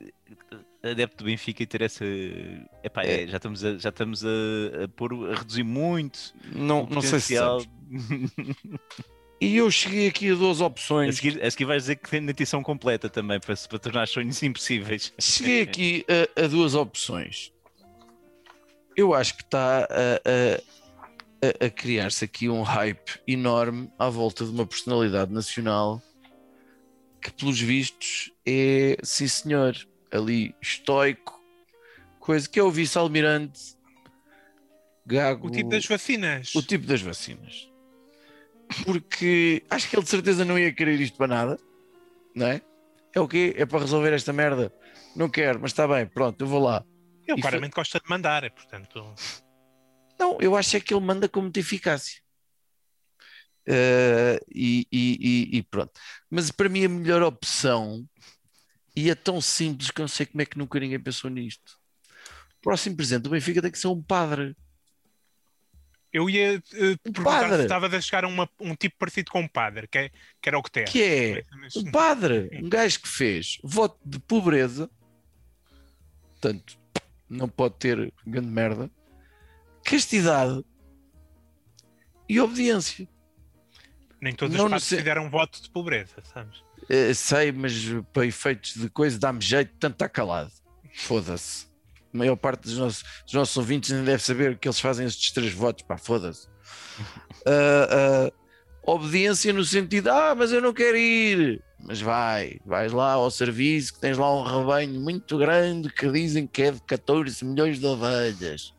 adepto 0.82 1.18
do 1.18 1.24
Benfica 1.24 1.62
e 1.62 1.66
ter 1.66 1.82
essa. 1.82 2.04
Epá, 2.82 3.02
é, 3.04 3.26
já 3.26 3.36
estamos, 3.36 3.64
a, 3.64 3.78
já 3.78 3.88
estamos 3.88 4.24
a, 4.24 4.84
a, 4.84 4.88
pôr, 4.88 5.30
a 5.30 5.38
reduzir 5.38 5.62
muito 5.62 6.34
Não, 6.52 6.84
o 6.84 6.90
não 6.90 7.02
sei 7.02 7.20
se. 7.20 7.34
E 9.40 9.56
eu 9.56 9.70
cheguei 9.70 10.06
aqui 10.08 10.30
a 10.30 10.34
duas 10.34 10.60
A 10.60 10.66
opções. 10.66 11.16
seguir, 11.16 11.42
a 11.42 11.50
seguir 11.50 11.64
vais 11.64 11.84
dizer 11.84 11.96
que 11.96 12.10
tem 12.10 12.24
dentição 12.24 12.62
completa 12.62 13.08
também, 13.08 13.40
para, 13.40 13.54
para 13.56 13.78
tornar 13.78 14.04
os 14.04 14.10
sonhos 14.10 14.42
impossíveis. 14.42 15.14
Cheguei 15.18 15.62
aqui 15.62 16.04
a, 16.36 16.44
a 16.44 16.46
duas 16.46 16.74
opções. 16.74 17.50
Eu 18.96 19.14
acho 19.14 19.36
que 19.36 19.42
está 19.42 19.84
a, 19.84 19.84
a- 19.84 20.60
a- 21.62 21.66
a 21.66 21.70
criar-se 21.70 22.22
aqui 22.24 22.50
um 22.50 22.60
hype 22.62 23.18
enorme 23.26 23.90
à 23.98 24.10
volta 24.10 24.44
de 24.44 24.50
uma 24.50 24.66
personalidade 24.66 25.32
nacional 25.32 26.02
que, 27.22 27.30
pelos 27.32 27.58
vistos, 27.58 28.30
é, 28.44 28.98
sim 29.02 29.26
senhor, 29.26 29.74
ali 30.10 30.54
estoico, 30.60 31.40
coisa 32.18 32.46
que 32.46 32.58
é 32.58 32.62
o 32.62 32.70
vice-almirante 32.70 33.74
Gago. 35.06 35.48
O 35.48 35.50
tipo 35.50 35.70
das 35.70 35.86
vacinas. 35.86 36.54
o 36.54 36.62
tipo 36.62 36.86
das 36.86 37.00
vacinas. 37.00 37.69
Porque 38.84 39.64
acho 39.68 39.88
que 39.88 39.96
ele 39.96 40.02
de 40.02 40.08
certeza 40.10 40.44
não 40.44 40.58
ia 40.58 40.72
querer 40.72 41.00
isto 41.00 41.16
para 41.16 41.26
nada, 41.26 41.58
não 42.34 42.46
é? 42.46 42.60
É 43.14 43.20
o 43.20 43.26
quê? 43.26 43.54
É 43.56 43.66
para 43.66 43.80
resolver 43.80 44.12
esta 44.12 44.32
merda? 44.32 44.72
Não 45.16 45.28
quero, 45.28 45.58
mas 45.60 45.72
está 45.72 45.86
bem, 45.88 46.06
pronto, 46.06 46.40
eu 46.40 46.46
vou 46.46 46.62
lá. 46.62 46.84
Ele 47.26 47.38
e 47.38 47.42
foi- 47.42 47.50
claramente 47.50 47.74
gosta 47.74 47.98
de 47.98 48.08
mandar, 48.08 48.48
portanto. 48.52 49.14
Não, 50.18 50.38
eu 50.40 50.54
acho 50.56 50.76
é 50.76 50.80
que 50.80 50.94
ele 50.94 51.04
manda 51.04 51.28
com 51.28 51.40
muita 51.42 51.58
eficácia. 51.60 52.20
E, 53.66 54.86
e- 54.90 55.18
e- 55.20 55.58
e 55.58 55.62
pronto. 55.62 55.92
Mas 56.28 56.50
para 56.50 56.68
mim 56.68 56.84
a 56.84 56.88
melhor 56.88 57.22
opção, 57.22 58.04
e 58.96 59.10
é 59.10 59.14
tão 59.14 59.40
simples 59.40 59.90
que 59.90 60.00
eu 60.00 60.04
não 60.04 60.08
sei 60.08 60.26
como 60.26 60.42
é 60.42 60.46
que 60.46 60.58
nunca 60.58 60.78
ninguém 60.80 60.98
pensou 61.00 61.30
nisto. 61.30 61.78
O 62.58 62.60
próximo 62.62 62.96
presidente 62.96 63.22
do 63.24 63.30
Benfica 63.30 63.62
tem 63.62 63.70
que 63.70 63.78
ser 63.78 63.88
um 63.88 64.02
padre. 64.02 64.56
Eu 66.12 66.28
ia 66.28 66.54
eh, 66.56 66.96
perguntar 67.04 67.22
padre. 67.40 67.56
se 67.56 67.62
estavas 67.62 67.94
a 67.94 68.00
chegar 68.00 68.24
a 68.24 68.28
uma- 68.28 68.48
um 68.60 68.74
tipo 68.74 68.96
parecido 68.98 69.30
com 69.30 69.40
um 69.40 69.48
padre, 69.48 69.86
que, 69.86 69.96
é, 69.98 70.08
que 70.42 70.48
era 70.48 70.58
o 70.58 70.62
que 70.62 70.70
tem. 70.70 70.84
Que 70.84 71.02
é 71.02 71.44
um 71.76 71.90
padre, 71.92 72.50
um 72.62 72.68
gajo 72.68 73.00
que 73.00 73.08
fez 73.08 73.58
voto 73.62 73.98
de 74.04 74.18
pobreza, 74.18 74.90
portanto, 76.32 76.78
não 77.28 77.48
pode 77.48 77.76
ter 77.76 78.12
grande 78.26 78.48
merda, 78.48 78.90
castidade 79.84 80.64
e 82.28 82.40
obediência. 82.40 83.08
Nem 84.20 84.34
todos 84.34 84.56
Não 84.56 84.64
os 84.66 84.70
padres 84.72 84.88
fizeram 84.88 85.30
voto 85.30 85.62
de 85.62 85.70
pobreza, 85.70 86.16
sabes? 86.24 86.62
Eh, 86.88 87.14
sei, 87.14 87.52
mas 87.52 87.72
para 88.12 88.26
efeitos 88.26 88.74
de 88.74 88.90
coisa 88.90 89.18
dá-me 89.18 89.40
jeito, 89.40 89.72
tanto 89.78 89.92
está 89.94 90.08
calado. 90.08 90.50
Foda-se. 90.92 91.69
A 92.12 92.16
maior 92.16 92.36
parte 92.36 92.62
dos 92.62 92.78
nossos, 92.78 93.04
dos 93.24 93.34
nossos 93.34 93.56
ouvintes 93.56 93.90
nem 93.90 94.04
deve 94.04 94.22
saber 94.22 94.58
que 94.58 94.66
eles 94.66 94.80
fazem 94.80 95.06
estes 95.06 95.30
três 95.30 95.52
votos, 95.52 95.84
pá, 95.84 95.96
foda-se. 95.96 96.48
Ah, 97.46 98.28
ah, 98.28 98.32
obediência 98.82 99.50
no 99.50 99.64
sentido, 99.64 100.08
ah, 100.10 100.34
mas 100.34 100.52
eu 100.52 100.60
não 100.60 100.74
quero 100.74 100.96
ir. 100.96 101.62
Mas 101.78 102.00
vai, 102.00 102.60
vais 102.66 102.92
lá 102.92 103.12
ao 103.12 103.30
serviço, 103.30 103.94
que 103.94 104.00
tens 104.00 104.18
lá 104.18 104.30
um 104.34 104.42
rebanho 104.42 105.00
muito 105.00 105.38
grande 105.38 105.88
que 105.88 106.10
dizem 106.10 106.46
que 106.46 106.62
é 106.62 106.72
de 106.72 106.82
14 106.82 107.42
milhões 107.44 107.80
de 107.80 107.86
ovelhas. 107.86 108.74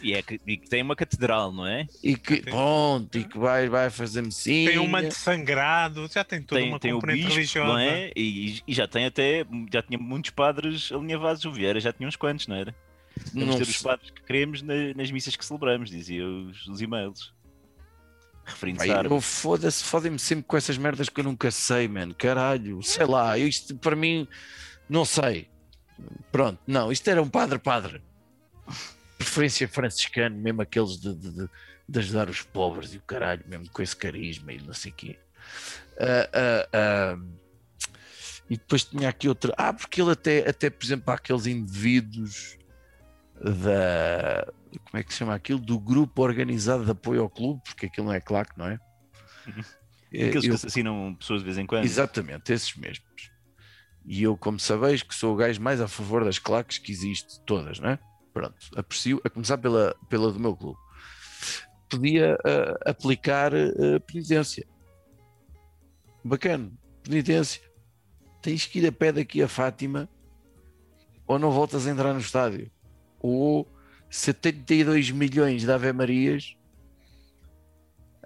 E, 0.00 0.14
é 0.14 0.22
que, 0.22 0.40
e 0.46 0.56
que 0.56 0.68
tem 0.68 0.82
uma 0.82 0.96
catedral, 0.96 1.52
não 1.52 1.66
é? 1.66 1.86
E 2.02 2.16
que, 2.16 2.36
Tem- 2.40 2.52
pronto, 2.52 3.18
e 3.18 3.24
que 3.24 3.38
vai, 3.38 3.68
vai 3.68 3.90
fazer 3.90 4.22
medicina. 4.22 4.70
Tem 4.70 4.78
um 4.78 4.86
manto 4.88 5.14
sangrado, 5.14 6.08
já 6.12 6.24
tem 6.24 6.40
toda 6.42 6.60
Tem, 6.60 6.70
uma 6.70 6.78
tem 6.80 6.92
o 6.92 6.96
componente 6.96 7.18
bispo, 7.22 7.34
religiosa. 7.34 7.68
não 7.72 7.78
é? 7.78 8.10
E, 8.16 8.62
e 8.66 8.74
já 8.74 8.86
tem 8.88 9.06
até, 9.06 9.44
já 9.72 9.82
tinha 9.82 9.98
muitos 9.98 10.30
padres 10.30 10.90
alinhavados. 10.92 11.44
O 11.44 11.52
Vieira 11.52 11.78
já 11.80 11.92
tinha 11.92 12.08
uns 12.08 12.16
quantos, 12.16 12.46
não 12.46 12.56
era? 12.56 12.74
Vamos 13.32 13.48
Não 13.50 13.56
ter 13.58 13.62
os 13.62 13.80
padres 13.82 14.10
que 14.10 14.22
queremos 14.22 14.60
na- 14.62 14.92
nas 14.96 15.10
missas 15.10 15.36
que 15.36 15.44
celebramos, 15.44 15.88
dizia 15.90 16.26
os, 16.26 16.66
os 16.66 16.80
e-mails. 16.80 17.32
Referindo-se 18.46 18.90
árvore. 18.90 19.22
foda-se, 19.22 19.82
fodem-me 19.84 20.18
sempre 20.18 20.44
com 20.44 20.56
essas 20.56 20.76
merdas 20.76 21.08
que 21.08 21.18
eu 21.20 21.24
nunca 21.24 21.50
sei, 21.50 21.88
mano. 21.88 22.14
Caralho, 22.14 22.82
sei 22.82 23.06
lá, 23.06 23.38
isto 23.38 23.74
para 23.76 23.96
mim, 23.96 24.28
não 24.88 25.04
sei. 25.04 25.48
Pronto, 26.32 26.58
não, 26.66 26.90
isto 26.92 27.08
era 27.08 27.22
um 27.22 27.28
padre-padre. 27.28 28.02
Preferência 29.34 29.68
franciscano, 29.68 30.36
mesmo 30.36 30.62
aqueles 30.62 30.98
de, 30.98 31.14
de, 31.14 31.48
de- 31.88 31.98
ajudar 31.98 32.28
os 32.30 32.40
pobres 32.42 32.94
e 32.94 32.98
o 32.98 33.02
caralho, 33.02 33.42
mesmo 33.46 33.68
com 33.70 33.82
esse 33.82 33.94
carisma 33.96 34.52
e 34.52 34.60
não 34.62 34.72
sei 34.72 34.92
o 34.92 34.94
quê. 34.94 35.18
Ah, 35.98 36.30
ah, 36.32 36.68
ah, 36.72 37.18
e 38.48 38.56
depois 38.56 38.84
tinha 38.84 39.08
aqui 39.08 39.28
outra. 39.28 39.52
Ah, 39.58 39.72
porque 39.72 40.00
ele 40.00 40.12
até, 40.12 40.48
até 40.48 40.70
por 40.70 40.84
exemplo, 40.84 41.10
há 41.10 41.14
aqueles 41.14 41.46
indivíduos 41.46 42.56
da. 43.40 44.52
Como 44.90 45.00
é 45.00 45.02
que 45.02 45.12
se 45.12 45.18
chama 45.18 45.34
aquilo? 45.34 45.58
Do 45.58 45.78
grupo 45.78 46.22
organizado 46.22 46.84
de 46.84 46.90
apoio 46.90 47.22
ao 47.22 47.30
clube, 47.30 47.60
porque 47.64 47.86
aquilo 47.86 48.06
não 48.06 48.12
é 48.14 48.20
claque, 48.20 48.52
não 48.58 48.66
é? 48.66 48.78
É, 50.12 50.28
Aqueles 50.28 50.44
eu- 50.44 50.50
que 50.50 50.54
assassinam 50.56 51.14
pessoas 51.18 51.40
de 51.40 51.44
vez 51.46 51.58
em 51.58 51.66
quando. 51.66 51.84
Exatamente, 51.84 52.52
esses 52.52 52.74
mesmos. 52.76 53.30
E 54.06 54.22
eu, 54.22 54.36
como 54.36 54.60
sabeis, 54.60 55.02
que 55.02 55.14
sou 55.14 55.32
o 55.32 55.36
gajo 55.36 55.60
mais 55.60 55.80
a 55.80 55.88
favor 55.88 56.24
das 56.24 56.38
claques 56.38 56.78
que 56.78 56.92
existe, 56.92 57.40
todas, 57.46 57.78
não 57.80 57.90
é? 57.90 57.98
Pronto, 58.34 58.56
aprecio, 58.76 59.20
a 59.24 59.30
começar 59.30 59.56
pela, 59.56 59.94
pela 60.08 60.32
do 60.32 60.40
meu 60.40 60.56
clube. 60.56 60.78
Podia 61.88 62.36
ah, 62.44 62.90
aplicar 62.90 63.54
ah, 63.54 64.00
penitência. 64.04 64.66
Bacana, 66.24 66.72
penitência. 67.04 67.62
Tens 68.42 68.66
que 68.66 68.80
ir 68.80 68.86
a 68.88 68.92
pé 68.92 69.12
daqui 69.12 69.40
a 69.40 69.46
Fátima 69.48 70.08
ou 71.26 71.38
não 71.38 71.52
voltas 71.52 71.86
a 71.86 71.90
entrar 71.90 72.12
no 72.12 72.18
estádio. 72.18 72.70
Ou 73.20 73.70
72 74.10 75.12
milhões 75.12 75.62
de 75.62 75.70
Ave 75.70 75.92
Marias 75.92 76.56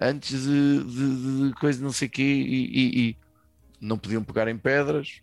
antes 0.01 0.43
de, 0.43 0.83
de, 0.83 1.47
de 1.49 1.53
coisa 1.55 1.83
não 1.83 1.91
sei 1.91 2.07
o 2.07 2.11
quê 2.11 2.23
e, 2.23 2.65
e- 2.65 3.09
e 3.09 3.17
não 3.79 3.97
podiam 3.97 4.23
pegar 4.23 4.47
em 4.47 4.57
pedras. 4.57 5.21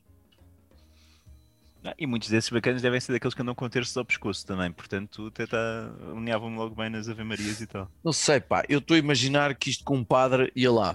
Ah, 1.87 1.95
e 1.97 2.05
muitos 2.05 2.29
desses 2.29 2.51
bacanas 2.51 2.83
devem 2.83 2.99
ser 2.99 3.13
daqueles 3.13 3.33
que 3.33 3.41
andam 3.41 3.55
com 3.55 3.69
terços 3.69 3.97
ao 3.97 4.05
pescoço 4.05 4.45
também. 4.45 4.73
Portanto, 4.73 5.31
tá, 5.31 5.95
alinhavam-me 6.11 6.57
logo 6.57 6.75
bem 6.75 6.91
nas 6.91 7.09
Ave 7.09 7.23
Marias 7.23 7.61
e 7.61 7.67
tal. 7.67 7.89
Não 8.03 8.13
sei, 8.13 8.41
pá, 8.41 8.65
eu 8.69 8.81
estou 8.81 8.97
a 8.97 8.99
imaginar 8.99 9.55
que 9.55 9.71
isto 9.71 9.85
com 9.85 9.99
um 9.99 10.05
padre 10.05 10.51
ia 10.57 10.73
lá. 10.73 10.93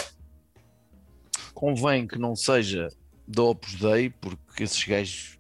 Convém 1.53 2.05
que 2.05 2.19
não 2.19 2.35
seja 2.35 2.89
da 3.25 3.41
Opus 3.41 3.75
Dei, 3.75 4.09
porque 4.09 4.63
esses 4.63 4.83
gajos 4.83 5.39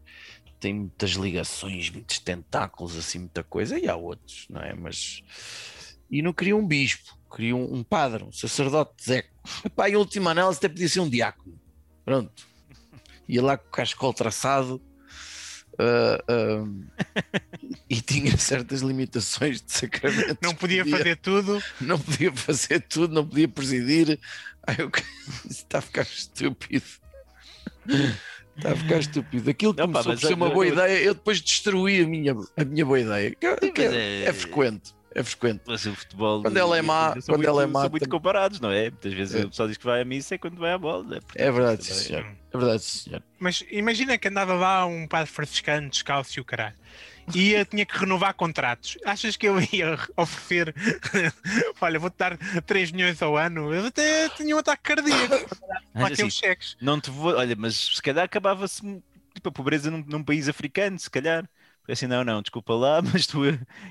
têm 0.57 0.73
muitas 0.73 1.11
ligações, 1.11 1.89
muitos 1.89 2.19
tentáculos, 2.19 2.95
assim, 2.95 3.19
muita 3.19 3.43
coisa, 3.43 3.77
e 3.77 3.89
há 3.89 3.95
outros, 3.97 4.45
não 4.49 4.61
é? 4.61 4.73
Mas. 4.73 5.21
E 6.09 6.21
não 6.21 6.31
queria 6.31 6.55
um 6.55 6.65
bispo, 6.65 7.17
queria 7.35 7.57
um, 7.57 7.75
um 7.75 7.83
padre, 7.83 8.23
um 8.23 8.31
sacerdote 8.31 9.03
Zeco. 9.03 9.29
Epá, 9.65 9.89
em 9.89 9.97
última 9.97 10.31
análise 10.31 10.59
até 10.59 10.69
podia 10.69 10.87
ser 10.87 11.01
um 11.01 11.09
diácono. 11.09 11.59
Pronto. 12.05 12.47
Ia 13.27 13.43
lá 13.43 13.57
com 13.57 13.67
o 13.67 13.71
cascol 13.71 14.13
traçado. 14.13 14.81
Ah, 15.81 16.63
e 17.89 18.01
tinha 18.01 18.37
certas 18.37 18.81
limitações 18.81 19.61
de 19.61 19.71
sacramento. 19.71 20.37
Não 20.41 20.53
podia 20.55 20.85
fazer 20.85 21.15
tudo. 21.17 21.61
não 21.79 21.97
podia 21.99 22.31
fazer 22.33 22.79
tudo, 22.81 23.13
não 23.13 23.25
podia 23.27 23.47
presidir. 23.47 24.19
Ai, 24.67 24.75
eu... 24.79 24.91
Está 25.49 25.79
a 25.79 25.81
ficar 25.81 26.03
estúpido. 26.03 26.85
Está 28.57 28.71
a 28.71 28.75
ficar 28.75 28.99
estúpido. 28.99 29.49
Aquilo 29.49 29.73
Não, 29.77 29.91
pá, 29.91 30.03
começou 30.03 30.13
por 30.13 30.27
ser 30.27 30.33
uma 30.33 30.49
boa 30.49 30.65
eu- 30.67 30.73
ideia, 30.73 31.03
eu 31.03 31.13
depois 31.13 31.41
destruí 31.41 32.01
a 32.01 32.07
minha, 32.07 32.35
a 32.57 32.63
minha 32.65 32.85
boa 32.85 32.99
ideia. 32.99 33.35
Que- 33.35 33.57
Sim, 33.65 33.71
que 33.71 33.81
é, 33.81 33.95
é- 33.95 34.23
é 34.25 34.33
frequente. 34.33 34.93
É 35.13 35.21
frequente. 35.23 35.61
Mas 35.67 35.85
o 35.85 35.93
futebol. 35.95 36.41
Quando 36.41 36.55
ela 36.57 36.77
é 36.77 36.79
e 36.79 36.81
má- 36.81 37.09
polícia 37.09 37.21
são 37.25 37.35
quando 37.35 37.45
ela 37.45 37.63
é 37.63 37.65
muito- 37.65 37.73
má, 37.73 37.81
São 37.81 37.89
muito 37.91 38.09
comparados, 38.09 38.59
não 38.61 38.71
é? 38.71 38.89
Muitas 38.89 39.13
vezes 39.13 39.35
É. 39.35 39.45
o 39.45 39.49
pessoal 39.49 39.67
diz 39.67 39.77
que 39.77 39.85
vai 39.85 40.01
à 40.01 40.05
missa 40.05 40.35
é 40.35 40.37
quando 40.37 40.57
vai 40.57 40.71
à 40.71 40.77
bola. 40.77 41.03
né? 41.03 41.19
Portanto, 41.19 41.35
É 41.35 41.51
verdade, 41.51 41.83
sim, 41.85 41.93
senhor. 41.93 42.25
É 42.53 42.57
verdade, 42.57 42.83
senhor. 42.83 43.23
Mas 43.39 43.63
imagina 43.69 44.17
que 44.17 44.27
andava 44.27 44.53
lá 44.53 44.85
um 44.85 45.05
padre 45.07 45.29
franciscano 45.31 45.89
descalço 45.89 46.37
e 46.37 46.41
o 46.41 46.45
caralho. 46.45 46.75
E 47.35 47.51
eu 47.53 47.65
tinha 47.65 47.85
que 47.85 47.97
renovar 47.97 48.33
contratos. 48.33 48.97
Achas 49.05 49.35
que 49.37 49.47
eu 49.47 49.57
ia 49.71 49.97
oferecer? 50.17 50.73
Olha, 51.79 51.99
vou-te 51.99 52.17
dar 52.17 52.37
3 52.65 52.91
milhões 52.91 53.21
ao 53.21 53.37
ano. 53.37 53.73
Eu 53.73 53.85
até 53.87 54.29
tinha 54.29 54.55
um 54.55 54.59
ataque 54.59 54.83
cardíaco. 54.83 55.29
Mas 55.93 56.01
Lá 56.03 56.03
assim, 56.05 56.13
aqueles 56.13 56.33
cheques. 56.33 56.77
Não 56.81 56.99
te 56.99 57.09
vou. 57.11 57.35
Olha, 57.35 57.55
mas 57.57 57.75
se 57.75 58.01
calhar 58.01 58.25
acabava-se 58.25 58.81
tipo, 59.33 59.49
a 59.49 59.51
pobreza 59.51 59.89
num, 59.91 60.03
num 60.07 60.23
país 60.23 60.49
africano, 60.49 60.97
se 60.99 61.09
calhar. 61.09 61.47
Porque 61.81 61.93
assim, 61.93 62.07
não, 62.07 62.23
não, 62.23 62.41
desculpa 62.41 62.73
lá, 62.73 63.01
mas 63.13 63.25
tu 63.25 63.41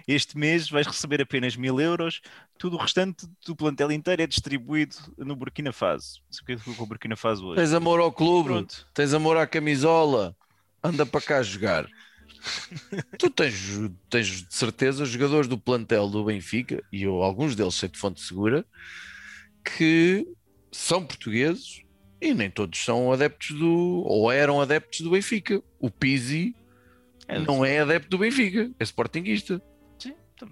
este 0.07 0.39
mês 0.39 0.69
vais 0.71 0.87
receber 0.87 1.21
apenas 1.21 1.57
mil 1.57 1.81
euros, 1.81 2.21
tudo 2.59 2.77
o 2.77 2.81
restante 2.81 3.27
do 3.45 3.57
plantel 3.57 3.91
inteiro 3.91 4.23
é 4.23 4.27
distribuído 4.27 4.97
no 5.19 5.35
Burkina 5.35 5.73
Faso. 5.73 6.21
O 6.41 6.45
que 6.45 6.53
é 6.53 6.57
que 6.57 6.71
o 6.71 6.87
Burkina 6.87 7.17
Faso 7.17 7.47
hoje. 7.47 7.61
Tens 7.61 7.73
amor 7.73 8.01
ao 8.01 8.13
clube, 8.13 8.51
Pronto. 8.51 8.87
tens 8.95 9.13
amor 9.13 9.37
à 9.37 9.47
camisola, 9.47 10.37
anda 10.83 11.05
para 11.05 11.21
cá 11.21 11.43
jogar. 11.43 11.87
tu 13.19 13.29
tens, 13.29 13.55
tens 14.09 14.27
de 14.27 14.55
certeza 14.55 15.05
jogadores 15.05 15.49
do 15.49 15.59
plantel 15.59 16.09
do 16.09 16.25
Benfica, 16.25 16.83
e 16.93 17.03
eu, 17.03 17.23
alguns 17.23 17.57
deles 17.57 17.75
sei 17.75 17.89
de 17.89 17.99
fonte 17.99 18.21
segura, 18.21 18.65
que 19.65 20.27
são 20.71 21.05
portugueses 21.05 21.83
e 22.21 22.35
nem 22.35 22.51
todos 22.51 22.79
são 22.79 23.13
adeptos 23.13 23.59
do, 23.59 24.03
ou 24.07 24.31
eram 24.31 24.61
adeptos 24.61 25.01
do 25.01 25.11
Benfica. 25.11 25.63
O 25.79 25.91
Pizzi 25.91 26.55
É, 27.31 27.39
não 27.39 27.65
é 27.65 27.81
adepto 27.81 28.11
do 28.11 28.19
Benfica, 28.19 28.71
é 28.79 28.83
sportinguista. 28.85 29.61
Sim, 29.99 30.15
então. 30.35 30.49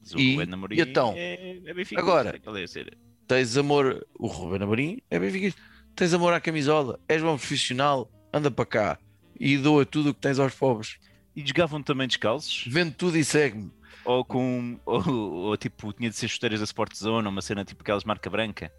Mas 0.00 0.12
E- 0.12 0.14
o 0.14 0.38
Ruben 0.40 0.54
Amorim 0.54 0.76
e 0.76 0.80
então? 0.80 1.14
é, 1.16 1.60
é 1.64 1.74
Benfica, 1.74 2.00
Agora? 2.00 2.40
é 2.58 2.62
a 2.62 2.68
ser. 2.68 2.96
Tens 3.28 3.56
amor, 3.56 4.06
o 4.18 4.26
Ruben 4.26 4.62
Amorim 4.62 4.98
é 5.10 5.18
benfiquista. 5.18 5.60
Tens 5.96 6.14
amor 6.14 6.32
à 6.32 6.40
camisola, 6.40 7.00
és 7.08 7.20
bom 7.22 7.36
profissional, 7.36 8.10
anda 8.32 8.50
para 8.50 8.66
cá 8.66 8.98
e 9.38 9.56
doa 9.58 9.84
tudo 9.84 10.10
o 10.10 10.14
que 10.14 10.20
tens 10.20 10.38
aos 10.38 10.54
pobres. 10.54 10.98
E 11.34 11.44
jogavam 11.46 11.82
também 11.82 12.06
descalços? 12.06 12.64
Vende 12.72 12.92
tudo 12.92 13.16
e 13.18 13.24
segue-me. 13.24 13.70
Ou 14.04 14.24
com. 14.24 14.78
Ou, 14.86 15.02
ou, 15.10 15.56
tipo, 15.56 15.92
tinha 15.92 16.08
de 16.08 16.14
ser 16.16 16.28
chuteiras 16.28 16.60
da 16.60 16.64
Sport 16.64 16.94
Zone, 16.94 17.26
ou 17.26 17.32
uma 17.32 17.42
cena 17.42 17.64
tipo 17.64 17.82
aquelas 17.82 18.04
marca 18.04 18.30
branca? 18.30 18.72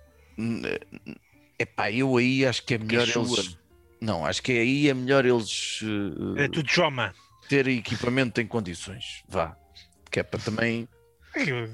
É 1.60 1.66
pá, 1.66 1.92
eu 1.92 2.16
aí 2.18 2.46
acho 2.46 2.64
que 2.66 2.76
é 2.76 2.78
melhor 2.78 3.06
Quechua. 3.06 3.24
eles. 3.24 3.58
Não, 4.00 4.26
acho 4.26 4.42
que 4.44 4.52
aí 4.52 4.88
é 4.90 4.94
melhor 4.94 5.26
eles 5.26 5.80
eh, 6.38 6.44
É 6.46 6.48
tudo 6.48 6.70
Joma. 6.70 7.14
Terem 7.48 7.78
equipamento 7.80 8.40
em 8.42 8.48
condições. 8.48 9.24
Vá. 9.28 9.56
Que 10.10 10.20
é 10.20 10.24
para 10.24 10.40
também 10.40 10.88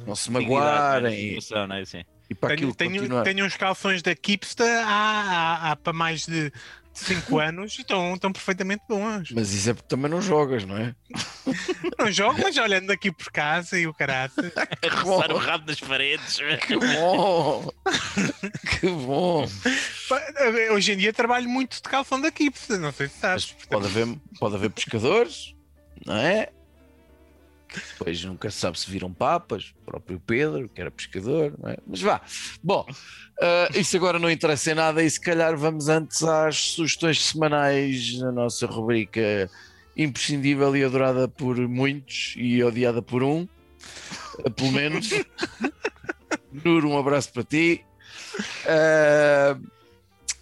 não 0.06 0.16
se 0.16 0.30
magoarem 0.32 1.38
e, 1.38 1.40
não 1.68 1.76
é 1.76 1.82
assim? 1.82 2.04
e 2.30 2.36
para 2.36 2.50
Tenho, 2.50 2.70
aquilo 2.70 2.76
tenho, 2.76 3.02
continuar. 3.02 3.24
tenho 3.24 3.46
uns 3.46 3.56
calções 3.56 4.02
da 4.02 4.16
Kipsta 4.16 4.64
há, 4.86 4.88
há, 4.90 5.72
há 5.72 5.76
para 5.76 5.94
mais 5.94 6.26
de 6.26 6.52
5 6.94 7.38
anos 7.40 7.78
e 7.78 7.82
estão, 7.82 8.14
estão 8.16 8.32
perfeitamente 8.32 8.84
bons. 8.90 9.32
Mas 9.32 9.54
isso 9.54 9.70
é 9.70 9.74
porque 9.74 9.88
também 9.88 10.10
não 10.10 10.22
jogas, 10.22 10.66
não 10.66 10.78
é? 10.78 10.96
Não 11.98 12.12
jogo, 12.12 12.40
mas 12.42 12.58
olhando 12.58 12.92
aqui 12.92 13.12
por 13.12 13.32
casa 13.32 13.80
e 13.80 13.88
o 13.88 13.94
caráter. 13.94 14.52
A 14.82 14.96
roçar 15.02 15.32
o 15.32 15.38
rabo 15.38 15.66
nas 15.68 15.80
paredes. 15.80 16.38
Que 16.66 16.78
bom! 16.78 17.70
que 18.80 18.88
bom! 18.90 19.46
Hoje 20.74 20.92
em 20.94 20.98
dia 20.98 21.14
trabalho 21.14 21.48
muito 21.50 21.76
de 21.76 21.84
calção 21.84 22.20
da 22.20 22.32
Kipsta, 22.32 22.78
não 22.78 22.92
sei 22.92 23.08
se 23.08 23.20
sabes. 23.20 23.56
pode 23.70 23.86
haver, 23.86 24.08
pode 24.40 24.56
haver 24.56 24.70
pescadores, 24.72 25.54
não 26.06 26.16
é? 26.16 26.50
Depois 27.92 28.24
nunca 28.24 28.52
se 28.52 28.60
sabe 28.60 28.80
se 28.80 28.90
viram 28.90 29.12
papas, 29.12 29.74
o 29.82 29.86
próprio 29.86 30.20
Pedro, 30.20 30.70
que 30.70 30.80
era 30.80 30.92
pescador, 30.92 31.54
não 31.58 31.72
é? 31.72 31.78
Mas 31.88 32.02
vá. 32.02 32.22
Bom, 32.62 32.86
ah, 33.42 33.70
isso 33.74 33.98
agora 33.98 34.20
não 34.20 34.30
interessa 34.30 34.72
em 34.72 34.76
nada 34.76 35.04
e 35.04 35.10
se 35.10 35.20
calhar 35.20 35.58
vamos 35.58 35.90
antes 35.90 36.24
às 36.24 36.56
sugestões 36.56 37.24
semanais 37.24 38.18
na 38.20 38.32
nossa 38.32 38.68
rubrica 38.68 39.50
imprescindível 39.98 40.76
e 40.76 40.84
adorada 40.84 41.28
por 41.28 41.58
muitos 41.68 42.34
e 42.38 42.64
odiada 42.64 43.02
por 43.02 43.24
um, 43.24 43.48
ah, 44.46 44.50
pelo 44.50 44.72
menos. 44.72 45.10
Nuro, 46.52 46.90
um 46.90 46.98
abraço 46.98 47.34
para 47.34 47.44
ti. 47.44 47.84
Ah, 48.68 49.58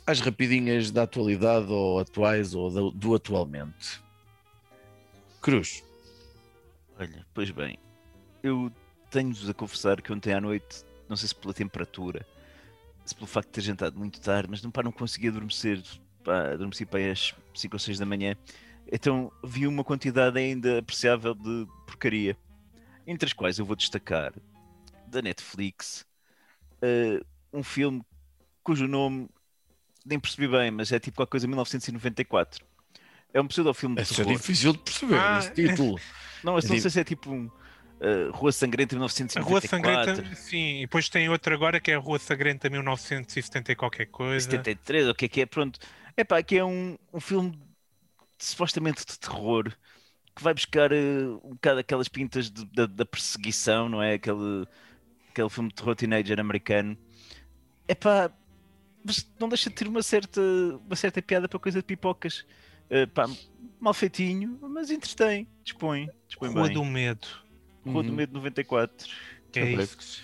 as 0.05 0.19
rapidinhas 0.19 0.91
da 0.91 1.03
atualidade 1.03 1.71
ou 1.71 1.99
atuais 1.99 2.53
ou 2.53 2.69
do, 2.69 2.91
do 2.91 3.15
atualmente. 3.15 4.00
Cruz. 5.41 5.83
Olha, 6.99 7.25
pois 7.33 7.49
bem, 7.49 7.79
eu 8.43 8.71
tenho-vos 9.09 9.49
a 9.49 9.53
confessar 9.53 9.99
que 9.99 10.13
ontem 10.13 10.33
à 10.33 10.39
noite, 10.39 10.85
não 11.09 11.17
sei 11.17 11.29
se 11.29 11.35
pela 11.35 11.53
temperatura, 11.53 12.25
se 13.03 13.15
pelo 13.15 13.25
facto 13.25 13.47
de 13.47 13.53
ter 13.53 13.61
jantado 13.61 13.97
muito 13.97 14.21
tarde, 14.21 14.47
mas 14.49 14.61
não, 14.61 14.69
pá, 14.69 14.83
não 14.83 14.91
conseguia 14.91 15.31
adormecer, 15.31 15.81
pá, 16.23 16.51
adormeci 16.51 16.85
para 16.85 16.99
aí 16.99 17.09
às 17.09 17.33
5 17.55 17.75
ou 17.75 17.79
6 17.79 17.97
da 17.97 18.05
manhã, 18.05 18.35
então 18.91 19.31
vi 19.43 19.65
uma 19.65 19.83
quantidade 19.83 20.37
ainda 20.37 20.77
apreciável 20.77 21.33
de 21.33 21.65
porcaria, 21.87 22.37
entre 23.07 23.25
as 23.25 23.33
quais 23.33 23.57
eu 23.57 23.65
vou 23.65 23.75
destacar 23.75 24.33
da 25.07 25.23
Netflix 25.23 26.05
eh, 26.81 27.19
um 27.51 27.63
filme 27.63 28.03
cujo 28.63 28.87
nome 28.87 29.27
nem 30.05 30.19
percebi 30.19 30.47
bem, 30.47 30.71
mas 30.71 30.91
é 30.91 30.99
tipo 30.99 31.17
qualquer 31.17 31.31
coisa 31.31 31.47
1994. 31.47 32.65
É 33.33 33.39
um 33.41 33.47
pseudo-filme 33.47 33.95
de 33.95 34.01
é 34.01 34.05
terror. 34.05 34.33
difícil 34.33 34.73
de 34.73 34.79
perceber, 34.79 35.15
Ah, 35.17 35.39
esse 35.39 35.53
título. 35.53 35.99
Não, 36.43 36.53
eu 36.53 36.61
não 36.63 36.69
Digo- 36.69 36.81
sei 36.81 36.89
se 36.91 36.99
é 36.99 37.03
tipo 37.03 37.29
um 37.31 37.45
uh, 37.45 38.31
Rua 38.33 38.51
Sangrenta 38.51 38.95
A 38.95 38.97
1994. 38.97 39.43
Rua 39.47 39.61
Sangrenta, 39.61 40.35
sim, 40.35 40.77
e 40.79 40.81
depois 40.81 41.07
tem 41.07 41.29
outra 41.29 41.53
agora 41.53 41.79
que 41.79 41.91
é 41.91 41.95
a 41.95 41.99
Rua 41.99 42.17
Sangrenta 42.17 42.67
1970 42.69 43.71
e 43.71 43.75
qualquer 43.75 44.07
coisa. 44.07 44.49
73, 44.49 45.07
o 45.09 45.13
que 45.13 45.25
é 45.25 45.27
que 45.29 45.41
é? 45.41 45.45
Pronto. 45.45 45.79
É 46.17 46.23
pá, 46.23 46.41
que 46.41 46.57
é 46.57 46.65
um, 46.65 46.97
um 47.13 47.19
filme 47.19 47.51
de- 47.51 47.59
supostamente 48.39 49.05
de 49.05 49.19
terror 49.19 49.71
que 50.35 50.41
vai 50.43 50.53
buscar 50.53 50.91
uh, 50.91 51.41
um 51.43 51.51
bocado 51.51 51.79
aquelas 51.79 52.07
pintas 52.07 52.49
de- 52.49 52.65
da, 52.73 52.85
da 52.87 53.05
perseguição, 53.05 53.87
não 53.87 54.01
é? 54.01 54.15
Aquele, 54.15 54.65
aquele 55.29 55.49
filme 55.49 55.69
de 55.69 55.75
terror 55.75 55.95
teenager 55.95 56.39
americano. 56.39 56.97
É 57.87 57.93
pá, 57.93 58.31
mas 59.05 59.29
não 59.39 59.47
deixa 59.47 59.69
de 59.69 59.75
ter 59.75 59.87
uma 59.87 60.01
certa, 60.01 60.41
uma 60.41 60.95
certa 60.95 61.21
piada 61.21 61.47
para 61.47 61.59
coisa 61.59 61.79
de 61.79 61.85
pipocas. 61.85 62.45
Uh, 62.91 63.07
pá, 63.13 63.25
mal 63.79 63.93
feitinho, 63.93 64.59
mas 64.61 64.91
entretém, 64.91 65.47
dispõe, 65.63 66.09
dispõe 66.27 66.49
Rua 66.51 66.63
bem. 66.65 66.73
do 66.73 66.83
Medo. 66.83 67.27
Rua 67.85 68.03
do 68.03 68.09
Uhum. 68.09 68.15
Medo 68.15 68.33
94. 68.33 69.07
Que 69.51 69.59
é 69.59 69.71
isso. 69.71 70.21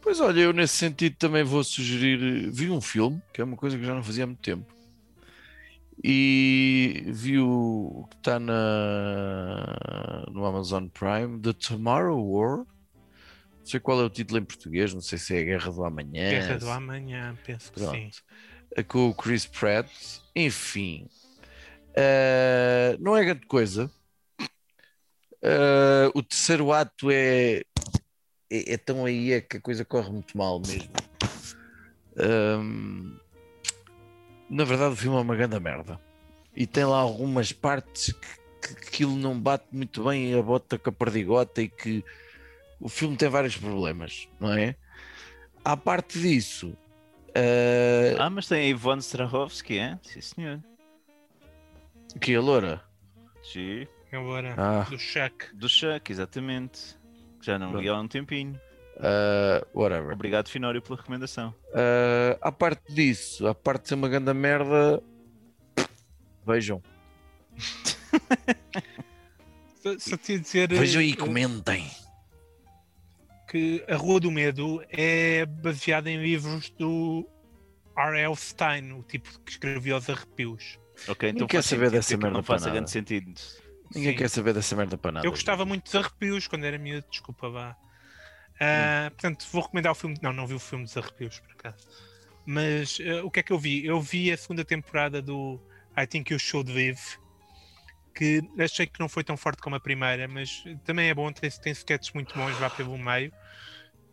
Pois 0.00 0.20
olha, 0.20 0.40
eu 0.40 0.52
nesse 0.52 0.76
sentido 0.76 1.16
também 1.16 1.42
vou 1.42 1.64
sugerir. 1.64 2.50
Vi 2.50 2.70
um 2.70 2.80
filme, 2.80 3.20
que 3.32 3.40
é 3.40 3.44
uma 3.44 3.56
coisa 3.56 3.76
que 3.78 3.84
já 3.84 3.94
não 3.94 4.02
fazia 4.02 4.24
há 4.24 4.26
muito 4.26 4.40
tempo. 4.40 4.72
E 6.02 7.04
vi 7.06 7.38
o 7.38 8.06
que 8.10 8.16
está 8.16 8.38
na, 8.38 10.26
no 10.30 10.44
Amazon 10.44 10.86
Prime, 10.88 11.40
The 11.40 11.52
Tomorrow 11.52 12.20
War. 12.32 12.58
Não 12.58 12.66
sei 13.64 13.80
qual 13.80 14.00
é 14.00 14.04
o 14.04 14.10
título 14.10 14.38
em 14.40 14.44
português, 14.44 14.92
não 14.92 15.00
sei 15.00 15.18
se 15.18 15.34
é 15.36 15.40
a 15.40 15.44
Guerra 15.44 15.72
do 15.72 15.84
Amanhã. 15.84 16.30
Guerra 16.30 16.58
do 16.58 16.70
Amanhã, 16.70 17.38
penso 17.46 17.72
que 17.72 17.80
sim. 17.80 17.86
Pronto. 17.86 18.86
Com 18.88 19.08
o 19.08 19.14
Chris 19.14 19.46
Pratt. 19.46 19.88
Enfim, 20.36 21.06
eh, 21.94 22.96
não 23.00 23.16
é 23.16 23.24
grande 23.24 23.46
coisa. 23.46 23.90
Eh, 25.42 26.10
o 26.14 26.22
terceiro 26.22 26.72
ato 26.72 27.10
é, 27.10 27.62
é, 28.50 28.72
é 28.74 28.76
tão 28.78 29.04
aí 29.04 29.32
é 29.32 29.40
que 29.40 29.58
a 29.58 29.60
coisa 29.60 29.84
corre 29.84 30.10
muito 30.10 30.36
mal 30.36 30.60
mesmo. 30.60 30.90
Ahm, 32.16 33.16
na 34.48 34.64
verdade, 34.64 34.94
o 34.94 34.96
filme 34.96 35.16
é 35.16 35.20
uma 35.20 35.36
grande 35.36 35.58
merda. 35.60 36.00
E 36.56 36.66
tem 36.66 36.84
lá 36.84 36.98
algumas 36.98 37.52
partes 37.52 38.12
que, 38.12 38.74
que 38.74 38.88
aquilo 38.88 39.16
não 39.16 39.38
bate 39.38 39.66
muito 39.72 40.04
bem 40.04 40.34
a 40.34 40.42
bota 40.42 40.78
com 40.78 40.90
a 40.90 40.92
perdigota 40.92 41.60
e 41.60 41.68
que 41.68 42.04
o 42.80 42.88
filme 42.88 43.16
tem 43.16 43.28
vários 43.28 43.56
problemas, 43.56 44.28
não 44.38 44.52
é? 44.52 44.76
À 45.64 45.76
parte 45.76 46.18
disso, 46.20 46.76
eh, 47.34 48.14
Ah, 48.18 48.30
mas 48.30 48.46
tem 48.46 48.60
a 48.60 48.68
Ivone 48.68 49.00
Strahovski, 49.00 49.78
é? 49.78 49.98
Sim, 50.02 50.20
senhor. 50.20 50.60
Que 52.20 52.32
é 52.32 52.36
a 52.36 52.40
loura? 52.40 52.82
Sim. 53.42 53.86
Agora, 54.12 54.54
Ah. 54.56 54.86
do 54.88 54.98
Chuck. 54.98 55.54
Do 55.54 55.68
Chuck, 55.68 56.10
exatamente. 56.12 56.96
Já 57.40 57.58
não 57.58 57.76
vi 57.76 57.88
há 57.88 57.98
um 57.98 58.06
tempinho. 58.08 58.58
Uh, 58.96 59.66
whatever. 59.78 60.12
Obrigado, 60.12 60.48
Finório, 60.48 60.80
pela 60.80 60.96
recomendação. 60.96 61.52
Uh, 61.70 62.38
à 62.40 62.52
parte 62.52 62.92
disso, 62.94 63.46
à 63.48 63.54
parte 63.54 63.82
de 63.82 63.88
ser 63.88 63.94
uma 63.96 64.08
grande 64.08 64.32
merda, 64.32 65.02
vejam. 66.46 66.80
Só, 69.98 70.16
ia 70.28 70.38
dizer 70.38 70.68
Vejam 70.68 71.02
e 71.02 71.12
eh, 71.12 71.16
comentem. 71.16 71.90
que 73.50 73.84
A 73.88 73.96
Rua 73.96 74.18
do 74.20 74.30
Medo 74.30 74.82
é 74.88 75.44
baseada 75.44 76.10
em 76.10 76.22
livros 76.22 76.70
do 76.70 77.28
R.L. 77.96 78.34
Stein, 78.34 78.92
o 78.92 79.02
tipo 79.02 79.28
que 79.40 79.50
escrevia 79.52 79.96
os 79.96 80.08
arrepios. 80.08 80.78
Ok, 81.08 81.30
então 81.30 81.46
quer 81.46 81.62
saber 81.62 81.90
dessa 81.90 82.14
que 82.14 82.22
merda 82.22 82.38
Não 82.38 82.44
para 82.44 82.54
faça 82.54 82.66
nada. 82.66 82.76
grande 82.76 82.90
sentido. 82.90 83.40
Ninguém 83.94 84.12
Sim. 84.12 84.18
quer 84.18 84.28
saber 84.28 84.54
dessa 84.54 84.74
merda 84.74 84.96
para 84.96 85.12
nada. 85.12 85.26
Eu 85.26 85.30
gostava 85.30 85.64
muito 85.64 85.84
dos 85.84 85.94
arrepios 85.94 86.46
quando 86.46 86.64
era 86.64 86.78
miúdo, 86.78 87.06
desculpa 87.10 87.48
vá. 87.50 87.76
Ah, 88.60 89.10
portanto, 89.10 89.46
vou 89.52 89.62
recomendar 89.62 89.92
o 89.92 89.94
filme. 89.94 90.16
Não, 90.22 90.32
não 90.32 90.46
vi 90.46 90.54
o 90.54 90.58
filme 90.58 90.84
dos 90.84 90.96
arrepios, 90.96 91.40
por 91.40 91.52
acaso. 91.52 91.86
Mas 92.46 92.98
ah, 93.00 93.24
o 93.24 93.30
que 93.30 93.40
é 93.40 93.42
que 93.42 93.52
eu 93.52 93.58
vi? 93.58 93.84
Eu 93.84 94.00
vi 94.00 94.32
a 94.32 94.36
segunda 94.36 94.64
temporada 94.64 95.20
do 95.20 95.60
I 95.96 96.06
Think 96.06 96.32
You 96.32 96.38
Should 96.38 96.72
Live, 96.72 97.00
que 98.14 98.42
achei 98.58 98.86
que 98.86 99.00
não 99.00 99.08
foi 99.08 99.24
tão 99.24 99.36
forte 99.36 99.60
como 99.60 99.76
a 99.76 99.80
primeira, 99.80 100.28
mas 100.28 100.64
também 100.84 101.08
é 101.08 101.14
bom, 101.14 101.32
tem, 101.32 101.50
tem 101.50 101.72
sketches 101.72 102.12
muito 102.12 102.34
bons 102.34 102.58
lá 102.60 102.70
pelo 102.70 102.96
meio. 102.96 103.32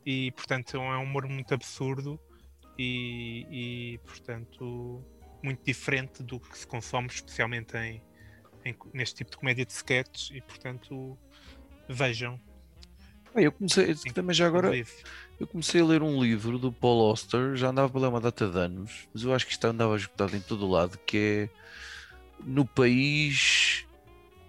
E, 0.05 0.31
portanto, 0.31 0.77
é 0.77 0.79
um 0.79 1.03
humor 1.03 1.27
muito 1.27 1.53
absurdo 1.53 2.19
e, 2.77 3.45
e, 3.51 3.97
portanto, 3.99 5.05
muito 5.43 5.61
diferente 5.65 6.23
do 6.23 6.39
que 6.39 6.57
se 6.57 6.67
consome, 6.67 7.07
especialmente 7.07 7.75
em, 7.77 8.01
em- 8.65 8.75
neste 8.93 9.15
tipo 9.17 9.31
de 9.31 9.37
comédia 9.37 9.65
de 9.65 9.71
sketches. 9.73 10.29
E, 10.31 10.41
portanto, 10.41 11.17
vejam. 11.87 12.39
Ah, 13.33 13.41
Eu 13.41 13.51
comecei, 13.51 13.93
Sim. 13.95 14.09
também 14.11 14.33
já 14.35 14.45
agora, 14.47 14.71
eu 15.39 15.47
comecei 15.47 15.79
a 15.81 15.85
ler 15.85 16.03
um 16.03 16.21
livro 16.21 16.59
do 16.59 16.71
Paul 16.71 17.09
Auster, 17.09 17.55
já 17.55 17.69
andava 17.69 17.89
pela 17.91 18.09
uma 18.09 18.19
data 18.19 18.47
de 18.49 18.57
anos, 18.57 19.07
mas 19.13 19.23
eu 19.23 19.33
acho 19.33 19.45
que 19.45 19.53
isto 19.53 19.65
andava 19.65 19.95
esgotado 19.95 20.35
em 20.35 20.41
todo 20.41 20.65
o 20.65 20.69
lado, 20.69 20.97
que 21.05 21.49
é 21.49 21.49
no 22.43 22.65
país 22.65 23.85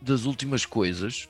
das 0.00 0.24
últimas 0.24 0.66
coisas. 0.66 1.28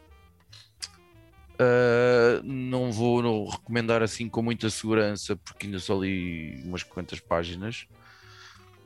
Ah, 1.58 2.40
não 2.42 2.90
vou 2.90 3.22
não 3.22 3.46
recomendar 3.46 4.02
assim 4.02 4.28
com 4.28 4.42
muita 4.42 4.70
segurança, 4.70 5.36
porque 5.36 5.66
ainda 5.66 5.78
só 5.78 5.98
li 6.00 6.60
umas 6.64 6.82
quantas 6.82 7.20
páginas, 7.20 7.86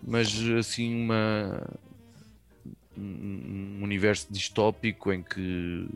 mas 0.07 0.33
assim 0.57 0.95
uma 0.95 1.79
um 2.97 3.81
universo 3.83 4.27
distópico 4.31 5.13
em 5.13 5.23
que 5.23 5.89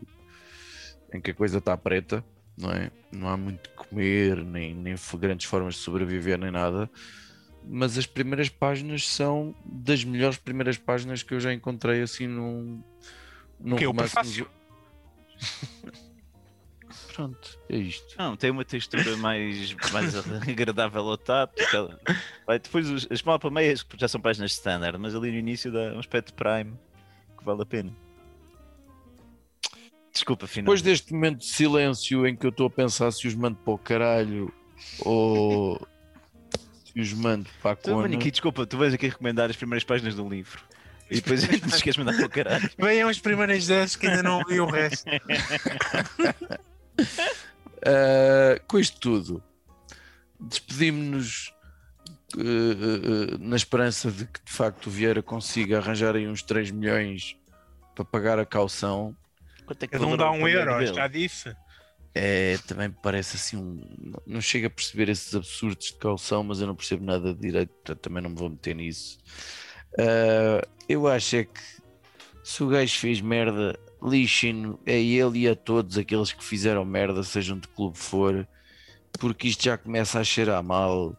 em 1.13 1.19
que 1.19 1.31
a 1.31 1.33
coisa 1.33 1.57
está 1.57 1.75
preta, 1.75 2.23
não 2.57 2.71
é? 2.71 2.91
Não 3.11 3.27
há 3.27 3.35
muito 3.35 3.69
de 3.69 3.75
comer, 3.75 4.37
nem, 4.45 4.73
nem 4.73 4.95
grandes 5.17 5.45
formas 5.45 5.75
de 5.75 5.81
sobreviver, 5.81 6.37
nem 6.37 6.51
nada. 6.51 6.89
Mas 7.67 7.97
as 7.97 8.05
primeiras 8.05 8.47
páginas 8.49 9.07
são 9.07 9.53
das 9.65 10.03
melhores 10.03 10.37
primeiras 10.37 10.77
páginas 10.77 11.21
que 11.21 11.33
eu 11.33 11.39
já 11.39 11.53
encontrei 11.53 12.01
assim 12.01 12.27
num, 12.27 12.81
num 13.59 13.75
Que 13.75 13.83
é 13.83 13.89
o 13.89 13.93
prefácio. 13.93 14.47
Pronto, 17.13 17.59
é 17.69 17.75
isto. 17.77 18.15
Não, 18.17 18.37
tem 18.37 18.49
uma 18.51 18.63
textura 18.63 19.17
mais, 19.17 19.73
mais 19.91 20.15
agradável 20.47 21.01
ao 21.09 21.17
tato. 21.17 21.55
Vai, 22.47 22.57
depois 22.57 22.89
os- 22.89 23.07
as 23.11 23.21
meias 23.51 23.85
já 23.97 24.07
são 24.07 24.21
páginas 24.21 24.51
standard, 24.53 24.97
mas 24.97 25.13
ali 25.13 25.29
no 25.31 25.37
início 25.37 25.71
dá 25.71 25.93
um 25.93 25.99
aspecto 25.99 26.33
prime 26.33 26.73
que 27.37 27.43
vale 27.43 27.61
a 27.63 27.65
pena. 27.65 27.91
Desculpa, 30.13 30.45
final. 30.47 30.65
Depois 30.65 30.81
deste 30.81 31.13
momento 31.13 31.39
de 31.39 31.45
silêncio 31.45 32.27
em 32.27 32.35
que 32.35 32.45
eu 32.45 32.49
estou 32.49 32.67
a 32.67 32.69
pensar 32.69 33.11
se 33.11 33.27
os 33.27 33.33
mando 33.35 33.57
para 33.57 33.73
o 33.73 33.77
caralho 33.77 34.53
ou 34.99 35.85
se 36.85 36.99
os 36.99 37.13
mando 37.13 37.49
para 37.61 37.71
a 37.71 37.75
Tu, 37.75 37.89
cona. 37.91 38.01
Maniqui, 38.03 38.29
desculpa, 38.31 38.65
tu 38.65 38.77
vais 38.77 38.93
aqui 38.93 39.07
recomendar 39.07 39.49
as 39.49 39.55
primeiras 39.55 39.83
páginas 39.83 40.15
de 40.15 40.21
um 40.21 40.27
livro 40.29 40.61
e 41.09 41.15
depois 41.15 41.41
nos 41.63 41.81
queres 41.81 41.97
mandar 41.97 42.13
para 42.17 42.25
o 42.25 42.29
caralho. 42.29 42.69
Venham 42.77 43.07
as 43.09 43.19
primeiras 43.19 43.67
10 43.67 43.95
que 43.95 44.07
ainda 44.07 44.23
não 44.23 44.43
vi 44.43 44.59
o 44.59 44.65
resto. 44.65 45.09
Uh, 47.01 48.61
com 48.67 48.77
isto 48.77 48.99
tudo, 48.99 49.43
despedimos-nos 50.39 51.53
uh, 52.35 52.39
uh, 52.39 53.35
uh, 53.35 53.37
na 53.39 53.55
esperança 53.55 54.11
de 54.11 54.25
que 54.25 54.43
de 54.43 54.51
facto 54.51 54.87
o 54.87 54.89
Vieira 54.89 55.21
consiga 55.21 55.77
arranjar 55.77 56.15
aí 56.15 56.27
uns 56.27 56.41
3 56.41 56.71
milhões 56.71 57.35
para 57.95 58.05
pagar 58.05 58.39
a 58.39 58.45
caução. 58.45 59.15
Quanto 59.65 59.83
é 59.83 59.87
que 59.87 59.93
Cada 59.93 60.05
um 60.05 60.17
dá 60.17 60.31
um 60.31 60.47
euro, 60.47 60.77
dele? 60.77 60.93
já 60.93 61.07
disse. 61.07 61.55
É, 62.13 62.57
também 62.67 62.89
me 62.89 62.95
parece 63.01 63.37
assim 63.37 63.55
um. 63.55 64.13
Não 64.27 64.41
chego 64.41 64.67
a 64.67 64.69
perceber 64.69 65.07
esses 65.09 65.33
absurdos 65.33 65.87
de 65.87 65.93
caução, 65.93 66.43
mas 66.43 66.59
eu 66.59 66.67
não 66.67 66.75
percebo 66.75 67.05
nada 67.05 67.33
de 67.33 67.39
direito, 67.39 67.69
portanto 67.69 67.99
também 67.99 68.21
não 68.21 68.29
me 68.31 68.35
vou 68.35 68.49
meter 68.49 68.75
nisso. 68.75 69.17
Uh, 69.93 70.67
eu 70.89 71.07
acho 71.07 71.37
é 71.37 71.43
que 71.45 71.61
se 72.43 72.63
o 72.63 72.67
gajo 72.67 72.99
fez 72.99 73.21
merda, 73.21 73.79
lixem-no 74.01 74.79
a 74.85 74.91
ele 74.91 75.39
e 75.39 75.47
a 75.47 75.55
todos 75.55 75.97
aqueles 75.97 76.31
que 76.31 76.43
fizeram 76.43 76.83
merda, 76.85 77.23
sejam 77.23 77.57
de 77.57 77.67
clube 77.67 77.97
for, 77.97 78.47
porque 79.19 79.47
isto 79.47 79.63
já 79.63 79.77
começa 79.77 80.19
a 80.19 80.23
cheirar 80.23 80.63
mal. 80.63 81.15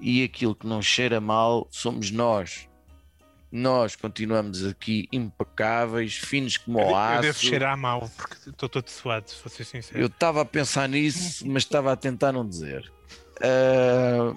E 0.00 0.22
aquilo 0.24 0.54
que 0.54 0.66
não 0.66 0.82
cheira 0.82 1.20
mal 1.20 1.66
somos 1.70 2.10
nós. 2.10 2.68
Nós 3.50 3.94
continuamos 3.94 4.64
aqui 4.66 5.08
impecáveis, 5.12 6.14
finos 6.16 6.56
como 6.56 6.80
Eu, 6.80 6.86
o 6.86 6.90
eu 6.90 6.96
aço. 6.96 7.22
devo 7.22 7.38
cheirar 7.38 7.76
mal, 7.78 8.10
porque 8.16 8.50
estou 8.50 8.68
todo 8.68 8.88
suado, 8.88 9.30
se 9.30 9.40
vou 9.42 9.48
ser 9.48 9.64
sincero. 9.64 10.00
Eu 10.00 10.06
estava 10.08 10.40
a 10.42 10.44
pensar 10.44 10.88
nisso, 10.88 11.46
mas 11.46 11.62
estava 11.62 11.92
a 11.92 11.96
tentar 11.96 12.32
não 12.32 12.46
dizer. 12.48 12.92
Ah, 13.40 14.34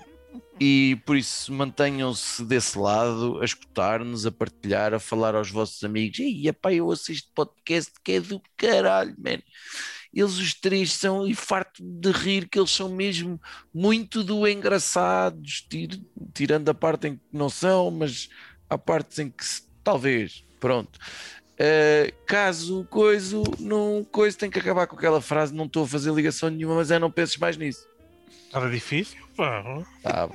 e 0.60 0.98
por 1.06 1.16
isso 1.18 1.52
mantenham-se 1.54 2.44
desse 2.44 2.78
lado, 2.78 3.40
a 3.42 3.46
escutar-nos, 3.46 4.26
a 4.26 4.32
partilhar, 4.32 4.94
a 4.94 5.00
falar 5.00 5.36
aos 5.36 5.52
vossos 5.52 5.84
amigos. 5.84 6.20
Ei, 6.20 6.48
epá, 6.48 6.74
eu 6.74 6.92
assisto 6.92 7.30
podcast 7.36 7.92
que 8.04 8.14
é 8.14 8.20
do 8.22 8.42
caralho, 8.56 9.16
man. 9.18 9.42
Eles 10.14 10.38
os 10.38 10.54
três 10.54 10.94
são, 10.94 11.28
e 11.28 11.36
farto 11.36 11.84
de 11.84 12.12
rir, 12.12 12.48
que 12.50 12.58
eles 12.58 12.72
são 12.72 12.90
mesmo 12.90 13.40
muito 13.74 14.24
do 14.24 14.48
engraçados, 14.48 15.62
tir- 15.70 16.02
tirando 16.34 16.70
a 16.70 16.74
parte 16.74 17.08
em 17.08 17.16
que 17.18 17.24
não 17.32 17.50
são, 17.50 17.92
mas 17.92 18.30
há 18.70 18.78
partes 18.78 19.20
em 19.20 19.30
que 19.30 19.44
talvez, 19.84 20.44
pronto. 20.60 20.98
Uh, 21.60 22.14
caso 22.26 22.86
coisa, 22.86 23.36
não 23.60 24.04
coisa 24.12 24.38
tem 24.38 24.50
que 24.50 24.60
acabar 24.60 24.86
com 24.88 24.96
aquela 24.96 25.20
frase, 25.20 25.54
não 25.54 25.66
estou 25.66 25.84
a 25.84 25.88
fazer 25.88 26.14
ligação 26.14 26.50
nenhuma, 26.50 26.76
mas 26.76 26.92
é 26.92 27.00
não 27.00 27.12
penses 27.12 27.38
mais 27.38 27.58
nisso. 27.58 27.88
Estava 28.48 28.70
difícil? 28.70 29.20
Pá. 29.36 29.62
Tá. 30.02 30.30